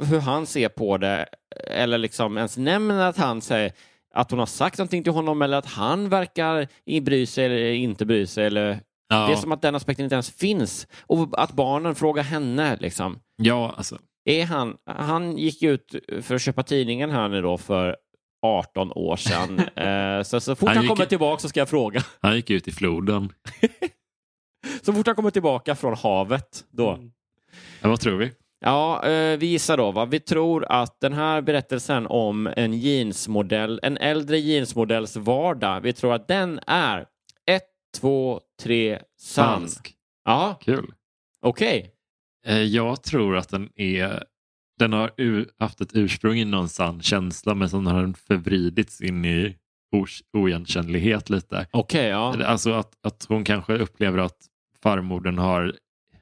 hur 0.02 0.20
han 0.20 0.46
ser 0.46 0.68
på 0.68 0.98
det 0.98 1.26
eller 1.70 1.98
liksom 1.98 2.36
ens 2.36 2.56
nämner 2.56 3.08
att 3.08 3.16
han 3.16 3.40
säger 3.40 3.72
att 4.14 4.30
hon 4.30 4.38
har 4.38 4.46
sagt 4.46 4.78
någonting 4.78 5.02
till 5.02 5.12
honom 5.12 5.42
eller 5.42 5.56
att 5.56 5.66
han 5.66 6.08
verkar 6.08 6.68
bry 7.00 7.26
sig 7.26 7.44
eller 7.46 7.72
inte 7.72 8.06
bry 8.06 8.26
sig. 8.26 8.46
Eller... 8.46 8.80
Ja. 9.14 9.26
Det 9.26 9.32
är 9.32 9.36
som 9.36 9.52
att 9.52 9.62
den 9.62 9.74
aspekten 9.74 10.04
inte 10.04 10.14
ens 10.14 10.30
finns. 10.30 10.86
Och 11.06 11.42
att 11.42 11.52
barnen 11.52 11.94
frågar 11.94 12.22
henne. 12.22 12.76
Liksom. 12.80 13.18
ja, 13.36 13.74
alltså. 13.76 13.98
Är 14.24 14.44
han, 14.44 14.76
han 14.86 15.38
gick 15.38 15.62
ut 15.62 15.94
för 16.22 16.34
att 16.34 16.42
köpa 16.42 16.62
tidningen 16.62 17.10
här 17.10 17.28
nu 17.28 17.42
då 17.42 17.58
för 17.58 17.96
18 18.42 18.92
år 18.92 19.16
sedan. 19.16 19.60
Eh, 19.76 20.22
så, 20.22 20.40
så 20.40 20.54
fort 20.54 20.68
Han 20.68 20.76
han, 20.76 20.88
kommer 20.88 21.06
tillbaka 21.06 21.40
så 21.40 21.48
ska 21.48 21.60
jag 21.60 21.68
fråga. 21.68 22.02
Han 22.20 22.36
gick 22.36 22.50
ut 22.50 22.68
i 22.68 22.72
floden. 22.72 23.32
Så 24.82 24.92
fort 24.92 25.06
han 25.06 25.16
kommer 25.16 25.30
tillbaka 25.30 25.74
från 25.74 25.94
havet 25.94 26.64
då. 26.70 26.90
Mm. 26.90 27.10
Ja, 27.80 27.88
vad 27.88 28.00
tror 28.00 28.16
vi? 28.16 28.32
Ja, 28.60 29.06
eh, 29.06 29.38
vi 29.38 29.46
gissar 29.46 29.76
då. 29.76 29.90
Va? 29.90 30.04
Vi 30.04 30.20
tror 30.20 30.64
att 30.64 31.00
den 31.00 31.12
här 31.12 31.40
berättelsen 31.40 32.06
om 32.06 32.46
en 32.56 32.72
jeansmodell, 32.72 33.80
en 33.82 33.96
äldre 33.96 34.38
jeansmodells 34.38 35.16
vardag, 35.16 35.80
vi 35.80 35.92
tror 35.92 36.14
att 36.14 36.28
den 36.28 36.60
är 36.66 37.06
två, 37.94 38.40
tre, 38.62 38.98
sann. 39.20 39.60
Falsk. 39.60 39.94
Ja, 40.24 40.58
Kul. 40.62 40.92
okej. 41.42 41.90
Eh, 42.46 42.58
Jag 42.62 43.02
tror 43.02 43.36
att 43.36 43.48
den 43.48 43.68
är 43.74 44.24
den 44.78 44.92
har 44.92 45.10
haft 45.62 45.80
ett 45.80 45.90
ursprung 45.94 46.38
i 46.38 46.44
någon 46.44 46.68
sann 46.68 47.02
känsla 47.02 47.54
men 47.54 47.68
sen 47.70 47.86
har 47.86 48.00
den 48.00 48.14
förvridits 48.14 49.00
in 49.00 49.24
i 49.24 49.56
oigenkännlighet 50.36 51.30
lite. 51.30 51.66
Okej, 51.70 52.06
ja. 52.08 52.44
Alltså 52.44 52.72
att, 52.72 53.06
att 53.06 53.24
hon 53.28 53.44
kanske 53.44 53.78
upplever 53.78 54.18
att 54.18 54.36
farmodern 54.82 55.38
har 55.38 55.74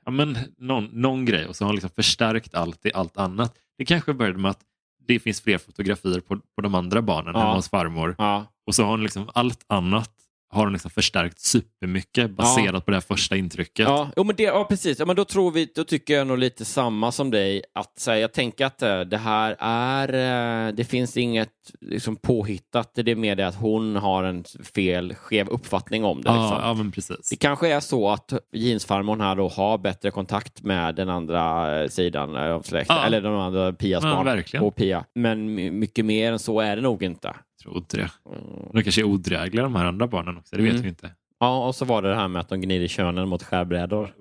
ja, 0.05 0.11
men 0.11 0.39
någon, 0.59 0.85
någon 0.93 1.25
grej 1.25 1.47
och 1.47 1.57
så 1.57 1.65
har 1.65 1.69
hon 1.69 1.75
liksom 1.77 1.91
förstärkt 1.91 2.55
allt 2.55 2.87
i 2.87 2.93
allt 2.95 3.17
annat. 3.17 3.59
Det 3.79 3.85
kanske 3.85 4.15
började 4.15 4.39
med 4.39 4.51
att 4.51 4.61
det 5.07 5.19
finns 5.19 5.41
fler 5.41 5.59
fotografier 5.59 6.21
på, 6.21 6.37
på 6.37 6.63
de 6.63 6.75
andra 6.75 7.03
barnen 7.03 7.33
Ja. 7.35 7.41
hemma 7.41 7.55
hos 7.55 7.69
farmor 7.69 8.15
ja. 8.19 8.47
och 8.67 8.75
så 8.75 8.83
har 8.83 8.91
hon 8.91 9.03
liksom 9.03 9.31
allt 9.35 9.65
annat 9.67 10.11
har 10.53 10.63
hon 10.65 10.73
liksom 10.73 10.91
förstärkt 10.91 11.41
supermycket 11.41 12.31
baserat 12.31 12.85
på 12.85 12.91
det 12.91 12.97
här 12.97 13.01
första 13.03 13.37
intrycket. 13.37 13.87
Ja, 13.89 14.11
jo, 14.17 14.25
men 14.25 14.37
det, 14.37 14.43
ja 14.43 14.65
precis. 14.69 14.99
Ja, 14.99 15.05
men 15.07 15.17
då, 15.17 15.25
tror 15.25 15.51
vi, 15.51 15.69
då 15.75 15.85
tycker 15.85 16.15
jag 16.15 16.27
nog 16.27 16.39
lite 16.39 16.65
samma 16.65 17.13
som 17.13 17.31
dig. 17.31 17.63
Att, 17.75 17.93
så 17.99 18.11
här, 18.11 18.19
jag 18.19 18.33
tänker 18.33 18.67
att 18.67 18.83
eh, 18.83 19.01
det 19.01 19.17
här 19.19 19.57
är... 19.61 20.09
eh, 20.69 20.75
Det 20.75 20.85
finns 20.85 21.17
inget 21.17 21.49
liksom, 21.81 22.17
påhittat. 22.17 22.91
Det 22.95 23.11
är 23.11 23.17
mer 23.17 23.37
det 23.37 23.47
att 23.47 23.55
hon 23.55 23.97
har 23.97 24.25
en 24.25 24.45
fel, 24.75 25.15
skev 25.15 25.49
uppfattning 25.49 26.05
om 26.05 26.23
det. 26.23 26.29
Ja, 26.31 26.43
Liksom. 26.43 26.59
ja, 26.69 26.75
men 26.75 26.93
precis. 26.93 27.31
Det 27.31 27.37
kanske 27.37 27.69
är 27.73 27.81
så 27.81 28.09
att 28.11 28.33
jeansfarmorn 28.53 29.21
här 29.21 29.37
då 29.37 29.49
har 29.49 29.79
bättre 29.79 30.11
kontakt 30.11 30.63
med 30.63 30.95
den 30.95 31.09
andra 31.09 31.81
eh, 31.83 31.89
sidan 31.89 32.37
av 32.37 32.63
släkten, 32.63 32.97
Ja. 32.97 33.05
eller 33.05 33.21
de 33.21 33.35
andra 33.35 33.73
Pias 33.73 34.05
Ja, 34.05 34.11
barn 34.15 34.25
verkligen. 34.27 34.65
och 34.65 34.77
Pia. 34.77 35.05
Men 35.15 35.55
my- 35.55 35.71
mycket 35.71 36.05
mer 36.05 36.33
än 36.33 36.39
så 36.39 36.61
är 36.61 36.77
det 36.77 36.83
nog 36.83 37.03
inte. 37.03 37.35
Tror 37.63 37.77
inte 37.77 37.97
det. 37.97 38.11
De 38.73 38.83
kanske 38.83 39.01
är 39.01 39.05
odrägliga 39.05 39.63
de 39.63 39.75
här 39.75 39.85
andra 39.85 40.07
barnen 40.07 40.39
också, 40.39 40.57
det 40.57 40.63
vet 40.63 40.71
Mm. 40.71 40.83
vi 40.83 40.89
inte. 40.89 41.11
Ja, 41.41 41.67
och 41.67 41.75
så 41.75 41.85
var 41.85 42.03
det 42.03 42.09
det 42.09 42.15
här 42.17 42.29
med 42.29 42.41
att 42.41 42.49
de 42.49 42.61
gnider 42.61 42.89
könen 42.89 43.29
mot 43.29 43.43
skärbrädor. 43.43 44.15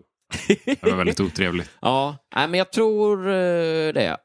Det 0.66 0.84
var 0.84 0.96
väldigt 0.98 1.20
otrevligt. 1.20 1.70
Ja, 1.82 2.18
nej, 2.36 2.48
men 2.48 2.58
jag 2.58 2.72
tror 2.72 3.20
eh, 3.28 3.94
det. 3.94 4.18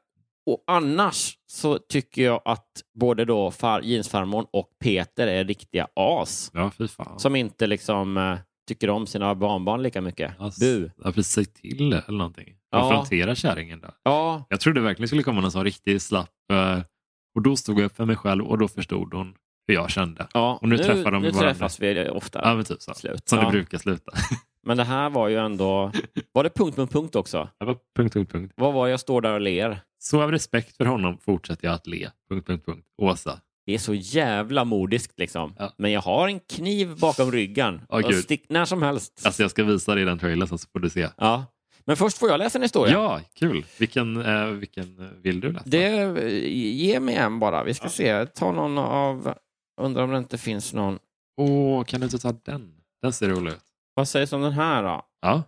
Och 0.45 0.63
annars 0.67 1.37
så 1.47 1.77
tycker 1.79 2.21
jag 2.23 2.41
att 2.45 2.67
både 2.99 3.25
då 3.25 3.51
far, 3.51 3.81
jeansfarmorn 3.81 4.45
och 4.53 4.69
Peter 4.83 5.27
är 5.27 5.45
riktiga 5.45 5.87
as. 5.95 6.51
Ja, 6.53 6.71
fy 6.77 6.87
fan. 6.87 7.19
Som 7.19 7.35
inte 7.35 7.67
liksom 7.67 8.17
eh, 8.17 8.37
tycker 8.67 8.89
om 8.89 9.07
sina 9.07 9.35
barnbarn 9.35 9.83
lika 9.83 10.01
mycket. 10.01 10.31
Alltså, 10.39 10.59
Bu. 10.61 10.89
Ja, 11.03 11.11
precis. 11.11 11.27
Säg 11.33 11.45
till 11.45 11.93
eller 11.93 12.17
någonting. 12.17 12.55
Ja. 12.71 12.81
Konfrontera 12.81 13.35
kärringen 13.35 13.81
där. 13.81 13.91
Ja, 14.03 14.45
Jag 14.49 14.59
trodde 14.59 14.81
verkligen 14.81 15.07
skulle 15.07 15.23
komma 15.23 15.41
någon 15.41 15.51
sån 15.51 15.63
riktig 15.63 16.01
slapp. 16.01 16.29
eh, 16.53 16.79
Och 17.37 17.43
då 17.43 17.55
stod 17.55 17.79
jag 17.79 17.85
upp 17.85 17.95
för 17.95 18.05
mig 18.05 18.15
själv 18.15 18.45
och 18.45 18.57
då 18.57 18.67
förstod 18.67 19.13
hon 19.13 19.33
hur 19.67 19.73
jag 19.75 19.89
kände. 19.89 20.27
ja. 20.33 20.59
Och 20.61 20.69
nu 20.69 20.77
träffar 20.77 21.11
de 21.11 21.21
nu 21.21 21.29
varandra. 21.31 21.53
träffas 21.53 21.79
vi 21.79 22.09
ofta. 22.09 22.41
Ja, 22.43 22.55
men 22.55 22.65
typ 22.65 22.81
så. 22.81 22.93
Slut. 22.93 23.29
Som 23.29 23.39
Ja. 23.39 23.45
det 23.45 23.51
brukar 23.51 23.77
sluta. 23.77 24.11
Men 24.63 24.77
det 24.77 24.83
här 24.83 25.09
var 25.09 25.27
ju 25.27 25.35
ändå... 25.37 25.91
Var 26.31 26.43
det 26.43 26.49
punkt 26.49 26.77
med 26.77 26.89
punkt 26.91 27.15
också? 27.15 27.49
Det 27.59 27.65
var 27.65 27.77
punkt, 27.95 28.13
punkt, 28.13 28.31
punkt. 28.31 28.53
Vad 28.57 28.73
var 28.73 28.87
jag 28.87 28.99
står 28.99 29.21
där 29.21 29.33
och 29.33 29.41
ler? 29.41 29.79
Så 29.99 30.21
av 30.21 30.31
respekt 30.31 30.77
för 30.77 30.85
honom 30.85 31.17
fortsätter 31.25 31.67
jag 31.67 31.73
att 31.75 31.87
le. 31.87 32.09
Punkt, 32.29 32.47
punkt, 32.47 32.65
punkt. 32.65 32.85
Åsa. 32.97 33.39
Det 33.65 33.73
är 33.73 33.77
så 33.77 33.93
jävla 33.93 34.65
modiskt 34.65 35.19
liksom. 35.19 35.55
Ja. 35.59 35.73
Men 35.77 35.91
jag 35.91 36.01
har 36.01 36.27
en 36.27 36.39
kniv 36.39 36.99
bakom 36.99 37.31
ryggen. 37.31 37.81
Åh, 37.89 38.05
Och 38.05 38.13
stick 38.13 38.45
när 38.49 38.65
som 38.65 38.81
helst. 38.81 39.21
Alltså 39.25 39.41
jag 39.43 39.51
ska 39.51 39.63
visa 39.63 39.95
dig 39.95 40.05
den 40.05 40.19
trailern 40.19 40.47
så 40.47 40.57
får 40.57 40.79
du 40.79 40.89
se. 40.89 41.07
Ja. 41.17 41.45
Men 41.87 41.97
först 41.97 42.17
får 42.17 42.29
jag 42.29 42.37
läsa 42.37 42.57
en 42.57 42.61
historia. 42.61 42.93
Ja, 42.93 43.21
kul. 43.33 43.65
Vilken, 43.77 44.25
eh, 44.25 44.45
vilken 44.45 44.99
eh, 44.99 45.07
vill 45.21 45.39
du 45.39 45.51
läsa? 45.51 45.63
Det, 45.65 46.29
ge 46.49 46.99
mig 46.99 47.15
en 47.15 47.39
bara. 47.39 47.63
Vi 47.63 47.73
ska 47.73 47.89
se. 47.89 48.25
Ta 48.25 48.51
någon 48.51 48.77
av... 48.77 49.33
Undrar 49.81 50.03
om 50.03 50.11
det 50.11 50.17
inte 50.17 50.37
finns 50.37 50.73
någon. 50.73 50.99
Åh, 51.37 51.83
kan 51.83 51.99
du 51.99 52.03
inte 52.05 52.17
ta 52.19 52.35
den? 52.45 52.73
Den 53.01 53.13
ser 53.13 53.29
rolig 53.29 53.51
ut. 53.51 53.63
Vad 53.93 54.07
sägs 54.07 54.33
om 54.33 54.41
den 54.41 54.51
här 54.51 54.83
då? 54.83 55.01
Ja, 55.21 55.43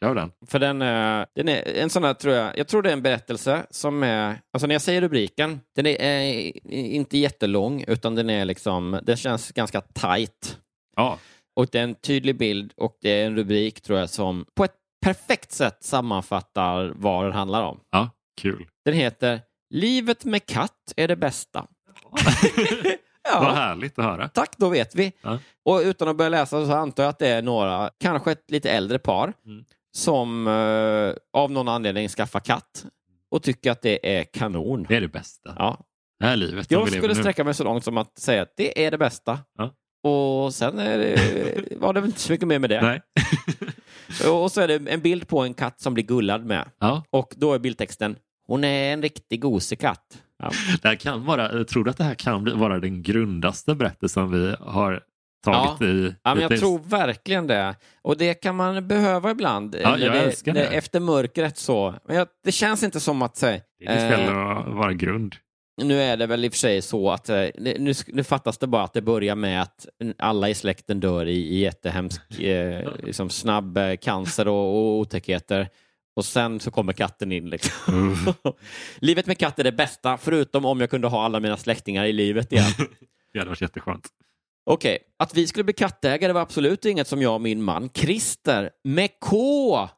kör 0.00 0.14
den. 0.14 0.32
För 0.46 0.58
den 0.58 0.82
är, 0.82 1.26
den 1.34 1.48
är 1.48 1.62
en 1.76 1.90
sån 1.90 2.04
här, 2.04 2.14
tror 2.14 2.34
jag, 2.34 2.58
jag 2.58 2.68
tror 2.68 2.82
det 2.82 2.88
är 2.88 2.92
en 2.92 3.02
berättelse 3.02 3.66
som 3.70 4.02
är, 4.02 4.40
alltså 4.52 4.66
när 4.66 4.74
jag 4.74 4.82
säger 4.82 5.00
rubriken, 5.00 5.60
den 5.76 5.86
är, 5.86 5.96
eh, 5.98 6.52
inte 6.94 7.18
jättelång, 7.18 7.84
utan 7.88 8.14
den 8.14 8.30
är 8.30 8.44
liksom, 8.44 9.00
den 9.02 9.16
känns 9.16 9.52
ganska 9.52 9.80
tight. 9.80 10.58
Ja, 10.96 11.18
Och 11.56 11.66
det 11.72 11.78
är 11.78 11.82
en 11.82 11.94
tydlig 11.94 12.36
bild 12.38 12.72
och 12.76 12.98
det 13.00 13.10
är 13.10 13.26
en 13.26 13.36
rubrik, 13.36 13.80
tror 13.80 13.98
jag, 13.98 14.10
som 14.10 14.44
på 14.54 14.64
ett 14.64 14.74
perfekt 15.00 15.52
sätt 15.52 15.78
sammanfattar 15.84 16.92
vad 16.96 17.24
den 17.24 17.32
handlar 17.32 17.62
om. 17.62 17.80
ja 17.90 18.10
kul. 18.40 18.66
Den 18.84 18.94
heter 18.94 19.40
Livet 19.74 20.24
med 20.24 20.46
katt 20.46 20.92
är 20.96 21.08
det 21.08 21.16
bästa. 21.16 21.66
Vad 23.34 23.44
ja, 23.44 23.52
härligt 23.52 23.98
att 23.98 24.04
höra. 24.04 24.28
tack, 24.28 24.54
då 24.56 24.68
vet 24.68 24.94
vi. 24.94 25.12
Ja. 25.22 25.38
Och 25.64 25.78
utan 25.84 26.08
att 26.08 26.16
börja 26.16 26.28
läsa 26.28 26.66
så 26.66 26.72
antar 26.72 27.02
jag 27.02 27.10
att 27.10 27.18
det 27.18 27.28
är 27.28 27.42
några, 27.42 27.90
kanske 28.00 28.32
ett 28.32 28.50
lite 28.50 28.70
äldre 28.70 28.98
par, 28.98 29.32
Mm. 29.46 29.64
som 29.96 30.46
eh, 30.46 31.40
av 31.40 31.50
någon 31.50 31.68
anledning 31.68 32.08
skaffar 32.08 32.40
katt 32.40 32.86
och 33.30 33.42
tycker 33.42 33.70
att 33.70 33.82
det 33.82 34.16
är 34.18 34.24
kanon. 34.24 34.86
Det 34.88 34.96
är 34.96 35.00
det 35.00 35.08
bästa. 35.08 35.54
Ja. 35.58 35.78
Det 36.20 36.26
här 36.26 36.36
livet 36.36 36.70
Jag 36.70 36.88
skulle 36.92 37.14
sträcka 37.14 37.44
mig 37.44 37.54
så 37.54 37.64
långt 37.64 37.84
som 37.84 37.98
att 37.98 38.18
säga 38.18 38.42
att 38.42 38.54
det 38.56 38.86
är 38.86 38.90
det 38.90 38.98
bästa. 38.98 39.38
Ja. 39.58 39.74
Och 40.10 40.54
sen 40.54 40.76
det, 40.76 41.76
var 41.76 41.92
det 41.92 42.00
väl 42.00 42.08
inte 42.10 42.20
så 42.20 42.32
mycket 42.32 42.48
mer 42.48 42.58
med 42.58 42.70
det. 42.70 42.82
Nej. 42.82 43.02
Och 44.32 44.52
så 44.52 44.60
är 44.60 44.68
det 44.68 44.74
en 44.92 45.00
bild 45.00 45.28
på 45.28 45.40
en 45.40 45.54
katt 45.54 45.80
som 45.80 45.94
blir 45.94 46.04
gullad 46.04 46.44
med. 46.44 46.68
Ja, 46.78 47.04
Och 47.10 47.34
då 47.36 47.52
är 47.54 47.58
bildtexten 47.58 48.16
Hon 48.46 48.64
är 48.64 48.92
en 48.92 49.02
riktig 49.02 49.40
gosig 49.40 49.80
katt. 49.80 50.22
Ja. 50.38 50.50
det 50.82 50.88
här 50.88 50.94
kan 50.94 51.24
vara, 51.24 51.52
jag 51.56 51.68
tror 51.68 51.88
att 51.88 51.96
det 51.96 52.04
här 52.04 52.14
kan 52.14 52.58
vara 52.58 52.78
den 52.78 53.02
grundaste 53.02 53.74
berättelsen 53.74 54.30
vi 54.30 54.56
har 54.60 55.02
tagit 55.44 55.80
Ja. 55.80 55.86
i 55.86 56.14
Ja, 56.22 56.34
men 56.34 56.42
jag 56.42 56.60
tror 56.60 56.78
verkligen 56.78 57.46
det. 57.46 57.74
Och 58.02 58.16
det 58.16 58.34
kan 58.34 58.56
man 58.56 58.88
behöva 58.88 59.30
ibland. 59.30 59.76
Ja, 59.82 59.98
jag 59.98 60.12
det, 60.12 60.20
älskar 60.20 60.52
det. 60.54 60.66
Efter 60.66 61.00
mörkret 61.00 61.58
så. 61.58 61.94
Men 62.06 62.16
jag, 62.16 62.28
det 62.44 62.52
känns 62.52 62.82
inte 62.82 63.00
som 63.00 63.22
att... 63.22 63.36
säga. 63.36 63.60
Det 63.78 63.86
är 63.86 64.16
fel 64.16 64.28
att 64.28 64.74
vara 64.74 64.92
grund. 64.92 65.36
Nu 65.82 66.02
är 66.02 66.16
det 66.16 66.26
väl 66.26 66.44
i 66.44 66.48
och 66.48 66.52
för 66.52 66.58
sig 66.58 66.82
så 66.82 67.10
att 67.10 67.28
eh, 67.28 67.46
nu, 67.58 67.94
nu 68.06 68.24
fattas 68.24 68.58
det 68.58 68.66
bara 68.66 68.82
att 68.82 68.92
det 68.92 69.02
börjar 69.02 69.34
med 69.34 69.62
att 69.62 69.86
alla 70.18 70.48
i 70.48 70.54
släkten 70.54 71.00
dör 71.00 71.26
i, 71.26 71.36
i 71.36 71.58
jättehemsk, 71.58 72.40
eh, 72.40 72.88
liksom 73.02 73.30
snabb 73.30 73.76
eh, 73.76 73.96
cancer 73.96 74.48
och, 74.48 74.76
och 74.76 74.98
otäckheter. 74.98 75.68
Och 76.16 76.24
sen 76.24 76.60
så 76.60 76.70
kommer 76.70 76.92
katten 76.92 77.32
in. 77.32 77.50
Liksom. 77.50 78.16
livet 78.98 79.26
med 79.26 79.38
katt 79.38 79.58
är 79.58 79.64
det 79.64 79.72
bästa, 79.72 80.18
förutom 80.18 80.64
om 80.64 80.80
jag 80.80 80.90
kunde 80.90 81.08
ha 81.08 81.24
alla 81.24 81.40
mina 81.40 81.56
släktingar 81.56 82.04
i 82.04 82.12
livet 82.12 82.52
igen. 82.52 82.72
Det 83.32 83.38
hade 83.38 83.48
varit 83.48 83.60
jätteskönt. 83.60 84.08
Okej, 84.64 84.98
att 85.16 85.34
vi 85.34 85.46
skulle 85.46 85.64
bli 85.64 85.72
kattägare 85.72 86.32
var 86.32 86.40
absolut 86.40 86.84
inget 86.84 87.08
som 87.08 87.22
jag 87.22 87.34
och 87.34 87.40
min 87.40 87.62
man 87.62 87.90
Christer 87.94 88.70
med 88.84 89.10
K. 89.20 89.88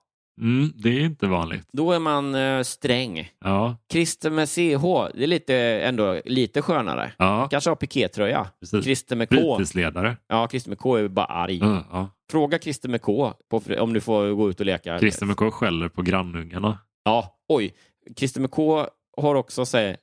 Mm, 0.40 0.72
det 0.74 0.88
är 0.88 1.00
inte 1.00 1.26
vanligt. 1.26 1.68
Då 1.72 1.92
är 1.92 1.98
man 1.98 2.34
eh, 2.34 2.62
sträng. 2.62 3.30
Ja, 3.44 3.76
Christer 3.92 4.30
med 4.30 4.48
CH, 4.48 5.12
det 5.14 5.22
är 5.22 5.26
lite, 5.26 5.56
ändå 5.56 6.20
lite 6.24 6.62
skönare. 6.62 7.12
ja 7.18 7.48
Kanske 7.50 7.70
har 7.70 7.76
pikétröja. 7.76 8.46
precis. 8.60 8.84
Christer 8.84 9.16
med 9.16 9.28
K. 9.28 9.34
Fritidsledare. 9.36 10.16
Ja, 10.28 10.48
Christer 10.50 10.70
med 10.70 10.78
K 10.78 10.96
är 10.96 11.08
bara 11.08 11.26
arg. 11.26 11.58
Ja, 11.58 11.84
ja. 11.92 12.08
Fråga 12.30 12.58
Christer 12.58 12.88
med 12.88 13.02
K 13.02 13.32
på, 13.50 13.62
om 13.78 13.92
du 13.92 14.00
får 14.00 14.30
gå 14.34 14.50
ut 14.50 14.60
och 14.60 14.66
leka. 14.66 14.98
Christer 14.98 15.26
McCaw 15.26 15.50
skäller 15.50 15.88
på 15.88 16.02
grannungarna. 16.02 16.78
Ja, 17.04 17.40
oj. 17.48 17.74
Christer 18.16 18.40
med 18.40 18.50
K 18.50 18.86
har 19.16 19.34
också 19.34 19.66
så 19.66 19.94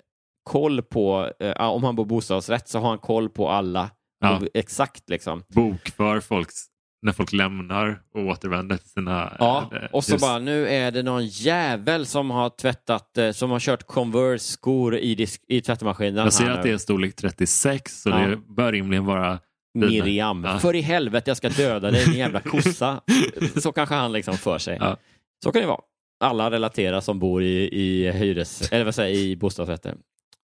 koll 0.44 0.82
på, 0.82 1.32
eh, 1.40 1.70
om 1.70 1.84
han 1.84 1.96
bor 1.96 2.06
bostadsrätt 2.06 2.70
så 2.70 2.80
har 2.80 2.90
han 2.90 2.98
koll 2.98 3.30
på 3.30 3.50
alla. 3.50 3.90
Ja. 4.22 4.42
Exakt 4.54 5.10
liksom. 5.10 5.44
Bokför 5.48 6.20
folks, 6.20 6.56
när 7.02 7.12
folk 7.12 7.34
lämnar 7.34 8.02
och 8.14 8.26
återvänder 8.26 8.78
till 8.78 8.90
sina 8.90 9.36
Ja, 9.40 9.70
eh, 9.74 9.90
och 9.92 10.04
så 10.04 10.12
hus. 10.14 10.22
bara 10.22 10.40
nu 10.40 10.68
är 10.68 10.92
det 10.92 11.04
någon 11.04 11.28
jävel 11.28 12.06
som 12.06 12.32
har 12.32 12.50
tvättat, 12.50 13.18
eh, 13.18 13.32
som 13.32 13.52
har 13.52 13.60
kört 13.60 13.84
Converse-skor 13.88 14.98
i, 14.98 15.16
disk, 15.16 15.42
i 15.48 15.62
tvättmaskinen. 15.62 16.16
Jag 16.24 16.34
ser 16.34 16.50
att 16.50 16.64
det 16.64 16.72
är 16.72 16.78
storlek 16.78 17.16
36 17.16 18.02
så 18.02 18.10
Ja. 18.10 18.18
det 18.18 18.38
bör 18.38 18.72
rimligen 18.72 19.06
vara. 19.06 19.40
Miriam. 19.74 20.44
Ja. 20.44 20.60
För 20.60 20.76
i 20.76 20.82
helvete, 20.82 21.30
jag 21.30 21.38
ska 21.38 21.50
döda 21.50 21.92
dig, 21.92 22.06
din 22.06 22.18
jävla 22.20 22.40
kossa. 22.42 23.02
Så 23.62 23.72
kanske 23.72 23.96
han 23.96 24.12
liksom 24.12 24.38
för 24.38 24.58
sig. 24.58 24.78
Ja. 24.82 24.98
Så 25.44 25.52
kan 25.52 25.62
det 25.62 25.68
vara. 25.68 25.82
Alla 26.24 26.52
relaterar 26.52 27.02
som 27.02 27.20
bor 27.20 27.44
i, 27.44 27.70
i 27.82 28.12
hyres, 28.12 28.72
eller 28.72 28.86
vad 28.86 28.96
säger 28.96 29.18
i 29.20 29.36
bostadsrätter. 29.36 29.96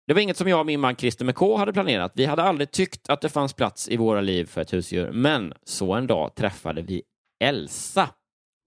Det 0.10 0.14
var 0.14 0.22
inget 0.22 0.38
som 0.38 0.48
jag 0.48 0.60
och 0.60 0.66
min 0.66 0.80
man 0.80 0.96
Christer 0.96 1.26
med 1.26 1.36
K 1.36 1.58
hade 1.58 1.74
planerat. 1.74 2.12
Vi 2.16 2.26
hade 2.26 2.44
aldrig 2.44 2.72
tyckt 2.72 3.10
att 3.10 3.22
det 3.22 3.30
fanns 3.30 3.54
plats 3.54 3.90
i 3.90 3.98
våra 3.98 4.22
liv 4.22 4.46
för 4.46 4.62
ett 4.62 4.74
husdjur. 4.74 5.12
Men 5.12 5.54
så 5.64 5.94
en 5.94 6.08
dag 6.08 6.36
träffade 6.36 6.82
vi 6.82 7.02
Elsa. 7.44 8.10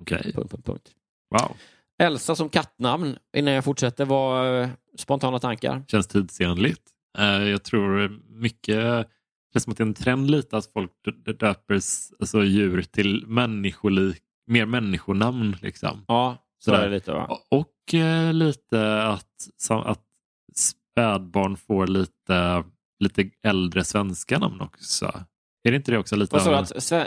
Okej, 0.03 0.33
Punkt, 0.35 0.51
punkt, 0.51 0.67
punkt. 0.67 0.89
wow. 1.31 1.57
Elsa 2.03 2.35
som 2.37 2.49
kattnamn, 2.49 3.17
innan 3.37 3.55
jag 3.55 3.65
fortsätter, 3.65 4.05
var 4.05 4.61
eh, 4.63 4.69
spontana 4.99 5.39
tankar. 5.39 5.85
Känns 5.89 6.07
tidsenligt. 6.07 6.83
Eh, 7.19 7.25
Jag 7.43 7.63
tror 7.65 8.09
mycket, 8.29 8.77
det 8.77 9.07
känns 9.53 9.65
som 9.65 9.71
att 9.71 9.77
det 9.77 9.83
är 9.83 9.87
en 9.87 9.95
trend 9.95 10.31
lite 10.31 10.57
att 10.57 10.67
folk 10.67 10.91
döper 11.39 11.75
alltså 11.75 12.45
djur 12.45 12.83
till 12.83 13.25
människolik, 13.27 14.23
mer 14.47 14.67
människonamn. 14.67 15.57
Liksom. 15.63 16.05
Ja, 16.09 16.37
så 16.59 16.71
Sådär. 16.71 16.83
är 16.83 16.89
det 16.89 16.95
lite 16.95 17.13
va? 17.13 17.27
Och- 17.51 17.59
Och 17.61 17.95
eh, 17.95 18.33
lite 18.33 19.03
att, 19.03 19.27
att 19.71 20.03
spädbarn 20.93 21.57
får 21.57 21.87
lite, 21.87 22.65
lite 23.05 23.31
äldre 23.47 23.85
svenska 23.85 24.39
namn 24.39 24.61
också. 24.61 25.25
Är 25.65 25.71
det 25.71 25.77
inte 25.77 25.93
det 25.93 25.99
också? 25.99 26.17
Lite 26.17 26.35
Vad 26.37 26.43
sa 26.43 26.51
du? 26.51 26.57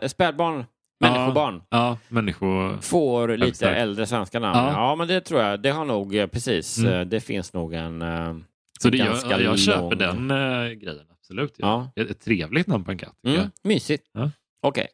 Att 0.06 0.12
spädbarn, 0.12 0.66
människobarn, 1.00 1.62
Ja, 1.70 1.98
människo... 2.10 2.78
får 2.82 3.28
lite 3.28 3.48
Exakt. 3.50 3.78
äldre 3.78 4.06
svenska 4.06 4.40
namn? 4.40 4.58
Ja. 4.58 4.72
Ja. 4.72 4.96
men 4.96 5.08
det 5.08 5.22
tror 5.22 5.42
jag. 5.42 5.62
Det 5.62 5.70
har 5.70 5.86
nog, 5.86 6.16
eh, 6.16 6.28
precis. 6.28 6.78
Mm. 6.78 6.94
eh, 6.94 7.06
Det 7.06 7.20
finns 7.22 7.54
nog 7.54 7.74
en... 7.74 8.02
eh, 8.02 8.36
Så 8.80 8.90
det, 8.90 8.98
ganska 8.98 9.30
jag, 9.30 9.42
jag 9.42 9.60
köper 9.60 9.82
lång- 9.82 9.98
den 10.28 10.32
äh, 10.32 10.70
grejen, 10.72 11.06
absolut. 11.12 11.56
Ja. 11.58 11.92
Ett, 11.96 12.10
ett 12.10 12.22
trevligt 12.22 12.68
namn 12.68 12.84
på 12.84 12.92
en 12.92 12.98
katt. 12.98 13.16
Mm, 13.28 13.52
mysigt. 13.64 14.04
Ja. 14.14 14.32
Okej. 14.62 14.88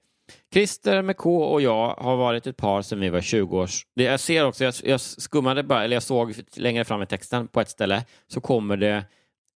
Christer 0.54 1.02
med 1.02 1.18
K 1.18 1.44
och 1.44 1.62
jag 1.62 1.88
har 1.98 2.18
varit 2.18 2.48
ett 2.48 2.58
par 2.58 2.82
sedan 2.82 3.00
vi 3.00 3.10
var 3.10 3.22
20 3.22 3.58
års. 3.60 3.86
Jag 3.94 4.20
ser 4.20 4.46
också, 4.46 4.64
jag, 4.64 4.74
jag 4.84 5.02
skummade 5.02 5.64
bara, 5.64 5.84
eller 5.84 5.96
jag 5.96 6.04
såg 6.04 6.34
längre 6.56 6.86
fram 6.86 7.02
i 7.02 7.06
texten 7.06 7.48
på 7.48 7.62
ett 7.62 7.70
ställe, 7.70 8.04
så 8.28 8.42
kommer 8.42 8.78
det 8.78 8.96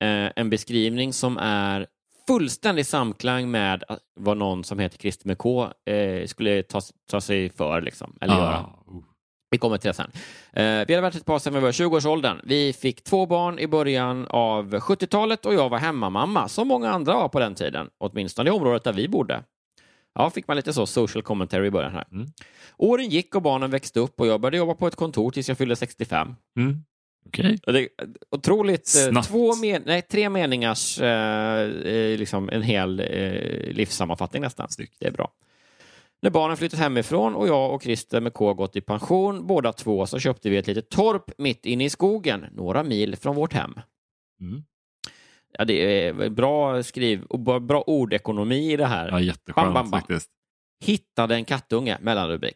eh, 0.03 0.31
en 0.35 0.49
beskrivning 0.49 1.13
som 1.13 1.37
är 1.37 1.87
fullständig 2.27 2.85
samklang 2.85 3.51
med 3.51 3.83
att- 3.87 3.99
vad 4.19 4.37
någon 4.37 4.63
som 4.63 4.79
heter 4.79 4.97
Christer 4.97 5.27
med 5.27 5.37
K 5.37 5.67
eh, 5.85 6.25
skulle 6.27 6.63
ta, 6.63 6.81
ta 7.11 7.21
sig 7.21 7.49
för, 7.49 7.81
liksom, 7.81 8.17
eller 8.21 8.33
göra. 8.35 8.55
Ah, 8.55 8.83
oh. 8.91 9.03
Vi 9.49 9.57
kommer 9.57 9.77
till 9.77 9.87
det 9.87 9.93
sen. 9.93 10.11
Eh, 10.53 10.85
vi 10.87 10.93
hade 10.93 11.01
varit 11.01 11.15
ett 11.15 11.25
par 11.25 11.39
sedan 11.39 11.53
vi 11.53 11.59
var 11.59 11.69
i 11.69 11.71
20-årsåldern. 11.71 12.41
Vi 12.43 12.73
fick 12.73 13.03
två 13.03 13.25
barn 13.25 13.59
i 13.59 13.67
början 13.67 14.27
av 14.29 14.71
70-talet 14.75 15.45
och 15.45 15.53
jag 15.53 15.69
var 15.69 15.77
hemmamamma, 15.77 16.47
som 16.47 16.67
många 16.67 16.89
andra 16.91 17.13
var 17.13 17.27
på 17.29 17.39
den 17.39 17.55
tiden, 17.55 17.89
åtminstone 17.97 18.49
i 18.49 18.51
området 18.53 18.83
där 18.83 18.93
vi 18.93 19.07
bodde. 19.07 19.43
Ja, 20.15 20.29
fick 20.29 20.47
man 20.47 20.57
lite 20.57 20.73
så 20.73 20.85
social 20.85 21.23
commentary 21.23 21.67
i 21.67 21.71
början 21.71 21.91
här. 21.91 22.05
Mm. 22.11 22.27
Åren 22.77 23.09
gick 23.09 23.35
och 23.35 23.41
barnen 23.41 23.71
växte 23.71 23.99
upp 23.99 24.19
och 24.19 24.27
jag 24.27 24.41
började 24.41 24.57
jobba 24.57 24.73
på 24.73 24.87
ett 24.87 24.95
kontor 24.95 25.31
tills 25.31 25.47
jag 25.49 25.57
fyllde 25.57 25.75
65. 25.75 26.35
Mm. 26.59 26.83
Okej. 27.27 27.59
Och 27.67 27.73
Det 27.73 27.79
är 27.81 27.87
otroligt... 28.31 28.93
eh, 28.97 29.09
Snabbt. 29.09 29.27
Två 29.27 29.55
men, 29.55 29.81
nej, 29.85 30.01
tre 30.01 30.29
meningars, 30.29 31.01
eh, 31.01 31.59
eh, 31.61 32.17
liksom 32.17 32.49
en 32.49 32.61
hel 32.61 32.99
eh, 32.99 33.73
livssammanfattning 33.73 34.41
nästan. 34.41 34.69
Snyggt. 34.69 34.95
Det 34.99 35.07
är 35.07 35.11
bra. 35.11 35.31
När 36.21 36.29
barnen 36.29 36.57
flyttat 36.57 36.79
hemifrån 36.79 37.35
och 37.35 37.47
jag 37.47 37.73
och 37.73 37.83
Christer 37.83 38.21
med 38.21 38.33
K 38.33 38.53
gått 38.53 38.75
i 38.75 38.81
pension, 38.81 39.47
båda 39.47 39.73
två, 39.73 40.05
så 40.05 40.19
köpte 40.19 40.49
vi 40.49 40.57
ett 40.57 40.67
litet 40.67 40.89
torp 40.89 41.31
mitt 41.37 41.65
inne 41.65 41.85
i 41.85 41.89
skogen, 41.89 42.45
några 42.51 42.83
mil 42.83 43.15
från 43.15 43.35
vårt 43.35 43.53
hem. 43.53 43.73
Mm. 44.41 44.63
Ja, 45.57 45.65
det 45.65 46.05
är 46.07 46.29
bra 46.29 46.83
skriv 46.83 47.23
och 47.23 47.39
bra- 47.61 47.83
ordekonomi 47.87 48.71
i 48.73 48.77
det 48.77 48.85
här. 48.85 49.07
Ja, 49.09 49.19
jätteskönt 49.19 49.55
Bam, 49.65 49.73
bam, 49.73 49.91
bam. 49.91 49.99
faktiskt. 50.01 50.29
Hittade 50.85 51.35
en 51.35 51.45
kattunge, 51.45 51.97
mellanrubrik. 52.01 52.55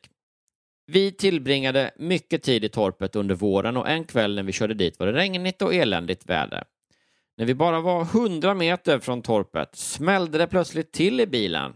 Vi 0.91 1.11
tillbringade 1.11 1.91
mycket 1.97 2.43
tid 2.43 2.63
i 2.63 2.69
torpet 2.69 3.15
under 3.15 3.35
våren 3.35 3.77
och 3.77 3.89
en 3.89 4.03
kväll 4.03 4.35
när 4.35 4.43
vi 4.43 4.51
körde 4.51 4.73
dit 4.73 4.99
var 4.99 5.07
det 5.07 5.13
regnigt 5.13 5.61
och 5.61 5.73
eländigt 5.73 6.25
väder. 6.29 6.63
När 7.37 7.45
vi 7.45 7.53
bara 7.55 7.81
var 7.81 8.03
hundra 8.05 8.53
meter 8.53 8.99
från 8.99 9.21
torpet 9.21 9.75
smällde 9.75 10.37
det 10.37 10.47
plötsligt 10.47 10.91
till 10.91 11.19
i 11.19 11.27
bilen. 11.27 11.73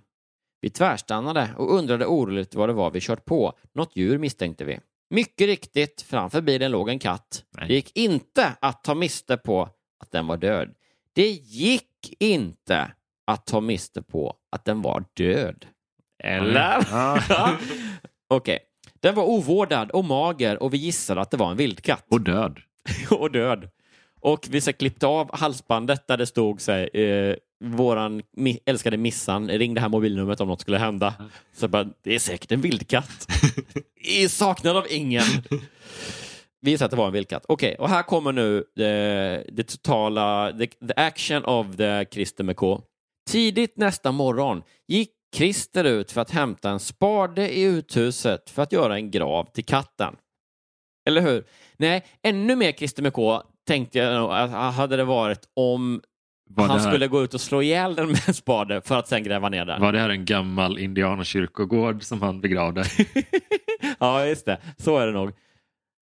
Vi 0.61 0.69
tvärstannade 0.69 1.49
och 1.57 1.73
undrade 1.75 2.05
oroligt 2.05 2.55
vad 2.55 2.69
det 2.69 2.73
var 2.73 2.91
vi 2.91 2.99
kört 3.01 3.25
på. 3.25 3.53
Något 3.73 3.95
djur 3.95 4.17
misstänkte 4.17 4.65
vi. 4.65 4.79
Mycket 5.09 5.47
riktigt, 5.47 6.01
framför 6.01 6.41
bilen 6.41 6.71
låg 6.71 6.89
en 6.89 6.99
katt. 6.99 7.43
Det 7.67 7.73
gick 7.73 7.97
inte 7.97 8.53
att 8.61 8.83
ta 8.83 8.95
miste 8.95 9.37
på 9.37 9.61
att 9.99 10.11
den 10.11 10.27
var 10.27 10.37
död. 10.37 10.73
Det 11.13 11.29
gick 11.31 12.13
inte 12.19 12.91
att 13.27 13.45
ta 13.45 13.61
miste 13.61 14.01
på 14.01 14.35
att 14.51 14.65
den 14.65 14.81
var 14.81 15.05
död. 15.13 15.65
Eller? 16.23 16.85
Okej. 18.29 18.59
Den 18.99 19.15
var 19.15 19.23
ovårdad 19.23 19.91
och 19.91 20.05
mager 20.05 20.63
och 20.63 20.73
vi 20.73 20.77
gissade 20.77 21.21
att 21.21 21.31
det 21.31 21.37
var 21.37 21.51
en 21.51 21.57
vildkatt. 21.57 22.05
Och 22.09 22.21
död. 22.21 22.59
och 23.09 23.31
död. 23.31 23.69
Och 24.21 24.47
vi 24.49 24.61
så 24.61 24.73
klippte 24.73 25.07
av 25.07 25.35
halsbandet 25.35 26.07
där 26.07 26.17
det 26.17 26.25
stod 26.25 26.61
så 26.61 26.71
här, 26.71 26.97
eh, 26.97 27.35
våran 27.63 28.21
mi- 28.37 28.59
älskade 28.65 28.97
Missan 28.97 29.49
ringde 29.49 29.81
här 29.81 29.89
mobilnumret 29.89 30.41
om 30.41 30.47
något 30.47 30.61
skulle 30.61 30.77
hända. 30.77 31.13
Så 31.53 31.63
jag 31.63 31.69
bara, 31.69 31.87
det 32.03 32.15
är 32.15 32.19
säkert 32.19 32.51
en 32.51 32.61
vildkatt. 32.61 33.27
I 34.01 34.29
saknad 34.29 34.77
av 34.77 34.85
ingen. 34.89 35.23
Vi 36.63 36.71
gissade 36.71 36.85
att 36.85 36.91
det 36.91 36.97
var 36.97 37.07
en 37.07 37.13
vildkatt. 37.13 37.45
Okej, 37.47 37.75
och 37.79 37.89
här 37.89 38.03
kommer 38.03 38.31
nu 38.31 38.63
det, 38.75 39.45
det 39.51 39.63
totala, 39.63 40.53
the, 40.59 40.67
the 40.67 40.93
action 40.95 41.45
of 41.45 41.75
the 41.77 42.05
Christer 42.11 42.43
med 42.43 42.55
K. 42.55 42.81
Tidigt 43.29 43.77
nästa 43.77 44.11
morgon 44.11 44.63
gick 44.87 45.09
Christer 45.35 45.83
ut 45.83 46.11
för 46.11 46.21
att 46.21 46.31
hämta 46.31 46.69
en 46.69 46.79
spade 46.79 47.49
i 47.57 47.61
uthuset 47.63 48.49
för 48.49 48.61
att 48.61 48.71
göra 48.71 48.95
en 48.95 49.11
grav 49.11 49.45
till 49.53 49.65
katten. 49.65 50.15
Eller 51.07 51.21
hur? 51.21 51.43
Nej, 51.77 52.05
ännu 52.23 52.55
mer 52.55 52.71
Christer 52.71 53.03
med 53.03 53.13
K 53.13 53.41
tänkte 53.67 53.97
jag 53.99 54.19
nog 54.21 54.31
att 54.31 54.75
hade 54.75 54.97
det 54.97 55.03
varit 55.03 55.39
om 55.55 56.01
Var 56.49 56.67
han 56.67 56.79
här- 56.79 56.89
skulle 56.91 57.07
gå 57.07 57.23
ut 57.23 57.33
och 57.33 57.41
slå 57.41 57.61
ihjäl 57.61 57.95
den 57.95 58.07
med 58.07 58.21
en 58.27 58.33
spade 58.33 58.81
för 58.81 58.95
att 58.99 59.07
sen 59.07 59.23
gräva 59.23 59.49
ner 59.49 59.65
den. 59.65 59.81
Var 59.81 59.91
det 59.91 59.99
här 59.99 60.09
en 60.09 60.25
gammal 60.25 60.79
indianerkyrkogård 60.79 62.03
som 62.03 62.21
han 62.21 62.41
begravde? 62.41 62.83
ja, 63.99 64.25
just 64.25 64.45
det. 64.45 64.57
Så 64.77 64.97
är 64.97 65.05
det 65.07 65.13
nog. 65.13 65.31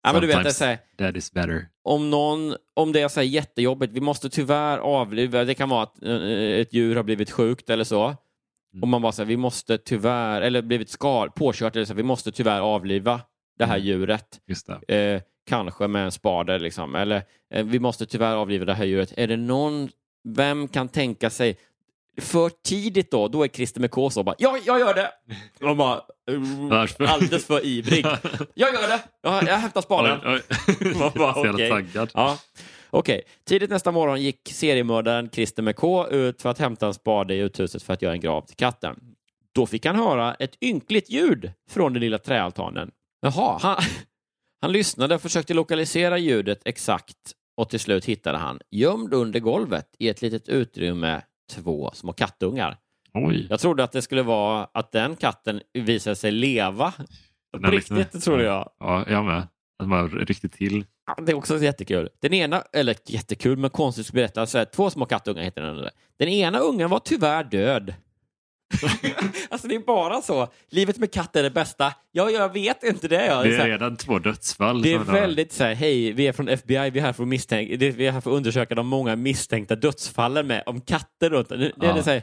Ja, 0.04 0.12
men 0.14 0.22
du 0.22 0.28
vet, 0.28 0.43
det 0.43 0.49
är 0.49 0.54
så 0.54 0.66
här, 0.66 0.78
that 0.97 1.16
is 1.16 1.32
better. 1.32 1.68
om, 1.84 2.10
någon, 2.10 2.56
om 2.74 2.91
det 2.91 3.02
är 3.02 3.08
så 3.08 3.20
här 3.20 3.28
jättejobbigt, 3.28 3.93
vi 3.93 4.02
måste 4.02 4.30
tyvärr 4.30 4.78
avliva, 4.78 5.43
det 5.43 5.54
kan 5.54 5.70
vara 5.70 5.84
att 5.84 6.04
eh, 6.04 6.60
ett 6.60 6.74
djur 6.74 6.95
har 6.95 7.04
blivit 7.04 7.32
sjukt 7.32 7.70
eller 7.70 7.84
så. 7.84 8.04
Mm. 8.06 8.84
Och 8.84 8.88
man 8.88 9.02
bara 9.02 9.12
säger 9.12 9.28
vi 9.28 9.38
måste 9.38 9.78
tyvärr, 9.78 10.41
eller 10.41 10.62
blivit 10.62 10.89
skad, 10.89 11.36
påkört 11.36 11.76
eller 11.76 11.86
så, 11.86 11.93
vi 11.93 12.04
måste 12.04 12.32
tyvärr 12.32 12.60
avliva 12.62 13.22
det 13.60 13.66
här 13.66 13.76
Mm. 13.78 13.88
djuret. 13.88 14.39
Eh, 14.88 15.22
kanske 15.47 15.88
med 15.88 16.06
en 16.06 16.12
spade 16.12 16.60
liksom. 16.60 16.95
Eller 16.95 17.24
eh, 17.54 17.66
vi 17.66 17.80
måste 17.80 18.06
tyvärr 18.06 18.36
avliva 18.36 18.66
det 18.66 18.74
här 18.74 18.86
djuret. 18.86 19.14
Är 19.18 19.28
det 19.28 19.38
någon, 19.38 19.89
vem 20.24 20.68
kan 20.68 20.88
tänka 20.89 21.30
sig 21.30 21.58
för 22.18 22.49
tidigt 22.49 23.12
då, 23.12 23.28
då 23.28 23.43
är 23.43 23.47
Christer 23.47 23.82
med 23.82 23.91
K 23.91 24.09
så 24.09 24.24
bara, 24.24 24.36
ja, 24.38 24.57
jag 24.66 24.80
gör 24.80 24.93
det! 24.93 25.12
Och 25.70 25.78
bara, 25.78 26.01
alldeles 27.07 27.45
för 27.45 27.66
ivrig. 27.66 28.05
Jag 28.53 28.74
gör 28.74 28.88
det! 28.88 29.03
Jag, 29.22 29.43
jag 29.43 29.57
hämtar 29.57 29.82
spaden. 29.82 30.20
Okej. 31.53 31.70
taggad. 31.70 32.12
Ja. 32.14 32.38
Okej, 32.89 33.22
tidigt 33.45 33.70
nästa 33.70 33.91
morgon 33.91 34.22
gick 34.22 34.49
seriemördaren 34.53 35.30
Christer 35.30 35.64
med 35.64 35.76
K 35.76 36.07
ut 36.07 36.41
för 36.41 36.49
att 36.49 36.59
hämta 36.59 36.88
en 36.88 36.93
spade 36.93 37.36
i 37.36 37.39
uthuset 37.39 37.84
för 37.84 37.93
att 37.93 38.01
göra 38.01 38.14
en 38.14 38.20
grav 38.20 38.41
till 38.41 38.55
katten. 38.55 38.99
Då 39.55 39.66
fick 39.66 39.86
han 39.86 39.95
höra 39.95 40.34
ett 40.34 40.64
ynkligt 40.64 41.09
ljud 41.09 41.51
från 41.70 41.93
den 41.93 42.01
lilla 42.01 42.18
träaltanen. 42.18 42.91
Jaha, 43.22 43.59
han, 43.62 43.78
han 44.62 44.72
lyssnade 44.72 45.16
och 45.16 45.22
försökte 45.22 45.53
lokalisera 45.53 46.18
ljudet 46.18 46.62
exakt 46.66 47.18
och 47.57 47.70
till 47.70 47.80
slut 47.80 48.05
hittade 48.05 48.38
han, 48.38 48.59
gömd 48.72 49.14
under 49.14 49.39
golvet 49.39 49.95
i 49.99 50.09
ett 50.09 50.22
litet 50.22 50.49
utrymme, 50.49 51.22
två 51.52 51.91
små 51.93 52.14
kattungar. 52.14 52.78
Oj. 53.14 53.47
Jag 53.49 53.60
trodde 53.60 53.84
att 53.84 53.91
det 53.91 54.02
skulle 54.02 54.24
vara 54.24 54.68
att 54.74 54.91
den 54.91 55.16
katten 55.16 55.62
visade 55.74 56.16
sig 56.16 56.32
leva. 56.32 56.93
På 57.64 57.70
riktigt, 57.72 58.12
det 58.12 58.20
trodde 58.20 58.43
jag. 58.43 58.70
Ja, 58.80 59.06
jag 59.10 59.26
med. 59.26 59.47
Att 59.80 59.88
man 59.88 60.10
riktigt 60.10 60.54
till. 60.54 60.86
Ja, 61.08 61.24
Det 61.24 61.32
är 61.32 61.36
också 61.36 61.58
jättekul. 61.58 62.10
Den 62.20 62.34
ena, 62.34 62.64
eller 62.74 62.95
jättekul, 63.06 63.58
men 63.58 63.70
konstigt 63.70 64.08
att 64.08 64.14
berätta. 64.14 64.45
Så 64.45 64.58
här, 64.58 64.66
två 64.66 64.89
små 64.89 65.06
kattungar 65.06 65.43
heter 65.43 65.62
den. 65.62 65.89
Den 66.18 66.28
ena 66.28 66.60
ungen 66.60 66.89
var 66.89 66.99
tyvärr 66.99 67.43
död. 67.43 67.93
alltså 69.49 69.67
det 69.67 69.76
är 69.76 69.80
bara 69.80 70.22
så. 70.22 70.47
Livet 70.69 70.97
med 70.97 71.13
katt 71.13 71.36
är 71.36 71.43
det 71.43 71.49
bästa. 71.51 71.93
Ja, 72.11 72.30
jag 72.30 72.53
vet 72.53 72.84
inte 72.84 73.07
det. 73.07 73.26
Jag. 73.26 73.45
Det 73.45 73.55
är 73.55 73.67
redan 73.67 73.97
två 73.97 74.19
dödsfall. 74.19 74.82
det 74.82 74.93
är 74.93 74.99
väldigt 74.99 75.51
så 75.53 75.63
här, 75.63 75.74
hej, 75.76 76.11
vi 76.11 76.28
är 76.28 76.34
från 76.34 76.47
FBI, 76.49 76.89
vi 76.89 76.99
är 76.99 77.03
här 77.03 77.13
för 77.13 77.24
att, 77.24 77.30
misstänka, 77.30 77.76
det- 77.78 77.91
vi 77.91 78.07
är 78.07 78.11
här 78.11 78.22
för 78.22 78.32
att 78.32 78.36
undersöka 78.38 78.76
de 78.76 78.88
många 78.88 79.15
misstänkta 79.15 79.76
dödsfallen 79.76 80.47
med 80.47 80.63
om 80.65 80.82
katter 80.82 81.30
runt. 81.30 81.51
Är 81.51 81.72
Ja. 81.82 81.93
det 81.93 82.03
så 82.03 82.09
här, 82.09 82.22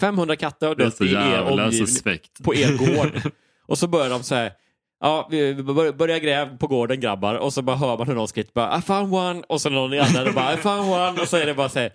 500 0.00 0.36
katter 0.36 0.66
har 0.66 0.74
Det 0.74 0.82
är 0.82 0.86
dött 0.86 1.00
i 1.00 1.12
er 1.14 1.40
omgivning 1.42 1.86
suspekt. 1.86 2.42
på 2.44 2.54
er 2.54 2.72
gård. 2.96 3.20
Och 3.68 3.78
så 3.78 3.86
börjar 3.88 4.10
de 4.10 4.22
så 4.22 4.34
här, 4.34 4.52
ja, 5.00 5.28
vi 5.30 5.52
vi 5.52 5.62
bör- 5.62 5.92
börjar 5.92 6.18
gräv 6.18 6.58
på 6.58 6.66
gården 6.66 7.00
grabbar 7.00 7.34
och 7.34 7.52
så 7.52 7.62
bara 7.62 7.76
hör 7.76 7.98
man 7.98 8.06
hur 8.06 8.14
någon 8.14 8.28
skriker 8.28 8.50
bara 8.54 8.78
I 8.78 8.82
found 8.82 9.14
one 9.14 9.42
och 9.48 9.60
så 9.60 9.70
någon 9.70 9.92
i 9.94 9.98
andra 9.98 10.32
bara 10.32 10.54
I 10.54 10.56
found 10.56 10.92
one 10.92 11.20
och 11.22 11.28
så 11.28 11.36
är 11.36 11.46
det 11.46 11.54
bara 11.54 11.68
så 11.68 11.78
här 11.78 11.92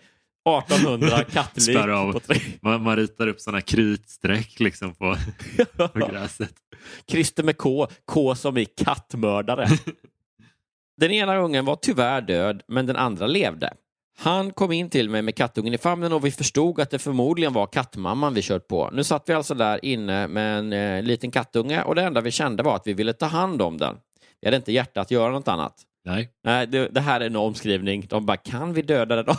1800 0.50 1.24
kattlik 1.32 1.78
på 2.14 2.20
tre. 2.20 2.40
Man, 2.62 2.84
man 2.84 2.96
ritar 2.96 3.28
upp 3.28 3.40
sådana 3.40 3.62
kritstreck 3.62 4.60
liksom 4.60 4.96
på, 4.96 5.16
på 5.94 6.00
gräset. 6.00 6.54
Christer 7.08 7.44
med 7.44 7.58
K, 7.58 7.88
K 8.06 8.36
som 8.36 8.58
i 8.58 8.66
kattmördare. 8.66 9.68
Den 10.98 11.12
ena 11.12 11.38
ungen 11.38 11.66
var 11.66 11.76
tyvärr 11.76 12.22
död, 12.22 12.62
men 12.68 12.86
den 12.86 12.96
andra 12.96 13.28
levde. 13.28 13.74
Han 14.18 14.52
kom 14.52 14.72
in 14.72 14.90
till 14.90 15.10
mig 15.10 15.22
med 15.22 15.36
kattungen 15.36 15.74
i 15.74 15.78
famnen 15.78 16.14
och 16.14 16.26
vi 16.26 16.32
förstod 16.32 16.80
att 16.80 16.90
det 16.90 17.00
förmodligen 17.00 17.54
var 17.54 17.68
kattmamman 17.68 18.34
vi 18.34 18.42
kört 18.42 18.68
på. 18.68 18.90
Nu 18.94 19.04
satt 19.04 19.30
vi 19.30 19.34
alltså 19.34 19.54
där 19.54 19.86
inne 19.86 20.28
med 20.28 20.60
en 20.60 20.74
eh, 20.74 21.04
liten 21.04 21.32
kattunge 21.32 21.84
och 21.84 21.96
det 21.96 22.02
enda 22.02 22.22
vi 22.22 22.32
kände 22.32 22.64
var 22.64 22.76
att 22.76 22.88
vi 22.88 22.94
ville 22.94 23.14
ta 23.14 23.26
hand 23.26 23.62
om 23.62 23.78
den. 23.78 23.98
Vi 24.42 24.48
hade 24.48 24.58
inte 24.58 24.72
hjärta 24.72 25.02
att 25.02 25.12
göra 25.12 25.32
något 25.32 25.48
annat. 25.48 25.74
Nej, 26.06 26.30
Nej, 26.44 26.68
det, 26.68 26.88
det 26.88 27.02
här 27.02 27.22
är 27.22 27.26
en 27.26 27.36
omskrivning. 27.36 28.06
De 28.10 28.26
bara, 28.26 28.38
kan 28.38 28.74
vi 28.74 28.82
döda 28.82 29.24
den? 29.24 29.36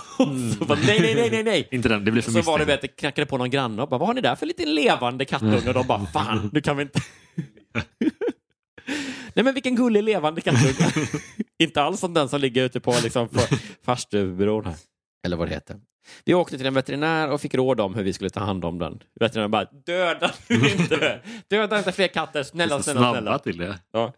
så 0.58 0.64
bara, 0.66 0.78
nej, 0.86 1.00
nej, 1.00 1.14
nej, 1.14 1.30
nej, 1.30 1.42
nej. 1.42 1.68
inte 1.70 1.88
den. 1.88 2.04
Det 2.04 2.10
blir 2.10 2.22
för 2.22 2.30
Så 2.30 2.42
var 2.42 2.58
det 2.58 2.64
vet, 2.64 2.80
det 2.80 2.88
knackade 2.88 3.26
på 3.26 3.38
någon 3.38 3.50
granne 3.50 3.82
och 3.82 3.88
bara, 3.88 3.98
vad 3.98 4.06
har 4.08 4.14
ni 4.14 4.20
där 4.20 4.34
för 4.34 4.46
liten 4.46 4.74
levande 4.74 5.24
kattunge? 5.24 5.68
Och 5.68 5.74
de 5.74 5.86
bara, 5.86 6.06
fan, 6.12 6.50
nu 6.52 6.60
kan 6.60 6.76
vi 6.76 6.82
inte... 6.82 7.00
Nej 9.34 9.44
men 9.44 9.54
vilken 9.54 9.76
gullig 9.76 10.02
levande 10.02 10.40
kattunge. 10.40 10.90
inte 11.58 11.82
alls 11.82 12.00
som 12.00 12.14
den 12.14 12.28
som 12.28 12.40
ligger 12.40 12.64
ute 12.64 12.80
på 12.80 12.94
liksom, 13.02 13.28
farstubron 13.84 14.64
här. 14.66 14.74
Eller 15.26 15.36
vad 15.36 15.48
det 15.48 15.54
heter. 15.54 15.76
Vi 16.24 16.34
åkte 16.34 16.56
till 16.58 16.66
en 16.66 16.74
veterinär 16.74 17.30
och 17.30 17.40
fick 17.40 17.54
råd 17.54 17.80
om 17.80 17.94
hur 17.94 18.02
vi 18.02 18.12
skulle 18.12 18.30
ta 18.30 18.40
hand 18.40 18.64
om 18.64 18.78
den. 18.78 19.02
Veterinären 19.20 19.50
bara, 19.50 19.64
döda 19.86 20.30
nu 20.48 20.56
inte! 20.70 21.20
Döda 21.48 21.78
inte 21.78 21.92
fler 21.92 22.08
katter, 22.08 22.42
snälla, 22.42 22.76
Så 22.76 22.82
snälla, 22.82 23.00
snabba 23.00 23.20
snälla. 23.20 23.38
till 23.38 23.56
det. 23.58 23.78
Ja. 23.92 24.12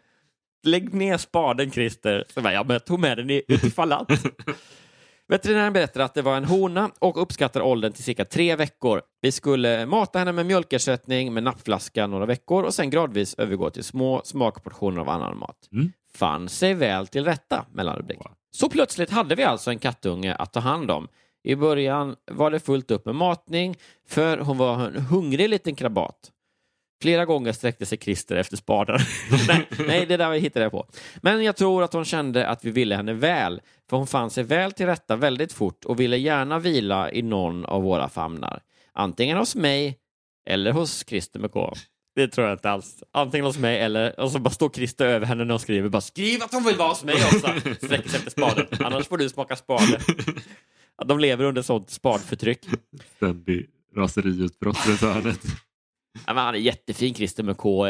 Lägg 0.65 0.93
ner 0.93 1.17
spaden 1.17 1.71
Christer. 1.71 2.25
Så 2.33 2.41
bara, 2.41 2.53
ja, 2.53 2.63
men 2.63 2.73
jag 2.73 2.85
tog 2.85 2.99
med 2.99 3.17
den 3.17 3.29
utifall 3.29 3.91
att. 3.91 4.11
Veterinären 5.27 5.73
berättar 5.73 6.01
att 6.01 6.13
det 6.13 6.21
var 6.21 6.37
en 6.37 6.45
hona 6.45 6.91
och 6.99 7.21
uppskattar 7.21 7.61
åldern 7.61 7.91
till 7.91 8.03
cirka 8.03 8.25
tre 8.25 8.55
veckor. 8.55 9.01
Vi 9.21 9.31
skulle 9.31 9.85
mata 9.85 10.19
henne 10.19 10.31
med 10.31 10.45
mjölkersättning 10.45 11.33
med 11.33 11.43
nappflaska 11.43 12.07
några 12.07 12.25
veckor 12.25 12.63
och 12.63 12.73
sen 12.73 12.89
gradvis 12.89 13.33
övergå 13.33 13.69
till 13.69 13.83
små 13.83 14.21
smakportioner 14.23 15.01
av 15.01 15.09
annan 15.09 15.37
mat. 15.37 15.69
Mm. 15.71 15.91
Fann 16.13 16.49
sig 16.49 16.73
väl 16.73 17.07
till 17.07 17.25
rätta, 17.25 17.65
mellanrubrik. 17.71 18.19
Så 18.51 18.69
plötsligt 18.69 19.09
hade 19.09 19.35
vi 19.35 19.43
alltså 19.43 19.69
en 19.69 19.79
kattunge 19.79 20.35
att 20.35 20.53
ta 20.53 20.59
hand 20.59 20.91
om. 20.91 21.07
I 21.43 21.55
början 21.55 22.15
var 22.31 22.51
det 22.51 22.59
fullt 22.59 22.91
upp 22.91 23.05
med 23.05 23.15
matning 23.15 23.75
för 24.07 24.37
hon 24.37 24.57
var 24.57 24.87
en 24.87 25.01
hungrig 25.01 25.49
liten 25.49 25.75
krabat. 25.75 26.31
Flera 27.01 27.25
gånger 27.25 27.51
sträckte 27.51 27.85
sig 27.85 27.97
Christer 27.97 28.35
efter 28.35 28.57
spaden. 28.57 28.99
nej, 29.47 29.67
nej, 29.87 30.05
det 30.05 30.17
där 30.17 30.31
hittade 30.33 30.65
jag 30.65 30.71
på. 30.71 30.87
Men 31.21 31.43
jag 31.43 31.55
tror 31.55 31.83
att 31.83 31.93
hon 31.93 32.05
kände 32.05 32.47
att 32.47 32.65
vi 32.65 32.71
ville 32.71 32.95
henne 32.95 33.13
väl, 33.13 33.61
för 33.89 33.97
hon 33.97 34.07
fann 34.07 34.29
sig 34.29 34.43
väl 34.43 34.71
till 34.71 34.85
rätta 34.85 35.15
väldigt 35.15 35.53
fort 35.53 35.85
och 35.85 35.99
ville 35.99 36.17
gärna 36.17 36.59
vila 36.59 37.11
i 37.11 37.21
någon 37.21 37.65
av 37.65 37.83
våra 37.83 38.09
famnar. 38.09 38.61
Antingen 38.93 39.37
hos 39.37 39.55
mig 39.55 39.97
eller 40.49 40.71
hos 40.71 41.05
Christer 41.07 41.39
med 41.39 41.51
K. 41.51 41.73
Det 42.15 42.27
tror 42.27 42.47
jag 42.47 42.55
inte 42.55 42.69
alls. 42.69 43.03
Antingen 43.11 43.45
hos 43.45 43.57
mig 43.57 43.79
eller 43.79 44.19
och 44.19 44.31
så 44.31 44.39
bara 44.39 44.49
står 44.49 44.69
Christer 44.69 45.05
över 45.05 45.25
henne 45.25 45.43
när 45.43 45.53
hon 45.53 45.59
skriver. 45.59 45.89
Bara 45.89 46.01
skriv 46.01 46.43
att 46.43 46.53
hon 46.53 46.63
vill 46.63 46.75
vara 46.75 46.89
hos 46.89 47.03
mig 47.03 47.15
också. 47.15 47.37
Sträcker 47.85 48.09
sig 48.09 48.19
efter 48.19 48.31
spaden. 48.31 48.67
Annars 48.79 49.07
får 49.07 49.17
du 49.17 49.29
smaka 49.29 49.55
spade. 49.55 49.99
De 51.05 51.19
lever 51.19 51.45
under 51.45 51.61
sånt 51.61 51.89
spadförtryck. 51.89 52.65
Ständig 53.15 53.67
raseriutbrott 53.95 54.87
runt 54.87 55.01
hörnet. 55.01 55.39
Ja, 56.27 56.33
men 56.33 56.43
han 56.43 56.55
är 56.55 56.59
jättefin, 56.59 57.13
Christer 57.13 57.43
med 57.43 57.57
K. 57.57 57.83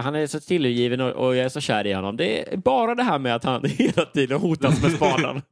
Han 0.00 0.14
är 0.14 0.26
så 0.26 0.40
tillgiven 0.40 1.00
och, 1.00 1.10
och 1.10 1.36
jag 1.36 1.44
är 1.44 1.48
så 1.48 1.60
kär 1.60 1.86
i 1.86 1.92
honom. 1.92 2.16
Det 2.16 2.52
är 2.52 2.56
bara 2.56 2.94
det 2.94 3.02
här 3.02 3.18
med 3.18 3.34
att 3.34 3.44
han 3.44 3.64
hela 3.78 4.04
tiden 4.04 4.40
hotas 4.40 4.82
med 4.82 4.92
spaden. 4.92 5.42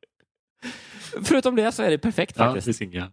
Förutom 1.23 1.57
det 1.57 1.73
så 1.73 1.83
är 1.83 1.91
det 1.91 1.99
perfekt 1.99 2.37
faktiskt. 2.37 2.81
Ja, 2.81 3.07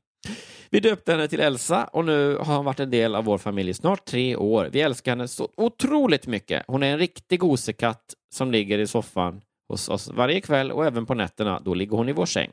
vi 0.69 0.79
döpte 0.79 1.11
henne 1.11 1.27
till 1.27 1.39
Elsa 1.39 1.83
och 1.85 2.05
nu 2.05 2.35
har 2.35 2.55
hon 2.55 2.65
varit 2.65 2.79
en 2.79 2.89
del 2.89 3.15
av 3.15 3.25
vår 3.25 3.37
familj 3.37 3.69
i 3.69 3.73
snart 3.73 4.05
tre 4.05 4.35
år. 4.35 4.69
Vi 4.71 4.81
älskar 4.81 5.11
henne 5.11 5.27
så 5.27 5.49
otroligt 5.57 6.27
mycket. 6.27 6.63
Hon 6.67 6.83
är 6.83 6.91
en 6.91 6.99
riktig 6.99 7.39
gosekatt 7.39 8.13
som 8.33 8.51
ligger 8.51 8.79
i 8.79 8.87
soffan 8.87 9.41
hos 9.69 9.89
oss 9.89 10.11
varje 10.13 10.41
kväll 10.41 10.71
och 10.71 10.85
även 10.85 11.05
på 11.05 11.13
nätterna. 11.13 11.59
Då 11.59 11.73
ligger 11.73 11.97
hon 11.97 12.09
i 12.09 12.13
vår 12.13 12.25
säng. 12.25 12.51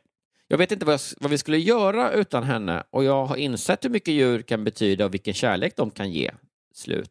Jag 0.48 0.58
vet 0.58 0.72
inte 0.72 0.86
vad, 0.86 0.92
jag, 0.92 1.00
vad, 1.20 1.30
vi 1.30 1.38
skulle 1.38 1.58
göra 1.58 2.12
utan 2.12 2.42
henne 2.42 2.82
och 2.90 3.04
jag 3.04 3.26
har 3.26 3.36
insett 3.36 3.84
hur 3.84 3.90
mycket 3.90 4.14
djur 4.14 4.42
kan 4.42 4.64
betyda 4.64 5.04
och 5.04 5.14
vilken 5.14 5.34
kärlek 5.34 5.76
de 5.76 5.90
kan 5.90 6.10
ge. 6.10 6.30
Slut. 6.74 7.10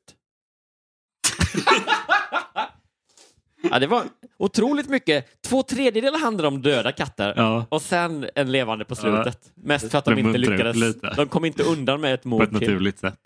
ja, 3.72 3.80
det 3.80 3.88
var 3.88 4.04
otroligt 4.38 4.90
mycket. 4.90 5.42
Två 5.42 5.64
tredjedelar 5.64 6.20
handlar 6.20 6.46
om 6.46 6.62
döda 6.62 6.92
katter 6.92 7.34
ja. 7.38 7.66
och 7.70 7.82
sen 7.82 8.30
en 8.36 8.52
levande 8.52 8.86
på 8.86 8.96
slutet. 8.96 9.40
Ja. 9.44 9.52
Mest 9.56 9.92
för 9.92 9.98
att 9.98 10.06
de, 10.06 10.20
inte 10.20 10.38
lyckades. 10.38 11.02
De 11.16 11.28
kom 11.28 11.46
inte 11.46 11.64
undan 11.64 12.02
med 12.02 12.14
ett 12.14 12.26
mord. 12.26 12.40
På 12.40 12.44
ett 12.44 12.52
naturligt 12.52 13.00
sätt. 13.00 13.20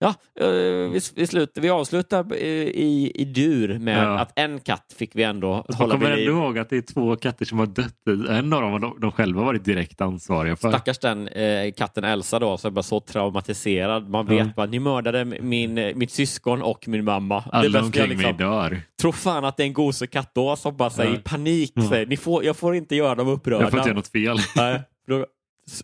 Ja, 0.00 0.14
eh, 0.40 0.48
vi, 0.48 1.00
vi, 1.14 1.26
slutar, 1.26 1.60
vi 1.60 1.70
avslutar 1.70 2.34
i, 2.34 3.12
i 3.14 3.24
dur 3.24 3.78
med 3.78 4.04
ja. 4.04 4.18
att 4.18 4.32
en 4.38 4.60
katt 4.60 4.94
fick 4.98 5.16
vi 5.16 5.22
ändå 5.22 5.54
alltså, 5.54 5.72
hålla 5.72 5.96
vid 5.96 6.08
liv. 6.08 6.08
kommer 6.08 6.28
ändå 6.28 6.44
ihåg 6.44 6.58
att 6.58 6.70
det 6.70 6.76
är 6.76 6.82
två 6.82 7.16
katter 7.16 7.44
som 7.44 7.58
har 7.58 7.66
dött. 7.66 7.94
En 8.28 8.52
av 8.52 8.62
dem 8.62 8.72
har 8.72 8.78
de, 8.78 9.00
de 9.00 9.12
själva 9.12 9.42
varit 9.42 9.64
direkt 9.64 10.00
ansvariga 10.00 10.56
för. 10.56 10.68
Stackars 10.68 10.98
den 10.98 11.28
eh, 11.28 11.72
katten 11.72 12.04
Elsa 12.04 12.38
då 12.38 12.56
som 12.56 12.74
var 12.74 12.82
så 12.82 13.00
traumatiserad. 13.00 14.08
Man 14.08 14.26
vet 14.26 14.38
ja. 14.38 14.52
bara, 14.56 14.66
ni 14.66 14.78
mördade 14.78 15.24
min, 15.24 15.92
mitt 15.94 16.10
syskon 16.10 16.62
och 16.62 16.88
min 16.88 17.04
mamma. 17.04 17.44
Alla 17.52 17.82
omkring 17.82 18.08
liksom, 18.08 18.22
mig 18.22 18.38
dör. 18.38 18.80
Tro 19.00 19.12
fan 19.12 19.44
att 19.44 19.56
det 19.56 19.62
är 19.62 19.66
en 19.66 19.72
gosekatt 19.72 20.30
då 20.34 20.56
som 20.56 20.76
bara 20.76 20.90
säger 20.90 21.10
ja. 21.10 21.16
i 21.16 21.22
panik, 21.22 21.72
ja. 21.74 21.88
säger, 21.88 22.06
ni 22.06 22.16
får, 22.16 22.44
jag 22.44 22.56
får 22.56 22.74
inte 22.74 22.96
göra 22.96 23.14
dem 23.14 23.28
upprörda. 23.28 23.62
Jag 23.62 23.70
får 23.70 23.78
inte 23.78 23.88
göra 23.88 23.96
något 23.96 24.08
fel. 24.08 24.38
Nej, 24.56 24.82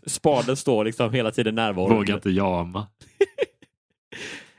spaden 0.05 0.55
står 0.55 0.85
liksom 0.85 1.13
hela 1.13 1.31
tiden 1.31 1.55
närvarande. 1.55 1.95
Vågar 1.95 2.15
inte 2.15 2.29
jama. 2.29 2.87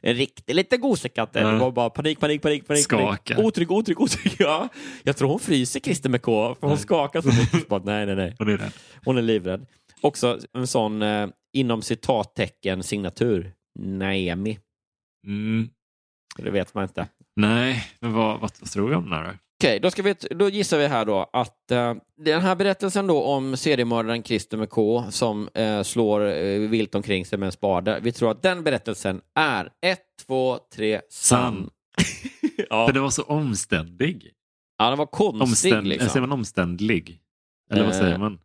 En 0.00 0.14
riktig 0.14 0.54
liten 0.54 0.80
gosekatt. 0.80 1.32
Det 1.32 1.58
var 1.58 1.70
bara 1.70 1.90
panik, 1.90 2.20
panik, 2.20 2.42
panik, 2.42 2.66
panik. 2.66 2.84
Skaka. 2.84 3.38
Otrygg, 3.38 3.70
otrygg, 3.70 4.00
otrygg. 4.00 4.36
Ja. 4.38 4.68
Jag 5.02 5.16
tror 5.16 5.28
hon 5.28 5.40
fryser 5.40 5.80
Christer 5.80 6.10
med 6.10 6.22
K. 6.22 6.54
För 6.54 6.66
hon 6.66 6.70
nej. 6.70 6.78
skakar 6.78 7.20
så 7.20 7.28
mycket. 7.28 7.84
nej, 7.84 8.06
nej, 8.06 8.16
nej. 8.16 8.34
Hon 8.38 8.48
är 8.48 8.56
rädd. 8.56 8.72
Hon 9.04 9.18
är 9.18 9.22
livrädd. 9.22 9.66
Också 10.00 10.38
en 10.52 10.66
sån 10.66 11.02
eh, 11.02 11.28
inom 11.52 11.82
citattecken 11.82 12.82
signatur. 12.82 13.52
Naemi. 13.78 14.58
Mm. 15.26 15.68
Det 16.36 16.50
vet 16.50 16.74
man 16.74 16.84
inte. 16.84 17.08
Nej, 17.36 17.84
men 18.00 18.12
vad, 18.12 18.40
vad, 18.40 18.50
vad 18.60 18.70
tror 18.70 18.88
vi 18.88 18.94
om 18.94 19.10
den 19.10 19.12
här? 19.12 19.38
Okej, 19.66 19.80
då, 19.80 19.90
ska 19.90 20.02
vi, 20.02 20.14
då 20.30 20.48
gissar 20.48 20.78
vi 20.78 20.86
här 20.86 21.04
då 21.04 21.30
att 21.32 21.72
uh, 21.72 21.94
den 22.16 22.40
här 22.40 22.56
berättelsen 22.56 23.06
då 23.06 23.22
om 23.22 23.56
seriemördaren 23.56 24.22
Christer 24.22 24.56
med 24.56 24.70
K 24.70 25.04
som 25.10 25.48
uh, 25.58 25.82
slår 25.82 26.20
uh, 26.20 26.68
vilt 26.68 26.94
omkring 26.94 27.26
sig 27.26 27.38
med 27.38 27.46
en 27.46 27.52
spade. 27.52 28.00
Vi 28.02 28.12
tror 28.12 28.30
att 28.30 28.42
den 28.42 28.64
berättelsen 28.64 29.20
är 29.34 29.72
ett, 29.82 30.04
två, 30.26 30.58
tre, 30.74 31.00
sann. 31.10 31.70
ja. 32.70 32.86
För 32.86 32.92
den 32.92 33.02
var 33.02 33.10
så 33.10 33.22
omständig. 33.22 34.32
Ja, 34.78 34.88
den 34.88 34.98
var 34.98 35.06
konstig. 35.06 35.42
Omständ, 35.42 35.86
liksom. 35.86 36.08
Säger 36.08 36.20
man 36.20 36.32
omständlig? 36.32 37.20
Eller 37.70 37.84
vad 37.84 37.94
säger 37.94 38.18
man? 38.18 38.38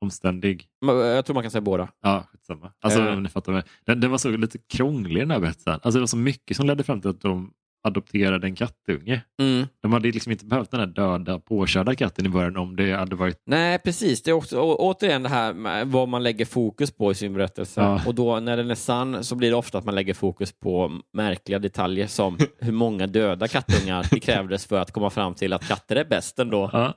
Omständig? 0.00 0.66
Jag 0.86 1.26
tror 1.26 1.34
man 1.34 1.42
kan 1.42 1.50
säga 1.50 1.62
båda. 1.62 1.88
Ja, 2.02 2.24
skitsamma. 2.32 2.72
Alltså, 2.80 3.14
ni 3.14 3.28
fattar 3.28 3.64
Den, 3.84 4.00
den 4.00 4.10
var 4.10 4.18
så 4.18 4.28
lite 4.28 4.58
krånglig 4.58 5.22
den 5.22 5.30
här 5.30 5.40
berättelsen. 5.40 5.72
Alltså, 5.72 5.90
det 5.90 6.00
var 6.00 6.06
så 6.06 6.16
mycket 6.16 6.56
som 6.56 6.66
ledde 6.66 6.84
fram 6.84 7.00
till 7.00 7.10
att 7.10 7.20
de 7.20 7.52
adopterade 7.86 8.46
en 8.46 8.54
kattunge. 8.54 9.20
Mm. 9.40 9.66
De 9.82 9.92
hade 9.92 10.10
liksom 10.10 10.32
inte 10.32 10.44
behövt 10.44 10.70
den 10.70 10.80
här 10.80 10.86
döda, 10.86 11.38
påkörda 11.38 11.94
katten 11.94 12.26
i 12.26 12.28
början 12.28 12.56
om 12.56 12.76
det 12.76 12.92
hade 12.92 13.16
varit... 13.16 13.42
Nej, 13.46 13.78
precis. 13.78 14.22
Det 14.22 14.30
är 14.30 14.32
också, 14.32 14.60
återigen 14.60 15.22
det 15.22 15.28
här 15.28 15.84
vad 15.84 16.08
man 16.08 16.22
lägger 16.22 16.44
fokus 16.44 16.90
på 16.90 17.12
i 17.12 17.14
sin 17.14 17.34
berättelse. 17.34 17.80
Ja. 17.80 18.00
Och 18.06 18.14
då 18.14 18.40
när 18.40 18.56
den 18.56 18.70
är 18.70 18.74
sann 18.74 19.24
så 19.24 19.34
blir 19.34 19.50
det 19.50 19.56
ofta 19.56 19.78
att 19.78 19.84
man 19.84 19.94
lägger 19.94 20.14
fokus 20.14 20.52
på 20.52 21.00
märkliga 21.12 21.58
detaljer 21.58 22.06
som 22.06 22.38
hur 22.60 22.72
många 22.72 23.06
döda 23.06 23.48
kattungar 23.48 24.06
det 24.10 24.20
krävdes 24.20 24.66
för 24.66 24.78
att 24.78 24.92
komma 24.92 25.10
fram 25.10 25.34
till 25.34 25.52
att 25.52 25.68
katter 25.68 25.96
är 25.96 26.04
bäst 26.04 26.38
ändå. 26.38 26.70
Ja. 26.72 26.94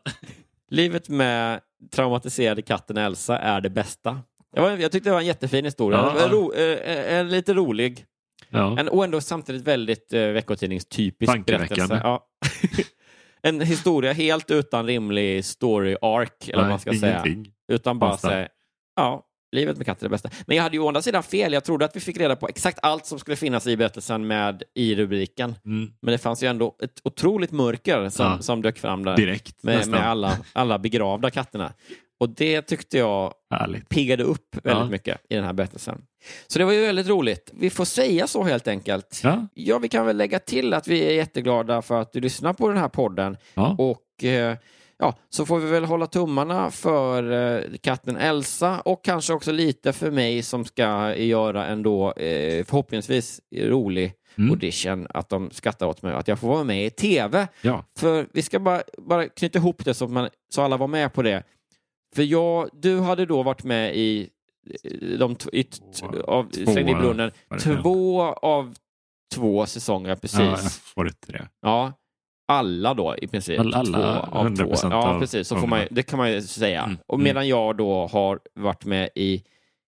Livet 0.71 1.09
med 1.09 1.59
traumatiserade 1.91 2.61
katten 2.61 2.97
Elsa 2.97 3.37
är 3.37 3.61
det 3.61 3.69
bästa. 3.69 4.19
Jag, 4.55 4.81
jag 4.81 4.91
tyckte 4.91 5.09
det 5.09 5.13
var 5.13 5.19
en 5.19 5.25
jättefin 5.25 5.65
historia. 5.65 6.13
Ja. 6.19 6.27
Ro, 6.27 6.53
eh, 6.53 7.17
eh, 7.17 7.25
lite 7.25 7.53
rolig. 7.53 8.05
Ja. 8.49 8.79
En, 8.79 8.87
och 8.87 9.03
ändå 9.03 9.21
samtidigt 9.21 9.61
väldigt 9.61 10.13
eh, 10.13 10.21
veckotidningstypisk 10.21 11.45
berättelse. 11.45 12.01
Ja. 12.03 12.25
en 13.41 13.61
historia 13.61 14.13
helt 14.13 14.51
utan 14.51 14.85
rimlig 14.85 15.45
story 15.45 15.95
arc, 16.01 16.49
eller 16.49 16.55
Nej, 16.55 16.61
vad 16.61 16.69
man 16.69 16.79
ska 16.79 16.93
ingenting. 16.93 17.45
säga. 17.45 17.53
Utan 17.75 17.99
bara 17.99 18.17
säga, 18.17 18.47
ja, 18.95 19.25
livet 19.51 19.77
med 19.77 19.85
katter 19.85 20.05
är 20.05 20.09
det 20.09 20.13
bästa. 20.13 20.29
Men 20.47 20.57
jag 20.57 20.63
hade 20.63 20.75
ju 20.75 20.81
å 20.81 20.87
andra 20.87 21.01
sidan 21.01 21.23
fel. 21.23 21.53
Jag 21.53 21.63
trodde 21.63 21.85
att 21.85 21.95
vi 21.95 21.99
fick 21.99 22.17
reda 22.17 22.35
på 22.35 22.47
exakt 22.47 22.79
allt 22.81 23.05
som 23.05 23.19
skulle 23.19 23.37
finnas 23.37 23.67
i 23.67 23.77
berättelsen 23.77 24.27
med 24.27 24.63
i 24.75 24.95
rubriken. 24.95 25.55
Mm. 25.65 25.91
Men 26.01 26.11
det 26.11 26.17
fanns 26.17 26.43
ju 26.43 26.47
ändå 26.47 26.75
ett 26.83 27.01
otroligt 27.03 27.51
mörker 27.51 28.09
som, 28.09 28.25
ja. 28.25 28.41
som 28.41 28.61
dök 28.61 28.79
fram 28.79 29.05
där. 29.05 29.15
Direkt, 29.15 29.63
med, 29.63 29.87
med 29.87 30.07
alla, 30.07 30.37
alla 30.53 30.79
begravda 30.79 31.29
katterna. 31.29 31.73
Och 32.19 32.29
det 32.29 32.61
tyckte 32.61 32.97
jag 32.97 33.33
Härligt. 33.49 33.89
piggade 33.89 34.23
upp 34.23 34.55
väldigt 34.63 34.83
ja. 34.83 34.89
mycket 34.89 35.21
i 35.29 35.35
den 35.35 35.43
här 35.43 35.53
berättelsen. 35.53 36.01
Så 36.47 36.59
det 36.59 36.65
var 36.65 36.73
ju 36.73 36.81
väldigt 36.81 37.07
roligt. 37.07 37.51
Vi 37.53 37.69
får 37.69 37.85
säga 37.85 38.27
så 38.27 38.43
helt 38.43 38.67
enkelt. 38.67 39.21
Ja. 39.23 39.47
ja, 39.53 39.79
vi 39.79 39.89
kan 39.89 40.05
väl 40.05 40.17
lägga 40.17 40.39
till 40.39 40.73
att 40.73 40.87
vi 40.87 41.05
är 41.05 41.11
jätteglada 41.11 41.81
för 41.81 42.01
att 42.01 42.13
du 42.13 42.21
lyssnar 42.21 42.53
på 42.53 42.67
den 42.67 42.77
här 42.77 42.89
podden. 42.89 43.37
Ja. 43.53 43.75
Och 43.79 44.23
eh, 44.23 44.57
ja, 44.97 45.15
så 45.29 45.45
får 45.45 45.59
vi 45.59 45.71
väl 45.71 45.85
hålla 45.85 46.07
tummarna 46.07 46.71
för 46.71 47.31
eh, 47.31 47.77
katten 47.81 48.17
Elsa 48.17 48.79
och 48.79 49.03
kanske 49.03 49.33
också 49.33 49.51
lite 49.51 49.93
för 49.93 50.11
mig 50.11 50.43
som 50.43 50.65
ska 50.65 51.15
göra 51.15 51.65
en 51.65 51.83
då 51.83 52.13
eh, 52.13 52.65
förhoppningsvis 52.65 53.41
rolig 53.55 54.13
mm. 54.37 54.49
audition, 54.49 55.07
att 55.09 55.29
de 55.29 55.51
skrattar 55.51 55.87
åt 55.87 56.01
mig, 56.01 56.13
att 56.13 56.27
jag 56.27 56.39
får 56.39 56.47
vara 56.47 56.63
med 56.63 56.85
i 56.85 56.89
tv. 56.89 57.47
Ja. 57.61 57.83
För 57.97 58.27
vi 58.33 58.41
ska 58.41 58.59
bara, 58.59 58.81
bara 58.97 59.29
knyta 59.29 59.59
ihop 59.59 59.85
det 59.85 59.93
så, 59.93 60.07
man, 60.07 60.29
så 60.49 60.61
alla 60.61 60.77
var 60.77 60.87
med 60.87 61.13
på 61.13 61.21
det. 61.21 61.43
För 62.15 62.23
jag, 62.23 62.69
du 62.73 62.99
hade 62.99 63.25
då 63.25 63.43
varit 63.43 63.63
med 63.63 63.95
i 63.95 64.29
de 65.19 65.35
i, 65.53 65.65
av 66.27 66.49
Släng 66.51 66.89
i 66.89 66.95
brunnen. 66.95 67.31
Två 67.59 68.21
av 68.23 68.75
två 69.35 69.65
säsonger, 69.65 70.15
precis. 70.15 70.39
Ja, 70.39 70.57
var 70.95 71.05
det 71.05 71.13
tre. 71.13 71.41
Ja, 71.61 71.93
alla 72.47 72.93
då 72.93 73.15
i 73.21 73.27
princip. 73.27 73.59
Alla, 73.59 73.77
alla 73.77 74.21
två 74.21 74.37
av 74.37 74.55
två. 74.55 74.73
Ja, 74.81 75.17
precis. 75.19 75.47
Så 75.47 75.55
får 75.55 75.67
man, 75.67 75.85
det 75.91 76.03
kan 76.03 76.17
man 76.17 76.31
ju 76.31 76.41
säga. 76.41 76.83
Mm. 76.83 76.97
Och 77.07 77.19
medan 77.19 77.47
jag 77.47 77.77
då 77.77 78.07
har 78.07 78.39
varit 78.53 78.85
med 78.85 79.09
i 79.15 79.43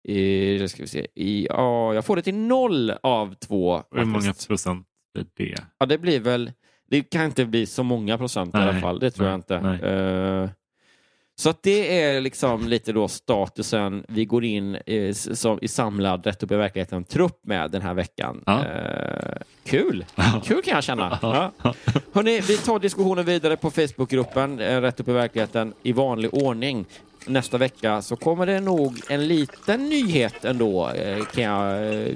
i, 0.03 0.68
ska 0.68 0.84
vi 0.84 0.88
se, 0.88 1.07
i, 1.16 1.47
ja, 1.49 1.93
jag 1.93 2.05
får 2.05 2.16
det 2.16 2.22
till 2.22 2.36
noll 2.36 2.93
av 3.03 3.34
två. 3.34 3.84
Hur 3.91 4.05
många 4.05 4.34
procent 4.47 4.88
blir 5.36 5.49
det? 5.49 5.64
Ja, 5.78 5.86
det 5.86 5.97
blir 5.97 6.20
väl, 6.20 6.51
det 6.89 7.01
kan 7.01 7.26
inte 7.26 7.45
bli 7.45 7.66
så 7.66 7.84
många 7.84 8.18
procent 8.18 8.53
nej, 8.53 8.66
i 8.66 8.70
alla 8.70 8.80
fall. 8.80 8.99
Det 8.99 9.12
tror 9.12 9.26
nej, 9.26 9.32
jag 9.32 9.38
inte. 9.38 9.88
Uh, 9.88 10.49
så 11.41 11.49
att 11.49 11.63
det 11.63 12.01
är 12.01 12.21
liksom 12.21 12.67
lite 12.67 12.91
då 12.93 13.07
statusen 13.07 14.05
vi 14.07 14.25
går 14.25 14.45
in 14.45 14.75
i, 14.75 15.13
som, 15.13 15.59
i 15.61 15.67
samlad 15.67 16.25
Rätt 16.25 16.43
upp 16.43 16.51
i 16.51 16.55
verkligheten 16.55 17.03
trupp 17.03 17.39
med 17.45 17.71
den 17.71 17.81
här 17.81 17.93
veckan. 17.93 18.43
Ja. 18.45 18.65
Eh, 18.65 19.41
kul! 19.65 20.05
Kul 20.43 20.61
kan 20.61 20.75
jag 20.75 20.83
känna. 20.83 21.19
Ja. 21.21 21.51
Hörrni, 22.13 22.41
vi 22.41 22.57
tar 22.57 22.79
diskussionen 22.79 23.25
vidare 23.25 23.57
på 23.57 23.71
Facebookgruppen 23.71 24.59
eh, 24.59 24.81
Rätt 24.81 24.99
upp 24.99 25.07
i 25.07 25.11
verkligheten 25.11 25.73
i 25.83 25.91
vanlig 25.91 26.33
ordning. 26.33 26.85
Nästa 27.25 27.57
vecka 27.57 28.01
så 28.01 28.15
kommer 28.15 28.45
det 28.45 28.59
nog 28.59 29.01
en 29.09 29.27
liten 29.27 29.89
nyhet 29.89 30.45
ändå, 30.45 30.89
eh, 30.89 31.25
kan 31.25 31.43
jag, 31.43 31.95
eh, 31.95 32.15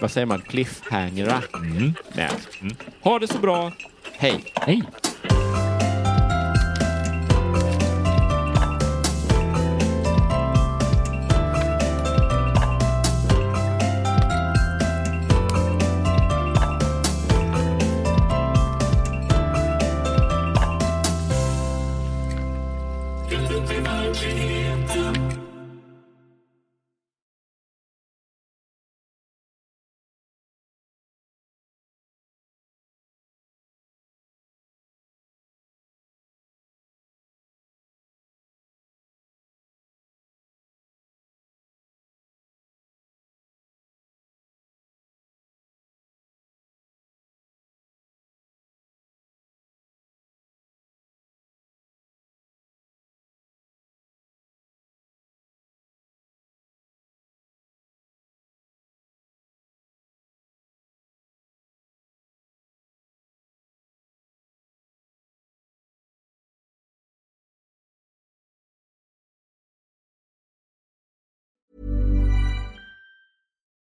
vad 0.00 0.10
säger 0.10 0.26
man, 0.26 0.40
cliffhangera 0.40 1.42
mm. 1.54 1.92
med. 2.14 2.32
Mm. 2.60 2.76
Ha 3.00 3.18
det 3.18 3.28
så 3.28 3.38
bra. 3.38 3.72
Hej! 4.12 4.44
Hej! 4.54 4.82